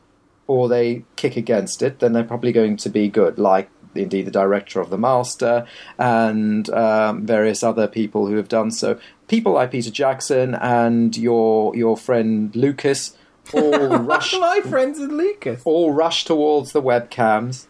or 0.49 0.69
they 0.69 1.05
kick 1.15 1.37
against 1.37 1.81
it, 1.83 2.01
then 2.01 2.13
they're 2.13 2.25
probably 2.25 2.51
going 2.53 2.77
to 2.79 2.89
be 2.89 3.09
good, 3.09 3.39
like 3.39 3.71
indeed 3.95 4.27
the 4.27 4.31
director 4.33 4.81
of 4.81 4.91
The 4.91 4.99
Master 4.99 5.67
and 5.99 6.69
um, 6.71 7.25
various 7.27 7.63
other 7.63 7.87
people 7.87 8.27
who 8.27 8.37
have 8.37 8.49
done 8.49 8.71
so. 8.73 8.99
People 9.29 9.53
like 9.53 9.71
Peter 9.71 9.91
Jackson 9.91 10.55
and 10.57 11.17
your 11.17 11.75
your 11.77 11.97
friend 11.97 12.55
Lucas 12.57 13.17
all 13.55 13.89
rush 13.99 14.35
My 14.39 14.61
friends 14.61 14.99
in 15.01 15.17
Lucas. 15.17 15.63
all 15.65 15.93
rush 15.93 16.25
towards 16.25 16.73
the 16.73 16.83
webcams 16.83 17.67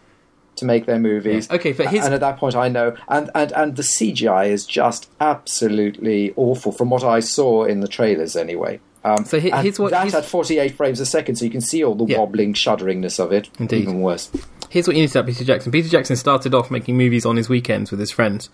to 0.57 0.65
make 0.65 0.85
their 0.85 0.99
movies. 0.99 1.47
Yeah. 1.49 1.55
Okay, 1.55 1.71
but 1.71 1.87
his- 1.87 2.03
and 2.05 2.13
at 2.13 2.19
that 2.19 2.37
point, 2.37 2.53
I 2.55 2.67
know, 2.67 2.95
and, 3.07 3.29
and 3.33 3.51
and 3.53 3.75
the 3.77 3.83
CGI 3.83 4.49
is 4.49 4.65
just 4.65 5.09
absolutely 5.21 6.33
awful 6.35 6.71
from 6.73 6.89
what 6.89 7.03
I 7.03 7.19
saw 7.21 7.63
in 7.63 7.79
the 7.79 7.87
trailers, 7.87 8.35
anyway. 8.35 8.79
Um, 9.17 9.25
So 9.25 9.39
he- 9.39 9.49
here's 9.51 9.79
what- 9.79 9.91
that 9.91 10.13
at 10.13 10.25
48 10.25 10.75
frames 10.75 10.99
a 10.99 11.05
second, 11.05 11.35
so 11.35 11.45
you 11.45 11.51
can 11.51 11.61
see 11.61 11.83
all 11.83 11.95
the 11.95 12.05
Yeah. 12.05 12.19
wobbling, 12.19 12.53
shudderingness 12.53 13.19
of 13.19 13.31
it. 13.31 13.49
Indeed. 13.59 13.83
Even 13.83 14.01
worse. 14.01 14.29
Here's 14.69 14.87
what 14.87 14.95
you 14.95 15.01
need 15.03 15.09
to 15.09 15.17
know 15.17 15.21
about 15.21 15.29
Peter 15.33 15.43
Jackson. 15.45 15.71
Peter 15.71 15.89
Jackson 15.89 16.15
started 16.15 16.53
off 16.53 16.69
making 16.69 16.97
movies 16.97 17.25
on 17.25 17.37
his 17.37 17.49
weekends 17.49 17.91
with 17.91 17.99
his 17.99 18.11
friends. 18.11 18.49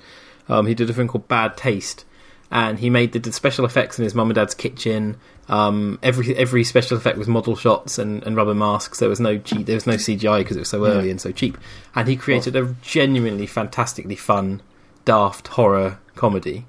Um, 0.48 0.66
he 0.68 0.74
did 0.74 0.90
a 0.90 0.94
film 0.94 1.08
called 1.08 1.28
Bad 1.28 1.58
Taste, 1.58 2.06
and 2.52 2.80
he 2.80 2.90
made 2.90 3.12
the, 3.12 3.32
special 3.34 3.66
effects 3.66 3.98
in 3.98 4.04
his 4.04 4.14
mum 4.16 4.30
and 4.30 4.36
dad's 4.36 4.54
kitchen. 4.54 5.18
Um, 5.50 6.00
every 6.02 6.36
every 6.36 6.64
special 6.64 6.98
effect 6.98 7.18
was 7.18 7.28
model 7.28 7.56
shots 7.56 8.00
and, 8.00 8.24
and 8.24 8.36
rubber 8.36 8.56
masks. 8.56 9.00
There 9.00 9.10
was 9.10 9.20
no 9.20 9.38
G, 9.38 9.62
there 9.64 9.76
was 9.76 9.86
no 9.86 9.94
CGI 9.98 10.40
because 10.40 10.56
it 10.56 10.62
was 10.62 10.70
so 10.70 10.86
early 10.86 11.12
and 11.12 11.20
so 11.22 11.32
cheap. 11.32 11.58
And 11.96 12.08
he 12.08 12.16
created 12.16 12.56
a 12.56 12.76
genuinely 12.82 13.46
fantastically 13.46 14.16
fun, 14.16 14.62
daft 15.04 15.50
horror 15.50 16.00
comedy. 16.16 16.66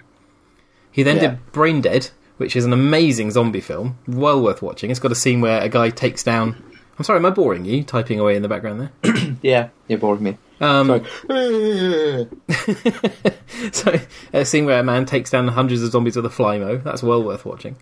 He 0.91 1.03
then 1.03 1.17
Yeah. 1.17 1.23
did 1.29 1.53
Brain 1.53 1.81
Dead, 1.83 2.11
which 2.37 2.57
is 2.57 2.65
an 2.65 2.73
amazing 2.73 3.31
zombie 3.31 3.61
film, 3.61 3.99
well 4.07 4.41
worth 4.43 4.63
watching. 4.63 4.91
It's 4.91 5.01
got 5.01 5.13
a 5.13 5.17
scene 5.17 5.41
where 5.41 5.61
a 5.63 5.69
guy 5.69 5.91
takes 5.91 6.23
down. 6.23 6.63
I'm 6.99 7.05
sorry, 7.05 7.19
am 7.19 7.27
I 7.27 7.31
boring 7.31 7.65
you? 7.65 7.83
Typing 7.85 8.19
away 8.19 8.37
in 8.37 8.43
the 8.43 8.49
background 8.49 8.81
there. 9.03 9.15
Yeah, 9.43 9.69
you're 9.87 9.99
boring 9.99 10.23
me. 10.23 10.39
Um, 10.61 10.87
Sorry. 10.89 12.29
so 13.73 13.95
a 14.33 14.45
scene 14.45 14.65
where 14.65 14.81
a 14.81 14.83
man 14.83 15.05
takes 15.05 15.31
down 15.31 15.47
hundreds 15.49 15.83
of 15.83 15.91
zombies 15.93 16.17
with 16.17 16.25
a 16.27 16.31
flymo. 16.31 16.83
That's 16.83 17.03
well 17.03 17.23
worth 17.23 17.45
watching. 17.45 17.77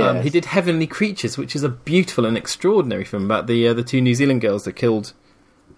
Um, 0.00 0.22
he 0.22 0.30
did 0.30 0.46
Heavenly 0.46 0.86
Creatures, 0.86 1.38
which 1.38 1.54
is 1.54 1.62
a 1.62 1.68
beautiful 1.68 2.24
and 2.26 2.36
extraordinary 2.36 3.04
film 3.04 3.24
about 3.26 3.46
the 3.46 3.68
uh, 3.68 3.74
the 3.74 3.84
two 3.84 4.00
New 4.00 4.14
Zealand 4.14 4.40
girls 4.40 4.64
that 4.64 4.72
killed 4.72 5.12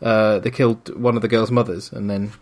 uh, 0.01 0.39
they 0.39 0.51
killed 0.51 0.97
one 0.99 1.17
of 1.17 1.23
the 1.23 1.29
girls' 1.29 1.51
mothers, 1.51 1.93
and 1.93 2.09
then 2.09 2.33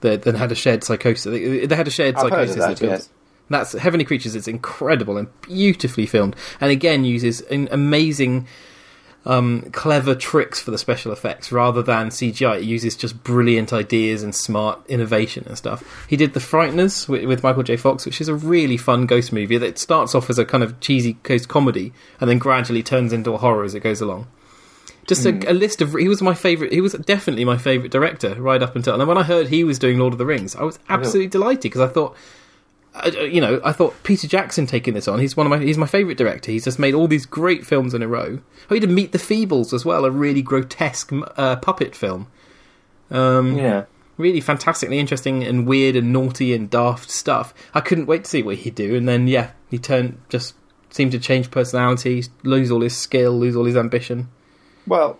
they 0.00 0.16
then 0.16 0.36
had 0.36 0.52
a 0.52 0.54
shared 0.54 0.84
psychosis. 0.84 1.24
They, 1.24 1.66
they 1.66 1.76
had 1.76 1.86
a 1.88 1.90
shared 1.90 2.14
I've 2.16 2.22
psychosis. 2.22 2.56
that, 2.56 2.80
built- 2.80 2.92
yes. 2.92 3.08
That's 3.48 3.72
Heavenly 3.72 4.04
Creatures. 4.04 4.34
It's 4.34 4.48
incredible 4.48 5.16
and 5.16 5.28
beautifully 5.42 6.06
filmed, 6.06 6.34
and 6.60 6.70
again 6.70 7.04
uses 7.04 7.40
an 7.42 7.68
amazing, 7.70 8.46
um, 9.24 9.62
clever 9.72 10.14
tricks 10.14 10.60
for 10.60 10.70
the 10.70 10.78
special 10.78 11.12
effects 11.12 11.50
rather 11.52 11.82
than 11.82 12.08
CGI. 12.10 12.58
It 12.58 12.64
uses 12.64 12.96
just 12.96 13.22
brilliant 13.24 13.72
ideas 13.72 14.22
and 14.22 14.34
smart 14.34 14.80
innovation 14.88 15.44
and 15.46 15.56
stuff. 15.58 15.82
He 16.08 16.16
did 16.16 16.32
The 16.34 16.40
Frighteners 16.40 17.08
with, 17.08 17.24
with 17.24 17.42
Michael 17.42 17.62
J. 17.64 17.76
Fox, 17.76 18.06
which 18.06 18.20
is 18.20 18.28
a 18.28 18.34
really 18.34 18.76
fun 18.76 19.06
ghost 19.06 19.32
movie 19.32 19.58
that 19.58 19.78
starts 19.78 20.14
off 20.14 20.30
as 20.30 20.38
a 20.38 20.44
kind 20.44 20.62
of 20.62 20.78
cheesy 20.80 21.14
ghost 21.24 21.48
comedy 21.48 21.92
and 22.20 22.30
then 22.30 22.38
gradually 22.38 22.82
turns 22.82 23.12
into 23.12 23.32
a 23.32 23.38
horror 23.38 23.64
as 23.64 23.74
it 23.74 23.80
goes 23.80 24.00
along. 24.00 24.26
Just 25.08 25.24
a, 25.24 25.50
a 25.50 25.54
list 25.54 25.80
of. 25.82 25.94
He 25.94 26.08
was 26.08 26.20
my 26.20 26.34
favorite. 26.34 26.72
He 26.72 26.80
was 26.80 26.92
definitely 26.94 27.44
my 27.44 27.56
favorite 27.58 27.92
director 27.92 28.34
right 28.42 28.60
up 28.60 28.74
until. 28.74 28.94
And 29.00 29.06
when 29.08 29.16
I 29.18 29.22
heard 29.22 29.46
he 29.48 29.62
was 29.62 29.78
doing 29.78 29.98
Lord 29.98 30.12
of 30.12 30.18
the 30.18 30.26
Rings, 30.26 30.56
I 30.56 30.64
was 30.64 30.80
absolutely 30.88 31.28
delighted 31.28 31.62
because 31.62 31.80
I 31.80 31.86
thought 31.86 32.14
I- 32.14 32.18
you 33.04 33.40
know, 33.40 33.60
I 33.64 33.72
thought 33.72 34.02
Peter 34.02 34.26
Jackson 34.26 34.66
taking 34.66 34.94
this 34.94 35.08
on. 35.08 35.18
He's 35.18 35.36
one 35.36 35.46
of 35.46 35.50
my 35.50 35.64
he's 35.64 35.78
my 35.78 35.86
favorite 35.86 36.18
director. 36.18 36.50
He's 36.50 36.64
just 36.64 36.78
made 36.78 36.94
all 36.94 37.08
these 37.08 37.26
great 37.26 37.66
films 37.66 37.94
in 37.94 38.02
a 38.02 38.08
row. 38.08 38.40
Oh, 38.70 38.74
he 38.74 38.80
did 38.80 38.90
Meet 38.90 39.12
the 39.12 39.18
Feebles 39.18 39.72
as 39.72 39.84
well, 39.84 40.04
a 40.04 40.10
really 40.10 40.42
grotesque 40.42 41.12
uh, 41.36 41.56
puppet 41.56 41.94
film. 41.94 42.28
Um, 43.10 43.56
yeah. 43.56 43.84
Really 44.16 44.40
fantastically 44.40 44.98
interesting 44.98 45.44
and 45.44 45.66
weird 45.66 45.94
and 45.94 46.12
naughty 46.12 46.54
and 46.54 46.70
daft 46.70 47.10
stuff. 47.10 47.52
I 47.74 47.80
couldn't 47.80 48.06
wait 48.06 48.24
to 48.24 48.30
see 48.30 48.42
what 48.42 48.56
he'd 48.56 48.74
do. 48.74 48.94
And 48.96 49.06
then 49.06 49.28
yeah, 49.28 49.50
he 49.70 49.78
turned 49.78 50.20
just 50.28 50.54
seemed 50.90 51.12
to 51.12 51.18
change 51.18 51.50
personality, 51.50 52.24
lose 52.42 52.70
all 52.70 52.80
his 52.80 52.96
skill, 52.96 53.32
lose 53.32 53.54
all 53.54 53.66
his 53.66 53.76
ambition. 53.76 54.28
Well, 54.86 55.18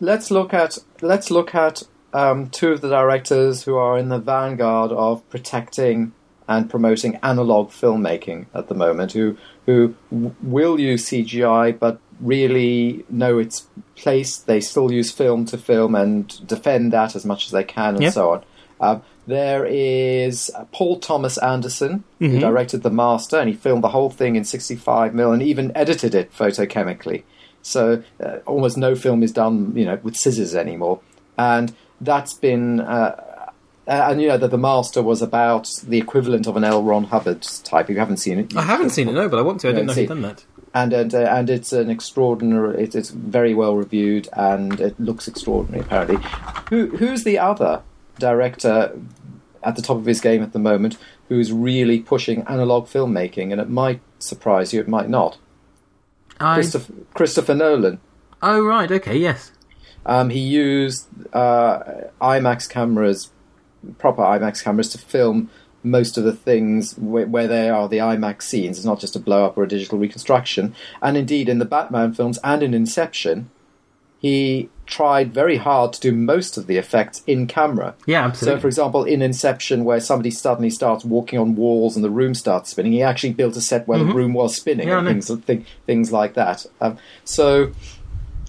let's 0.00 0.30
look 0.30 0.54
at 0.54 0.78
let's 1.00 1.30
look 1.30 1.54
at 1.54 1.82
um, 2.12 2.48
two 2.48 2.70
of 2.70 2.80
the 2.80 2.88
directors 2.88 3.64
who 3.64 3.76
are 3.76 3.98
in 3.98 4.08
the 4.08 4.18
vanguard 4.18 4.92
of 4.92 5.28
protecting 5.28 6.12
and 6.48 6.70
promoting 6.70 7.16
analog 7.22 7.70
filmmaking 7.70 8.46
at 8.54 8.68
the 8.68 8.74
moment, 8.74 9.12
who 9.12 9.36
who 9.66 9.94
w- 10.12 10.34
will 10.42 10.78
use 10.80 11.06
CGI 11.08 11.78
but 11.78 11.98
really 12.20 13.04
know 13.10 13.38
its 13.38 13.66
place. 13.96 14.36
They 14.38 14.60
still 14.60 14.90
use 14.92 15.10
film 15.10 15.44
to 15.46 15.58
film 15.58 15.94
and 15.94 16.46
defend 16.46 16.92
that 16.92 17.14
as 17.16 17.24
much 17.26 17.46
as 17.46 17.50
they 17.52 17.64
can, 17.64 17.94
and 17.94 18.02
Yeah. 18.04 18.10
so 18.10 18.30
on. 18.32 18.42
Um, 18.80 19.02
there 19.26 19.64
is 19.66 20.50
Paul 20.72 20.98
Thomas 21.00 21.36
Anderson, 21.38 22.04
who 22.20 22.38
directed 22.38 22.82
The 22.82 22.90
Master, 22.90 23.38
and 23.38 23.48
he 23.48 23.54
filmed 23.56 23.82
the 23.82 23.88
whole 23.88 24.10
thing 24.10 24.36
in 24.36 24.44
65 24.44 25.12
mm 25.12 25.32
and 25.32 25.42
even 25.42 25.72
edited 25.74 26.14
it 26.14 26.32
photochemically. 26.32 27.22
So 27.62 28.02
uh, 28.24 28.36
almost 28.46 28.76
no 28.76 28.94
film 28.94 29.22
is 29.24 29.32
done, 29.32 29.72
you 29.74 29.84
know, 29.84 29.98
with 30.02 30.14
scissors 30.16 30.54
anymore, 30.54 31.00
and 31.36 31.74
that's 32.00 32.34
been. 32.34 32.80
Uh, 32.80 33.22
and 33.86 34.20
you 34.20 34.28
know 34.28 34.38
that 34.38 34.50
the 34.50 34.58
Master 34.58 35.02
was 35.02 35.22
about 35.22 35.70
the 35.86 35.98
equivalent 35.98 36.46
of 36.46 36.56
an 36.56 36.64
L. 36.64 36.82
Ron 36.82 37.04
Hubbard 37.04 37.42
type. 37.42 37.86
If 37.86 37.94
You 37.94 37.98
haven't 37.98 38.18
seen 38.18 38.38
it. 38.38 38.56
I 38.56 38.62
haven't 38.62 38.90
seen 38.90 39.08
it, 39.08 39.12
no, 39.12 39.28
but 39.28 39.38
I 39.38 39.42
want 39.42 39.60
to. 39.60 39.68
I 39.68 39.72
didn't 39.72 39.86
know 39.86 39.92
he'd 39.94 40.08
done 40.08 40.22
that. 40.22 40.44
and 40.74 40.92
and, 40.92 41.14
uh, 41.14 41.18
and 41.18 41.50
it's 41.50 41.72
an 41.72 41.90
extraordinary. 41.90 42.82
It, 42.82 42.94
it's 42.94 43.10
very 43.10 43.54
well 43.54 43.76
reviewed, 43.76 44.28
and 44.32 44.80
it 44.80 44.98
looks 44.98 45.28
extraordinary. 45.28 45.84
Apparently, 45.84 46.16
who 46.70 46.96
who's 46.96 47.24
the 47.24 47.38
other 47.38 47.82
director 48.18 48.98
at 49.62 49.76
the 49.76 49.82
top 49.82 49.96
of 49.96 50.06
his 50.06 50.20
game 50.20 50.42
at 50.42 50.52
the 50.52 50.58
moment 50.58 50.96
who's 51.28 51.52
really 51.52 52.00
pushing 52.00 52.42
analog 52.42 52.86
filmmaking, 52.86 53.52
and 53.52 53.60
it 53.60 53.68
might 53.68 54.00
surprise 54.18 54.72
you, 54.72 54.80
it 54.80 54.88
might 54.88 55.08
not. 55.08 55.38
I... 56.40 56.54
Christopher, 56.54 56.92
Christopher 57.14 57.54
Nolan. 57.54 58.00
Oh 58.42 58.64
right, 58.64 58.90
okay, 58.90 59.16
yes. 59.16 59.52
Um, 60.04 60.30
he 60.30 60.38
used 60.38 61.08
uh, 61.32 61.80
IMAX 62.20 62.68
cameras, 62.68 63.32
proper 63.98 64.22
IMAX 64.22 64.62
cameras, 64.62 64.90
to 64.90 64.98
film 64.98 65.50
most 65.82 66.18
of 66.18 66.24
the 66.24 66.32
things 66.32 66.96
where, 66.98 67.26
where 67.26 67.46
they 67.46 67.70
are 67.70 67.88
the 67.88 67.98
IMAX 67.98 68.42
scenes. 68.42 68.76
It's 68.76 68.86
not 68.86 69.00
just 69.00 69.16
a 69.16 69.20
blow 69.20 69.44
up 69.44 69.56
or 69.56 69.64
a 69.64 69.68
digital 69.68 69.98
reconstruction. 69.98 70.74
And 71.00 71.16
indeed, 71.16 71.48
in 71.48 71.58
the 71.58 71.64
Batman 71.64 72.12
films 72.12 72.38
and 72.42 72.62
in 72.62 72.74
Inception, 72.74 73.50
he 74.18 74.68
tried 74.86 75.32
very 75.32 75.56
hard 75.56 75.92
to 75.92 76.00
do 76.00 76.12
most 76.12 76.56
of 76.56 76.66
the 76.66 76.76
effects 76.76 77.22
in 77.26 77.46
camera. 77.46 77.94
Yeah, 78.06 78.24
absolutely. 78.24 78.58
So, 78.58 78.60
for 78.62 78.66
example, 78.68 79.04
in 79.04 79.22
Inception, 79.22 79.84
where 79.84 80.00
somebody 80.00 80.30
suddenly 80.30 80.70
starts 80.70 81.04
walking 81.04 81.38
on 81.38 81.54
walls 81.54 81.96
and 81.96 82.04
the 82.04 82.10
room 82.10 82.34
starts 82.34 82.70
spinning, 82.70 82.92
he 82.92 83.02
actually 83.02 83.32
built 83.32 83.56
a 83.56 83.60
set 83.60 83.86
where 83.86 83.98
the 83.98 84.04
room 84.04 84.32
was 84.32 84.56
spinning 84.56 84.88
Mm-hmm. 84.88 85.06
Yeah, 85.06 85.10
and 85.10 85.24
things, 85.24 85.46
th- 85.46 85.66
things 85.86 86.12
like 86.12 86.34
that. 86.34 86.66
Um, 86.80 86.98
so, 87.24 87.72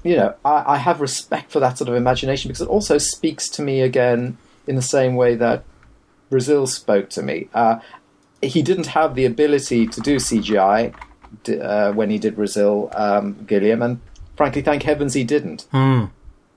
you 0.03 0.15
know, 0.15 0.35
I, 0.45 0.73
I 0.73 0.77
have 0.77 1.01
respect 1.01 1.51
for 1.51 1.59
that 1.59 1.77
sort 1.77 1.89
of 1.89 1.95
imagination 1.95 2.49
because 2.49 2.61
it 2.61 2.69
also 2.69 2.97
speaks 2.97 3.49
to 3.49 3.61
me 3.61 3.81
again 3.81 4.37
in 4.67 4.75
the 4.75 4.81
same 4.81 5.15
way 5.15 5.35
that 5.35 5.63
Brazil 6.29 6.67
spoke 6.67 7.09
to 7.11 7.21
me. 7.23 7.47
Uh, 7.53 7.79
he 8.41 8.61
didn't 8.61 8.87
have 8.87 9.15
the 9.15 9.25
ability 9.25 9.87
to 9.87 10.01
do 10.01 10.17
CGI 10.17 10.93
uh, 11.61 11.91
when 11.93 12.09
he 12.09 12.17
did 12.17 12.35
Brazil, 12.35 12.89
um, 12.93 13.45
Gilliam, 13.45 13.81
and 13.81 13.99
frankly, 14.35 14.61
thank 14.61 14.83
heavens 14.83 15.13
he 15.13 15.23
didn't. 15.23 15.67
Hmm. 15.71 16.05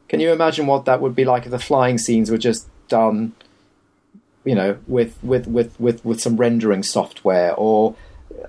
Can 0.08 0.20
you 0.20 0.32
imagine 0.32 0.66
what 0.66 0.84
that 0.86 1.00
would 1.00 1.14
be 1.14 1.24
like 1.24 1.44
if 1.44 1.50
the 1.50 1.58
flying 1.58 1.96
scenes 1.96 2.30
were 2.30 2.38
just 2.38 2.68
done, 2.88 3.32
you 4.44 4.54
know, 4.54 4.76
with 4.86 5.16
with 5.22 5.46
with 5.46 5.78
with, 5.80 6.04
with 6.04 6.20
some 6.20 6.36
rendering 6.36 6.82
software, 6.82 7.54
or 7.54 7.94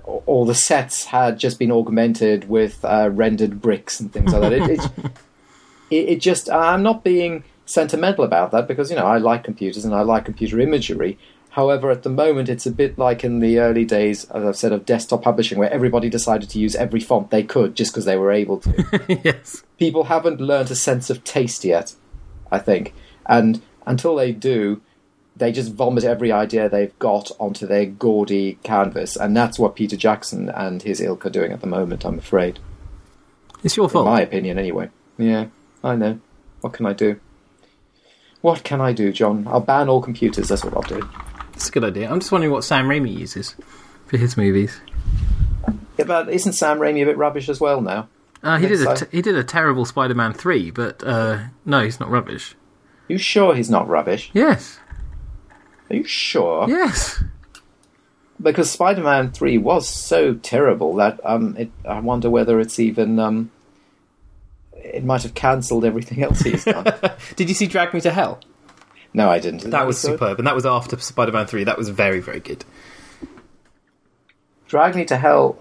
or 0.04 0.44
the 0.44 0.54
sets 0.54 1.04
had 1.06 1.38
just 1.38 1.58
been 1.58 1.70
augmented 1.70 2.48
with 2.48 2.84
uh, 2.84 3.10
rendered 3.12 3.62
bricks 3.62 4.00
and 4.00 4.12
things 4.12 4.32
like 4.32 4.42
that? 4.42 4.52
It, 4.52 4.70
it, 4.70 4.90
it, 5.90 6.08
it 6.08 6.20
just 6.20 6.50
I'm 6.50 6.82
not 6.82 7.04
being 7.04 7.44
sentimental 7.72 8.24
about 8.24 8.50
that 8.52 8.68
because 8.68 8.90
you 8.90 8.96
know 8.96 9.06
I 9.06 9.18
like 9.18 9.44
computers 9.44 9.84
and 9.84 9.94
I 9.94 10.02
like 10.02 10.24
computer 10.24 10.60
imagery. 10.60 11.18
However, 11.50 11.90
at 11.90 12.02
the 12.02 12.08
moment, 12.08 12.48
it's 12.48 12.64
a 12.64 12.70
bit 12.70 12.96
like 12.96 13.24
in 13.24 13.40
the 13.40 13.58
early 13.58 13.84
days, 13.84 14.24
as 14.30 14.42
I've 14.42 14.56
said, 14.56 14.72
of 14.72 14.86
desktop 14.86 15.22
publishing, 15.22 15.58
where 15.58 15.70
everybody 15.70 16.08
decided 16.08 16.48
to 16.50 16.58
use 16.58 16.74
every 16.74 17.00
font 17.00 17.30
they 17.30 17.42
could 17.42 17.74
just 17.76 17.92
because 17.92 18.06
they 18.06 18.16
were 18.16 18.32
able 18.32 18.58
to 18.60 19.20
yes. 19.24 19.62
people 19.76 20.04
haven't 20.04 20.40
learned 20.40 20.70
a 20.70 20.74
sense 20.74 21.10
of 21.10 21.24
taste 21.24 21.62
yet, 21.62 21.94
I 22.50 22.58
think. 22.58 22.94
And 23.26 23.60
until 23.86 24.16
they 24.16 24.32
do, 24.32 24.80
they 25.36 25.52
just 25.52 25.72
vomit 25.74 26.04
every 26.04 26.32
idea 26.32 26.68
they've 26.70 26.98
got 26.98 27.30
onto 27.38 27.66
their 27.66 27.84
gaudy 27.84 28.54
canvas. 28.62 29.16
And 29.16 29.36
that's 29.36 29.58
what 29.58 29.76
Peter 29.76 29.96
Jackson 29.96 30.48
and 30.48 30.82
his 30.82 31.00
ilk 31.02 31.26
are 31.26 31.30
doing 31.30 31.52
at 31.52 31.60
the 31.60 31.66
moment, 31.66 32.04
I'm 32.06 32.18
afraid. 32.18 32.60
It's 33.62 33.76
your 33.76 33.86
In 33.86 33.90
fault. 33.90 34.06
my 34.06 34.22
opinion, 34.22 34.58
anyway. 34.58 34.88
Yeah, 35.18 35.46
I 35.84 35.96
know. 35.96 36.18
What 36.62 36.72
can 36.72 36.86
I 36.86 36.94
do? 36.94 37.20
What 38.42 38.62
can 38.64 38.80
I 38.80 38.92
do, 38.92 39.12
John? 39.12 39.46
I'll 39.48 39.60
ban 39.60 39.88
all 39.88 40.02
computers, 40.02 40.48
that's 40.48 40.64
what 40.64 40.74
I'll 40.74 40.82
do. 40.82 41.08
It's 41.54 41.68
a 41.68 41.72
good 41.72 41.84
idea. 41.84 42.10
I'm 42.10 42.20
just 42.20 42.30
wondering 42.32 42.52
what 42.52 42.64
Sam 42.64 42.86
Raimi 42.88 43.16
uses 43.16 43.54
for 44.06 44.16
his 44.16 44.36
movies. 44.36 44.80
Yeah, 45.96 46.04
but 46.06 46.28
isn't 46.28 46.52
Sam 46.52 46.78
Raimi 46.78 47.02
a 47.02 47.06
bit 47.06 47.16
rubbish 47.16 47.48
as 47.48 47.60
well 47.60 47.80
now? 47.80 48.08
Uh, 48.42 48.58
he 48.58 48.66
did 48.66 48.80
a 48.80 48.96
so. 48.96 49.06
t- 49.06 49.16
he 49.16 49.22
did 49.22 49.36
a 49.36 49.44
terrible 49.44 49.84
Spider-Man 49.84 50.32
three, 50.32 50.70
but 50.72 51.02
uh, 51.06 51.44
no, 51.64 51.84
he's 51.84 52.00
not 52.00 52.10
rubbish. 52.10 52.56
You 53.06 53.16
sure 53.18 53.54
he's 53.54 53.70
not 53.70 53.88
rubbish? 53.88 54.30
Yes, 54.32 54.78
Are 55.90 55.96
you 55.96 56.04
sure? 56.04 56.68
yes. 56.68 57.22
because 58.40 58.70
Spider-Man 58.70 59.30
Three 59.30 59.58
was 59.58 59.88
so 59.88 60.34
terrible 60.34 60.96
that 60.96 61.20
um, 61.24 61.56
it, 61.56 61.70
I 61.88 62.00
wonder 62.00 62.28
whether 62.30 62.58
it's 62.58 62.80
even 62.80 63.20
um, 63.20 63.52
it 64.84 65.04
might 65.04 65.22
have 65.22 65.34
cancelled 65.34 65.84
everything 65.84 66.22
else 66.22 66.40
he's 66.40 66.64
done. 66.64 66.84
Did 67.36 67.48
you 67.48 67.54
see 67.54 67.66
Drag 67.66 67.92
Me 67.94 68.00
to 68.02 68.10
Hell? 68.10 68.40
no, 69.14 69.30
I 69.30 69.38
didn't. 69.38 69.70
That 69.70 69.86
was 69.86 70.00
good? 70.02 70.12
superb, 70.12 70.38
and 70.38 70.46
that 70.46 70.54
was 70.54 70.64
after 70.66 70.98
Spider-Man 70.98 71.46
three. 71.46 71.64
That 71.64 71.78
was 71.78 71.88
very 71.88 72.20
very 72.20 72.40
good. 72.40 72.64
Drag 74.66 74.94
Me 74.96 75.04
to 75.06 75.16
Hell. 75.16 75.58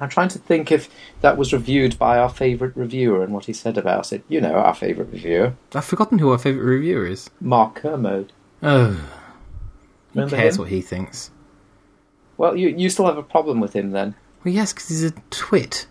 I'm 0.00 0.08
trying 0.08 0.28
to 0.30 0.38
think 0.38 0.72
if 0.72 0.88
that 1.20 1.36
was 1.36 1.52
reviewed 1.52 1.96
by 1.98 2.18
our 2.18 2.28
favourite 2.28 2.76
reviewer 2.76 3.22
and 3.22 3.32
what 3.32 3.44
he 3.44 3.52
said 3.52 3.78
about 3.78 4.12
it. 4.12 4.24
You 4.28 4.40
know, 4.40 4.54
our 4.54 4.74
favourite 4.74 5.12
reviewer, 5.12 5.54
I've 5.74 5.84
forgotten 5.84 6.18
who 6.18 6.30
our 6.32 6.38
favourite 6.38 6.64
reviewer 6.66 7.06
is. 7.06 7.30
Mark 7.40 7.76
Kermode. 7.76 8.32
Oh, 8.62 8.88
who 8.92 9.00
Remember 10.14 10.36
cares 10.36 10.56
him? 10.56 10.62
what 10.62 10.70
he 10.70 10.80
thinks? 10.82 11.30
Well, 12.36 12.56
you 12.56 12.68
you 12.68 12.90
still 12.90 13.06
have 13.06 13.16
a 13.18 13.22
problem 13.22 13.60
with 13.60 13.74
him 13.74 13.92
then. 13.92 14.14
Well, 14.44 14.52
yes, 14.52 14.72
because 14.72 14.88
he's 14.88 15.04
a 15.04 15.12
twit. 15.30 15.86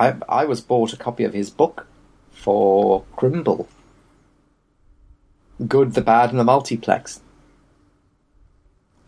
I 0.00 0.16
I 0.28 0.44
was 0.46 0.60
bought 0.60 0.92
a 0.92 0.96
copy 0.96 1.24
of 1.24 1.34
his 1.34 1.50
book 1.50 1.86
for 2.32 3.04
Crimble. 3.16 3.68
Good, 5.68 5.92
the 5.92 6.00
Bad, 6.00 6.30
and 6.30 6.38
the 6.38 6.44
Multiplex. 6.44 7.20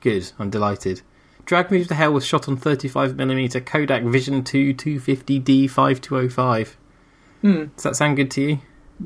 Good, 0.02 0.32
I'm 0.38 0.50
delighted. 0.50 1.00
Drag 1.46 1.70
Me 1.70 1.84
to 1.84 1.94
Hell 1.94 2.12
was 2.12 2.26
shot 2.26 2.46
on 2.46 2.56
35mm 2.58 3.64
Kodak 3.64 4.02
Vision 4.04 4.44
2 4.44 4.74
250D 4.74 5.70
5205. 5.70 6.76
Hmm. 7.40 7.64
Does 7.74 7.82
that 7.82 7.96
sound 7.96 8.16
good 8.16 8.30
to 8.32 8.42
you? 8.42 8.58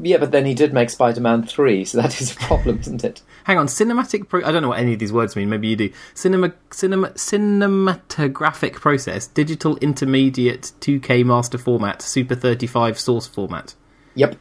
Yeah, 0.02 0.18
but 0.18 0.30
then 0.32 0.44
he 0.46 0.54
did 0.54 0.72
make 0.74 0.90
Spider-Man 0.90 1.44
three, 1.44 1.84
so 1.84 2.00
that 2.02 2.20
is 2.20 2.32
a 2.32 2.36
problem, 2.36 2.78
isn't 2.80 3.04
it? 3.04 3.22
Hang 3.44 3.58
on, 3.58 3.66
cinematic. 3.66 4.28
Pro- 4.28 4.44
I 4.44 4.52
don't 4.52 4.62
know 4.62 4.68
what 4.68 4.78
any 4.78 4.92
of 4.94 4.98
these 4.98 5.12
words 5.12 5.36
mean. 5.36 5.48
Maybe 5.48 5.68
you 5.68 5.76
do. 5.76 5.92
Cinema, 6.14 6.52
cinema, 6.70 7.10
cinematographic 7.10 8.74
process, 8.74 9.26
digital 9.26 9.76
intermediate 9.78 10.72
2K 10.80 11.24
master 11.24 11.58
format, 11.58 12.02
Super 12.02 12.34
35 12.34 12.98
source 12.98 13.26
format. 13.26 13.74
Yep, 14.14 14.36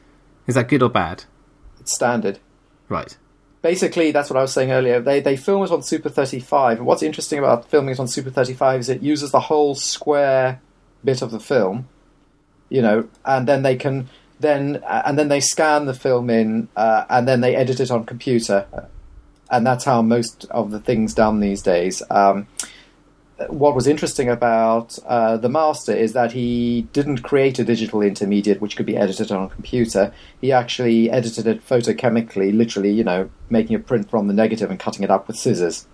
Is 0.47 0.55
that 0.55 0.67
good 0.67 0.81
or 0.83 0.89
bad? 0.89 1.25
it's 1.79 1.93
standard. 1.93 2.39
Right. 2.89 3.15
Basically, 3.61 4.11
that's 4.11 4.29
what 4.29 4.37
I 4.37 4.41
was 4.41 4.53
saying 4.53 4.71
earlier. 4.71 4.99
They 4.99 5.19
they 5.19 5.35
film 5.35 5.63
it 5.63 5.71
on 5.71 5.81
Super 5.83 6.09
35, 6.09 6.77
and 6.79 6.87
what's 6.87 7.01
interesting 7.03 7.39
about 7.39 7.69
filming 7.69 7.93
it 7.93 7.99
on 7.99 8.07
Super 8.07 8.29
35 8.29 8.79
is 8.81 8.89
it 8.89 9.01
uses 9.01 9.31
the 9.31 9.39
whole 9.39 9.73
square 9.75 10.61
bit 11.03 11.21
of 11.21 11.31
the 11.31 11.39
film, 11.39 11.87
you 12.69 12.81
know, 12.81 13.07
and 13.25 13.47
then 13.47 13.63
they 13.63 13.75
can 13.75 14.07
then 14.39 14.83
uh, 14.85 15.03
and 15.05 15.17
then 15.17 15.27
they 15.29 15.39
scan 15.39 15.85
the 15.85 15.93
film 15.93 16.29
in, 16.29 16.67
uh, 16.75 17.05
and 17.09 17.27
then 17.27 17.41
they 17.41 17.55
edit 17.55 17.79
it 17.79 17.91
on 17.91 18.05
computer, 18.05 18.65
and 19.49 19.65
that's 19.65 19.83
how 19.85 20.01
most 20.01 20.45
of 20.51 20.71
the 20.71 20.79
things 20.79 21.13
done 21.13 21.39
these 21.39 21.61
days. 21.61 22.01
Um, 22.09 22.47
what 23.49 23.75
was 23.75 23.85
interesting 23.85 24.29
about 24.29 24.97
uh, 25.05 25.35
the 25.35 25.49
master 25.49 25.91
is 25.93 26.13
that 26.13 26.31
he 26.31 26.87
didn't 26.93 27.21
create 27.21 27.59
a 27.59 27.65
digital 27.65 28.01
intermediate 28.01 28.61
which 28.61 28.77
could 28.77 28.85
be 28.85 28.95
edited 28.95 29.29
on 29.29 29.43
a 29.43 29.49
computer. 29.49 30.13
He 30.39 30.53
actually 30.53 31.11
edited 31.11 31.45
it 31.45 31.65
photochemically, 31.67 32.55
literally, 32.55 32.91
you 32.91 33.03
know, 33.03 33.29
making 33.49 33.75
a 33.75 33.79
print 33.79 34.09
from 34.09 34.27
the 34.27 34.33
negative 34.33 34.69
and 34.69 34.79
cutting 34.79 35.03
it 35.03 35.11
up 35.11 35.27
with 35.27 35.35
scissors, 35.35 35.85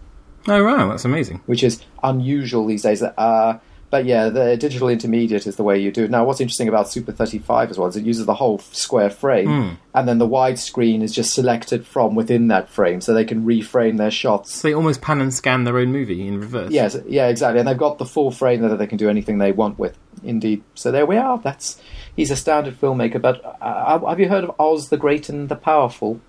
Oh, 0.47 0.63
wow, 0.63 0.89
that's 0.89 1.03
amazing. 1.05 1.41
which 1.47 1.63
is 1.63 1.81
unusual 2.03 2.67
these 2.67 2.83
days. 2.83 3.01
Uh, 3.01 3.57
but 3.91 4.05
yeah, 4.05 4.29
the 4.29 4.57
digital 4.57 4.87
intermediate 4.87 5.45
is 5.45 5.57
the 5.57 5.63
way 5.63 5.77
you 5.77 5.91
do 5.91 6.05
it. 6.05 6.09
Now, 6.09 6.25
what's 6.25 6.39
interesting 6.41 6.69
about 6.69 6.89
Super 6.89 7.11
35 7.11 7.69
as 7.71 7.77
well 7.77 7.89
is 7.89 7.97
it 7.97 8.05
uses 8.05 8.25
the 8.25 8.33
whole 8.33 8.57
square 8.57 9.09
frame, 9.09 9.77
and 9.93 10.07
then 10.07 10.17
the 10.17 10.27
widescreen 10.27 11.03
is 11.03 11.13
just 11.13 11.33
selected 11.33 11.85
from 11.85 12.15
within 12.15 12.47
that 12.47 12.69
frame, 12.69 13.01
so 13.01 13.13
they 13.13 13.25
can 13.25 13.45
reframe 13.45 13.97
their 13.97 14.09
shots 14.09 14.55
So 14.55 14.67
they 14.69 14.73
almost 14.73 15.01
pan 15.01 15.21
and 15.21 15.33
scan 15.33 15.65
their 15.65 15.77
own 15.77 15.91
movie 15.91 16.25
in 16.25 16.39
reverse. 16.39 16.71
Yes, 16.71 16.97
yeah, 17.05 17.27
exactly. 17.27 17.59
And 17.59 17.67
they've 17.67 17.77
got 17.77 17.97
the 17.97 18.05
full 18.05 18.31
frame 18.31 18.61
that 18.61 18.77
they 18.77 18.87
can 18.87 18.97
do 18.97 19.09
anything 19.09 19.37
they 19.37 19.51
want 19.51 19.77
with. 19.77 19.97
Indeed. 20.23 20.63
So 20.73 20.91
there 20.91 21.05
we 21.05 21.17
are. 21.17 21.37
That's 21.39 21.81
he's 22.15 22.31
a 22.31 22.35
standard 22.35 22.79
filmmaker. 22.79 23.21
But 23.21 23.43
uh, 23.61 24.07
have 24.07 24.19
you 24.19 24.29
heard 24.29 24.45
of 24.45 24.55
Oz 24.59 24.89
the 24.89 24.97
Great 24.97 25.29
and 25.29 25.49
the 25.49 25.55
Powerful? 25.55 26.21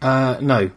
Uh, 0.00 0.38
no. 0.40 0.70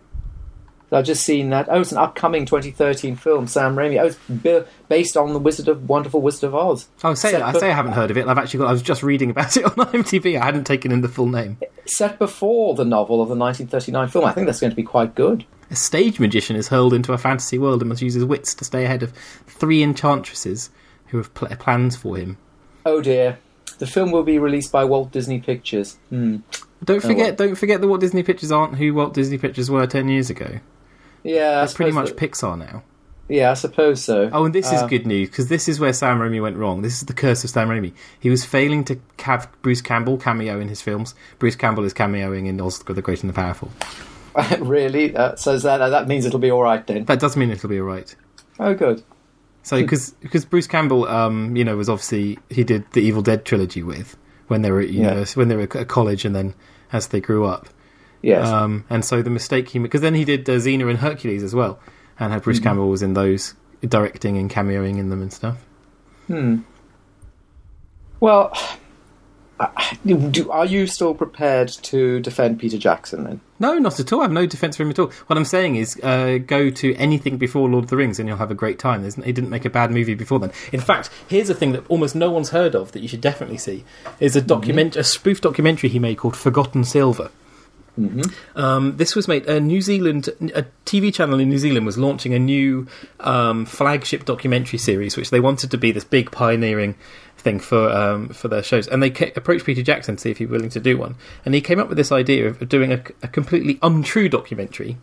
I've 0.96 1.06
just 1.06 1.24
seen 1.24 1.50
that. 1.52 1.68
Oh, 1.70 1.82
it's 1.82 1.92
an 1.92 1.98
upcoming 1.98 2.46
2013 2.46 3.16
film. 3.16 3.48
Sam 3.48 3.76
Raimi. 3.76 4.02
Oh, 4.02 4.06
it's 4.44 4.70
based 4.90 5.16
on 5.18 5.34
the 5.34 5.40
Wizard 5.40 5.68
of 5.68 5.88
Wonderful 5.90 6.22
Wizard 6.22 6.46
of 6.48 6.56
Oz. 6.56 6.88
I 7.04 7.14
say 7.14 7.32
Set 7.32 7.42
I 7.42 7.52
be- 7.52 7.60
say 7.60 7.70
I 7.70 7.74
haven't 7.76 7.94
heard 7.94 8.12
of 8.12 8.18
it. 8.18 8.28
I've 8.28 8.38
actually 8.38 8.60
got. 8.60 8.70
I 8.70 8.72
was 8.72 8.82
just 8.82 9.04
reading 9.04 9.30
about 9.30 9.56
it 9.58 9.66
on 9.66 9.72
IMDb. 9.72 10.40
I 10.40 10.46
hadn't 10.46 10.64
taken 10.66 10.92
in 10.92 11.02
the 11.02 11.08
full 11.10 11.28
name. 11.28 11.58
Set 11.86 12.18
before 12.18 12.74
the 12.76 12.86
novel 12.86 13.22
of 13.22 13.30
the 13.30 13.36
1939 13.36 14.08
film. 14.10 14.26
I 14.26 14.32
think 14.32 14.48
that's 14.48 14.60
going 14.60 14.72
to 14.72 14.76
be 14.76 14.84
quite 14.84 15.14
good. 15.16 15.46
A 15.72 15.76
stage 15.76 16.20
magician 16.20 16.56
is 16.56 16.68
hurled 16.68 16.94
into 16.94 17.12
a 17.14 17.18
fantasy 17.18 17.58
world 17.58 17.82
and 17.82 17.90
must 17.90 18.02
use 18.02 18.14
his 18.14 18.24
wits 18.26 18.54
to 18.56 18.64
stay 18.66 18.86
ahead 18.86 19.02
of 19.04 19.12
three 19.48 19.82
enchantresses 19.84 20.70
who 21.08 21.18
have 21.18 21.34
pl- 21.34 21.48
plans 21.58 21.96
for 21.96 22.18
him. 22.18 22.38
Oh 22.86 23.02
dear. 23.02 23.40
The 23.80 23.88
film 23.88 24.12
will 24.12 24.24
be 24.24 24.38
released 24.40 24.72
by 24.72 24.86
Walt 24.86 25.12
Disney 25.12 25.40
Pictures. 25.42 25.98
Hmm. 26.10 26.38
Don't 26.84 27.04
Oh, 27.04 27.08
forget, 27.08 27.38
well. 27.40 27.48
don't 27.48 27.56
forget 27.56 27.82
that 27.82 27.88
Walt 27.88 28.00
Disney 28.00 28.22
Pictures 28.24 28.52
aren't 28.52 28.76
who 28.76 28.94
Walt 28.94 29.14
Disney 29.14 29.38
Pictures 29.38 29.70
were 29.72 29.86
ten 29.88 30.08
years 30.08 30.30
ago. 30.30 30.60
Yeah, 31.26 31.64
It's 31.64 31.74
pretty 31.74 31.92
much 31.92 32.10
that- 32.10 32.18
Pixar 32.18 32.58
now. 32.58 32.84
Yeah, 33.28 33.50
I 33.50 33.56
suppose 33.56 34.04
so. 34.04 34.30
Oh, 34.32 34.46
and 34.46 34.54
this 34.54 34.68
is 34.72 34.84
Uh, 34.84 34.88
good 34.88 35.08
news 35.08 35.30
because 35.30 35.48
this 35.48 35.68
is 35.68 35.80
where 35.80 35.92
Sam 35.94 36.20
Raimi 36.20 36.40
went 36.40 36.58
wrong. 36.58 36.84
This 36.84 36.94
is 37.00 37.08
the 37.08 37.14
curse 37.14 37.44
of 37.44 37.50
Sam 37.50 37.70
Raimi. 37.70 37.92
He 38.20 38.30
was 38.30 38.46
failing 38.46 38.84
to 38.86 39.00
have 39.24 39.48
Bruce 39.64 39.82
Campbell 39.82 40.18
cameo 40.18 40.60
in 40.60 40.68
his 40.70 40.84
films. 40.84 41.16
Bruce 41.40 41.56
Campbell 41.56 41.84
is 41.86 41.94
cameoing 41.96 42.46
in 42.46 42.62
Oz 42.62 42.78
the 42.80 43.02
Great 43.02 43.22
and 43.24 43.30
the 43.30 43.34
Powerful. 43.34 43.72
really? 44.60 45.16
Uh, 45.16 45.36
so 45.36 45.54
is 45.54 45.64
that 45.64 45.78
that 45.80 46.08
means 46.08 46.26
it'll 46.26 46.38
be 46.40 46.52
all 46.52 46.62
right 46.62 46.86
then? 46.86 47.06
That 47.06 47.20
does 47.20 47.36
mean 47.36 47.50
it'll 47.50 47.70
be 47.70 47.80
alright. 47.80 48.16
Oh, 48.60 48.76
good. 48.76 49.02
So 49.64 49.82
because 49.82 50.12
because 50.22 50.46
Bruce 50.46 50.68
Campbell, 50.68 51.08
um, 51.08 51.56
you 51.56 51.64
know, 51.64 51.76
was 51.76 51.90
obviously 51.90 52.38
he 52.52 52.64
did 52.64 52.84
the 52.92 53.02
Evil 53.02 53.24
Dead 53.24 53.44
trilogy 53.46 53.82
with 53.82 54.16
when 54.50 54.62
they 54.62 54.70
were 54.70 54.82
at 54.82 54.92
Yeah. 54.92 55.26
when 55.34 55.48
they 55.48 55.56
were 55.56 55.64
at 55.64 55.88
college, 55.88 56.26
and 56.26 56.36
then 56.36 56.54
as 56.94 57.08
they 57.08 57.20
grew 57.20 57.46
up. 57.46 57.68
Yes. 58.26 58.48
Um, 58.48 58.86
and 58.90 59.06
so 59.06 59.22
the 59.22 59.30
mistake 59.30 59.70
he 59.70 59.78
made, 59.78 59.84
because 59.84 60.02
then 60.02 60.16
he 60.16 60.26
did 60.26 60.50
uh, 60.50 60.54
Xena 60.54 60.90
and 60.90 60.98
Hercules 60.98 61.44
as 61.44 61.54
well, 61.54 61.80
and 62.20 62.32
had 62.32 62.40
Mm-hmm. 62.40 62.44
Bruce 62.44 62.60
Campbell 62.60 62.90
was 62.90 63.04
in 63.04 63.14
those 63.14 63.54
directing 63.88 64.36
and 64.38 64.50
cameoing 64.50 64.98
in 64.98 65.12
them 65.12 65.22
and 65.22 65.32
stuff. 65.32 65.64
Hmm. 66.26 66.62
Well, 68.20 68.52
uh, 69.60 69.68
do, 70.04 70.50
are 70.50 70.66
you 70.66 70.88
still 70.88 71.14
prepared 71.14 71.68
to 71.68 72.20
defend 72.20 72.60
Peter 72.60 72.80
Jackson 72.80 73.26
then? 73.26 73.42
No, 73.60 73.78
not 73.78 74.00
at 74.00 74.12
all. 74.12 74.22
I 74.22 74.24
have 74.24 74.32
no 74.32 74.48
defense 74.48 74.76
for 74.76 74.82
him 74.82 74.90
at 74.90 74.98
all. 74.98 75.12
What 75.28 75.38
I'm 75.38 75.46
saying 75.46 75.76
is, 75.76 76.00
uh, 76.02 76.40
go 76.40 76.72
to 76.72 76.96
anything 76.96 77.38
before 77.38 77.70
Lord 77.70 77.84
of 77.84 77.90
the 77.92 77.98
Rings, 77.98 78.18
and 78.18 78.28
you'll 78.28 78.40
have 78.40 78.50
a 78.50 78.56
great 78.56 78.80
time. 78.80 79.04
There's, 79.04 79.16
he 79.16 79.34
didn't 79.34 79.52
make 79.52 79.66
a 79.66 79.70
bad 79.70 79.92
movie 79.92 80.16
before 80.16 80.40
then. 80.40 80.52
In 80.74 80.82
fact, 80.82 81.12
here's 81.28 81.52
a 81.52 81.54
thing 81.54 81.74
that 81.74 81.86
almost 81.90 82.16
no 82.16 82.32
one's 82.32 82.50
heard 82.50 82.74
of 82.74 82.92
that 82.94 83.02
you 83.02 83.08
should 83.08 83.22
definitely 83.22 83.60
see: 83.60 83.86
is 84.20 84.36
a 84.36 84.42
document, 84.42 84.96
a 84.96 85.04
spoof 85.04 85.42
documentary 85.42 85.90
he 85.90 86.00
made 86.00 86.18
called 86.18 86.36
Forgotten 86.36 86.86
Silver. 86.86 87.30
Um, 88.56 88.98
this 88.98 89.16
was 89.16 89.28
made. 89.28 89.48
A 89.48 89.60
New 89.60 89.82
Zealand, 89.82 90.30
a 90.54 90.66
TV 90.86 91.14
channel 91.14 91.40
in 91.40 91.50
New 91.50 91.58
Zealand 91.58 91.86
was 91.86 91.98
launching 91.98 92.34
a 92.34 92.40
new 92.40 92.88
um, 93.20 93.66
flagship 93.66 94.26
documentary 94.26 94.80
series, 94.80 95.18
which 95.18 95.30
they 95.30 95.40
wanted 95.40 95.72
to 95.72 95.78
be 95.78 95.92
this 95.92 96.04
big 96.04 96.32
pioneering 96.32 96.96
thing 97.38 97.60
for 97.60 97.90
um, 97.90 98.30
for 98.30 98.48
their 98.48 98.64
shows. 98.64 98.88
And 98.88 99.02
they 99.02 99.12
ca- 99.12 99.32
approached 99.36 99.66
Peter 99.66 99.82
Jackson 99.84 100.16
to 100.16 100.22
see 100.22 100.32
if 100.32 100.38
he'd 100.40 100.46
be 100.46 100.52
willing 100.52 100.70
to 100.70 100.80
do 100.80 100.98
one. 100.98 101.16
And 101.46 101.54
he 101.54 101.62
came 101.62 101.80
up 101.80 101.88
with 101.88 101.98
this 101.98 102.12
idea 102.12 102.48
of 102.48 102.68
doing 102.68 102.92
a, 102.92 103.02
a 103.24 103.28
completely 103.28 103.80
untrue 103.82 104.30
documentary 104.30 104.98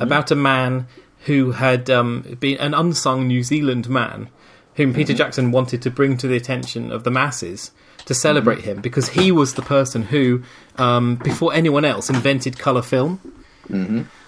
about 0.00 0.30
a 0.30 0.36
man 0.36 0.86
who 1.26 1.52
had 1.52 1.90
um, 1.90 2.36
been 2.38 2.58
an 2.58 2.74
unsung 2.74 3.26
New 3.26 3.42
Zealand 3.42 3.88
man, 3.88 4.28
whom 4.76 4.94
Peter 4.94 5.12
Jackson 5.12 5.50
wanted 5.50 5.82
to 5.82 5.90
bring 5.90 6.16
to 6.18 6.28
the 6.28 6.36
attention 6.36 6.92
of 6.92 7.04
the 7.04 7.10
masses 7.10 7.72
to 8.06 8.14
celebrate 8.14 8.60
him 8.60 8.80
because 8.80 9.10
he 9.10 9.30
was 9.32 9.54
the 9.54 9.62
person 9.62 10.02
who, 10.04 10.42
um, 10.76 11.16
before 11.16 11.52
anyone 11.54 11.84
else, 11.84 12.10
invented 12.10 12.58
colour 12.58 12.82
film. 12.82 13.20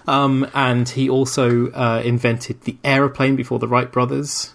Um, 0.06 0.48
and 0.54 0.88
he 0.88 1.08
also 1.08 1.70
uh, 1.72 2.02
invented 2.04 2.62
the 2.62 2.76
aeroplane 2.84 3.36
before 3.36 3.58
the 3.58 3.68
Wright 3.68 3.90
brothers. 3.90 4.54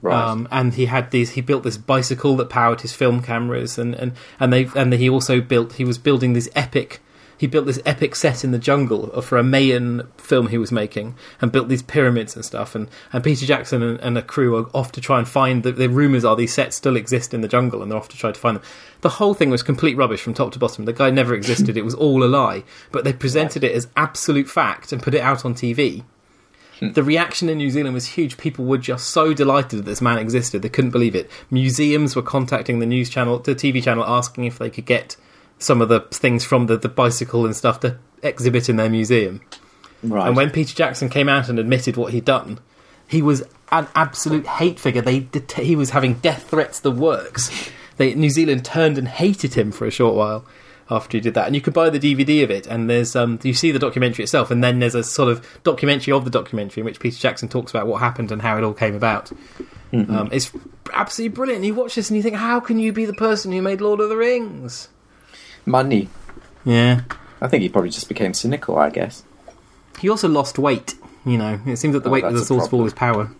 Right. 0.00 0.14
Um, 0.14 0.48
and 0.50 0.74
he 0.74 0.86
had 0.86 1.10
these. 1.10 1.30
He 1.30 1.40
built 1.40 1.64
this 1.64 1.76
bicycle 1.76 2.36
that 2.36 2.48
powered 2.48 2.82
his 2.82 2.92
film 2.92 3.20
cameras, 3.20 3.78
and 3.78 3.94
and 3.94 4.12
and 4.38 4.52
they 4.52 4.68
and 4.76 4.92
he 4.92 5.08
also 5.08 5.40
built. 5.40 5.74
He 5.74 5.84
was 5.84 5.98
building 5.98 6.34
these 6.34 6.48
epic. 6.54 7.00
He 7.38 7.46
built 7.46 7.66
this 7.66 7.80
epic 7.86 8.16
set 8.16 8.44
in 8.44 8.50
the 8.50 8.58
jungle 8.58 9.20
for 9.22 9.38
a 9.38 9.42
Mayan 9.42 10.08
film 10.18 10.48
he 10.48 10.58
was 10.58 10.72
making, 10.72 11.14
and 11.40 11.52
built 11.52 11.68
these 11.68 11.82
pyramids 11.82 12.34
and 12.34 12.44
stuff. 12.44 12.74
And, 12.74 12.88
and 13.12 13.22
Peter 13.22 13.46
Jackson 13.46 13.82
and, 13.82 14.00
and 14.00 14.18
a 14.18 14.22
crew 14.22 14.56
are 14.56 14.66
off 14.74 14.92
to 14.92 15.00
try 15.00 15.18
and 15.18 15.28
find. 15.28 15.62
The, 15.62 15.72
the 15.72 15.88
rumors 15.88 16.24
are 16.24 16.36
these 16.36 16.52
sets 16.52 16.76
still 16.76 16.96
exist 16.96 17.32
in 17.32 17.40
the 17.40 17.48
jungle, 17.48 17.80
and 17.80 17.90
they're 17.90 17.98
off 17.98 18.08
to 18.08 18.18
try 18.18 18.32
to 18.32 18.40
find 18.40 18.56
them. 18.56 18.64
The 19.00 19.08
whole 19.08 19.34
thing 19.34 19.50
was 19.50 19.62
complete 19.62 19.96
rubbish 19.96 20.20
from 20.20 20.34
top 20.34 20.52
to 20.52 20.58
bottom. 20.58 20.84
The 20.84 20.92
guy 20.92 21.10
never 21.10 21.34
existed. 21.34 21.76
it 21.76 21.84
was 21.84 21.94
all 21.94 22.24
a 22.24 22.26
lie. 22.26 22.64
But 22.90 23.04
they 23.04 23.12
presented 23.12 23.62
it 23.62 23.72
as 23.72 23.88
absolute 23.96 24.48
fact 24.48 24.92
and 24.92 25.02
put 25.02 25.14
it 25.14 25.20
out 25.20 25.44
on 25.44 25.54
TV 25.54 26.04
the 26.80 27.02
reaction 27.02 27.48
in 27.48 27.58
New 27.58 27.70
Zealand 27.70 27.94
was 27.94 28.06
huge. 28.06 28.36
People 28.36 28.64
were 28.64 28.78
just 28.78 29.08
so 29.08 29.34
delighted 29.34 29.80
that 29.80 29.84
this 29.84 30.00
man 30.00 30.18
existed; 30.18 30.62
they 30.62 30.68
couldn't 30.68 30.90
believe 30.92 31.14
it. 31.14 31.30
Museums 31.50 32.14
were 32.14 32.22
contacting 32.22 32.78
the 32.78 32.86
news 32.86 33.10
channel, 33.10 33.38
the 33.38 33.54
TV 33.54 33.82
channel, 33.82 34.04
asking 34.04 34.44
if 34.44 34.58
they 34.58 34.70
could 34.70 34.86
get 34.86 35.16
some 35.58 35.80
of 35.80 35.88
the 35.88 36.00
things 36.10 36.44
from 36.44 36.66
the, 36.66 36.76
the 36.76 36.88
bicycle 36.88 37.44
and 37.44 37.54
stuff 37.56 37.80
to 37.80 37.98
exhibit 38.22 38.68
in 38.68 38.76
their 38.76 38.90
museum. 38.90 39.40
right. 40.02 40.26
And 40.26 40.36
when 40.36 40.50
Peter 40.50 40.74
Jackson 40.74 41.08
came 41.08 41.28
out 41.28 41.48
and 41.48 41.58
admitted 41.58 41.96
what 41.96 42.12
he'd 42.12 42.24
done, 42.24 42.58
he 43.06 43.22
was 43.22 43.42
an 43.72 43.86
absolute 43.94 44.46
hate 44.46 44.78
figure. 44.78 45.02
They 45.02 45.20
det- 45.20 45.52
he 45.52 45.76
was 45.76 45.90
having 45.90 46.14
death 46.14 46.48
threats, 46.50 46.80
the 46.80 46.90
works. 46.90 47.50
They, 47.96 48.14
New 48.14 48.30
Zealand 48.30 48.64
turned 48.64 48.96
and 48.98 49.08
hated 49.08 49.54
him 49.54 49.72
for 49.72 49.86
a 49.86 49.90
short 49.90 50.14
while 50.14 50.44
after 50.90 51.16
he 51.16 51.20
did 51.20 51.34
that. 51.34 51.46
And 51.46 51.54
you 51.54 51.60
could 51.60 51.74
buy 51.74 51.90
the 51.90 51.98
DVD 51.98 52.44
of 52.44 52.50
it, 52.50 52.66
and 52.66 52.88
there's 52.88 53.16
um, 53.16 53.38
you 53.42 53.52
see 53.52 53.72
the 53.72 53.78
documentary 53.78 54.22
itself, 54.22 54.50
and 54.50 54.62
then 54.62 54.78
there's 54.78 54.94
a 54.94 55.02
sort 55.02 55.28
of 55.30 55.44
documentary 55.64 56.12
of 56.12 56.24
the 56.24 56.30
documentary 56.30 56.80
in 56.80 56.84
which 56.84 57.00
Peter 57.00 57.18
Jackson 57.18 57.48
talks 57.48 57.70
about 57.72 57.86
what 57.86 57.98
happened 58.00 58.30
and 58.30 58.40
how 58.40 58.56
it 58.56 58.64
all 58.64 58.72
came 58.72 58.94
about. 58.94 59.30
Um, 59.92 60.28
it's 60.32 60.52
absolutely 60.92 61.34
brilliant. 61.34 61.64
You 61.64 61.74
watch 61.74 61.94
this 61.94 62.08
and 62.10 62.16
you 62.16 62.22
think, 62.22 62.36
how 62.36 62.60
can 62.60 62.78
you 62.78 62.92
be 62.92 63.04
the 63.06 63.14
person 63.14 63.52
who 63.52 63.60
made 63.62 63.80
Lord 63.80 64.00
of 64.00 64.08
the 64.10 64.16
Rings? 64.16 64.88
Money. 65.66 66.08
Yeah. 66.64 67.02
I 67.40 67.48
think 67.48 67.62
he 67.62 67.68
probably 67.68 67.90
just 67.90 68.08
became 68.08 68.34
cynical. 68.34 68.78
I 68.78 68.90
guess. 68.90 69.24
He 70.00 70.08
also 70.08 70.28
lost 70.28 70.58
weight. 70.58 70.94
You 71.26 71.38
know, 71.38 71.60
it 71.66 71.76
seems 71.76 71.92
that 71.94 72.04
the 72.04 72.08
Oh, 72.08 72.12
weight 72.12 72.24
was 72.24 72.40
the 72.40 72.46
source 72.46 72.66
of 72.66 72.74
all 72.74 72.84
his 72.84 72.94
power. 72.94 73.30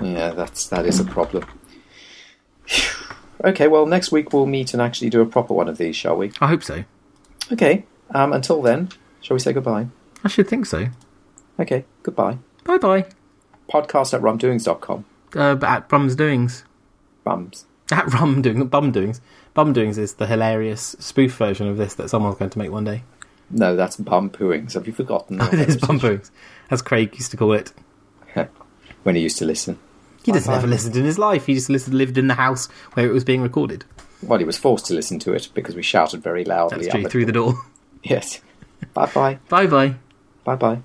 Yeah, 0.00 0.30
that's 0.30 0.66
that 0.68 0.86
is 0.86 0.98
a 1.00 1.04
problem. 1.04 1.44
okay, 3.44 3.68
well, 3.68 3.86
next 3.86 4.10
week 4.12 4.32
we'll 4.32 4.46
meet 4.46 4.72
and 4.72 4.82
actually 4.82 5.10
do 5.10 5.20
a 5.20 5.26
proper 5.26 5.54
one 5.54 5.68
of 5.68 5.78
these, 5.78 5.96
shall 5.96 6.16
we? 6.16 6.32
I 6.40 6.48
hope 6.48 6.62
so. 6.62 6.84
Okay. 7.52 7.84
Um, 8.10 8.32
until 8.32 8.60
then, 8.62 8.90
shall 9.20 9.34
we 9.34 9.40
say 9.40 9.52
goodbye? 9.52 9.86
I 10.24 10.28
should 10.28 10.48
think 10.48 10.66
so. 10.66 10.86
Okay, 11.58 11.84
goodbye. 12.02 12.38
Bye 12.64 12.78
bye. 12.78 13.06
Podcast 13.70 14.12
at 14.14 14.20
rumdoings.com. 14.20 15.04
Uh, 15.34 15.54
but 15.54 15.68
at 15.68 15.88
Brum's 15.88 16.14
Doings. 16.16 16.64
Bums. 17.24 17.66
At 17.90 18.12
Rum 18.12 18.40
Doing 18.42 18.68
Bum 19.54 19.72
Doings. 19.72 19.98
Is 19.98 20.14
the 20.14 20.26
hilarious 20.26 20.96
spoof 20.98 21.36
version 21.36 21.68
of 21.68 21.76
this 21.76 21.94
that 21.94 22.08
someone's 22.10 22.36
going 22.36 22.50
to 22.50 22.58
make 22.58 22.70
one 22.70 22.84
day. 22.84 23.02
No, 23.50 23.76
that's 23.76 23.96
bum 23.96 24.30
pooings. 24.30 24.74
Have 24.74 24.86
you 24.86 24.92
forgotten? 24.92 25.40
it 25.52 25.68
is 25.68 25.76
Bum 25.76 25.98
Doings, 25.98 26.30
as 26.70 26.82
Craig 26.82 27.14
used 27.14 27.30
to 27.30 27.36
call 27.36 27.52
it. 27.52 27.72
when 29.04 29.14
he 29.14 29.22
used 29.22 29.38
to 29.38 29.44
listen. 29.44 29.78
He 30.24 30.32
doesn't 30.32 30.52
ever 30.52 30.66
listened 30.66 30.96
in 30.96 31.04
his 31.04 31.18
life. 31.18 31.46
He 31.46 31.54
just 31.54 31.68
listened, 31.68 31.96
lived 31.96 32.16
in 32.16 32.28
the 32.28 32.34
house 32.34 32.66
where 32.94 33.06
it 33.06 33.12
was 33.12 33.24
being 33.24 33.42
recorded. 33.42 33.84
Well, 34.22 34.38
he 34.38 34.44
was 34.46 34.56
forced 34.56 34.86
to 34.86 34.94
listen 34.94 35.18
to 35.20 35.34
it 35.34 35.50
because 35.52 35.76
we 35.76 35.82
shouted 35.82 36.22
very 36.22 36.44
loudly. 36.44 36.78
That's 36.78 36.94
true. 36.94 37.08
Through 37.08 37.26
the 37.26 37.32
door. 37.32 37.54
Yes. 38.06 38.42
bye 38.92 39.06
bye. 39.06 39.38
Bye 39.48 39.66
bye. 39.66 39.94
Bye 40.44 40.56
bye. 40.56 40.82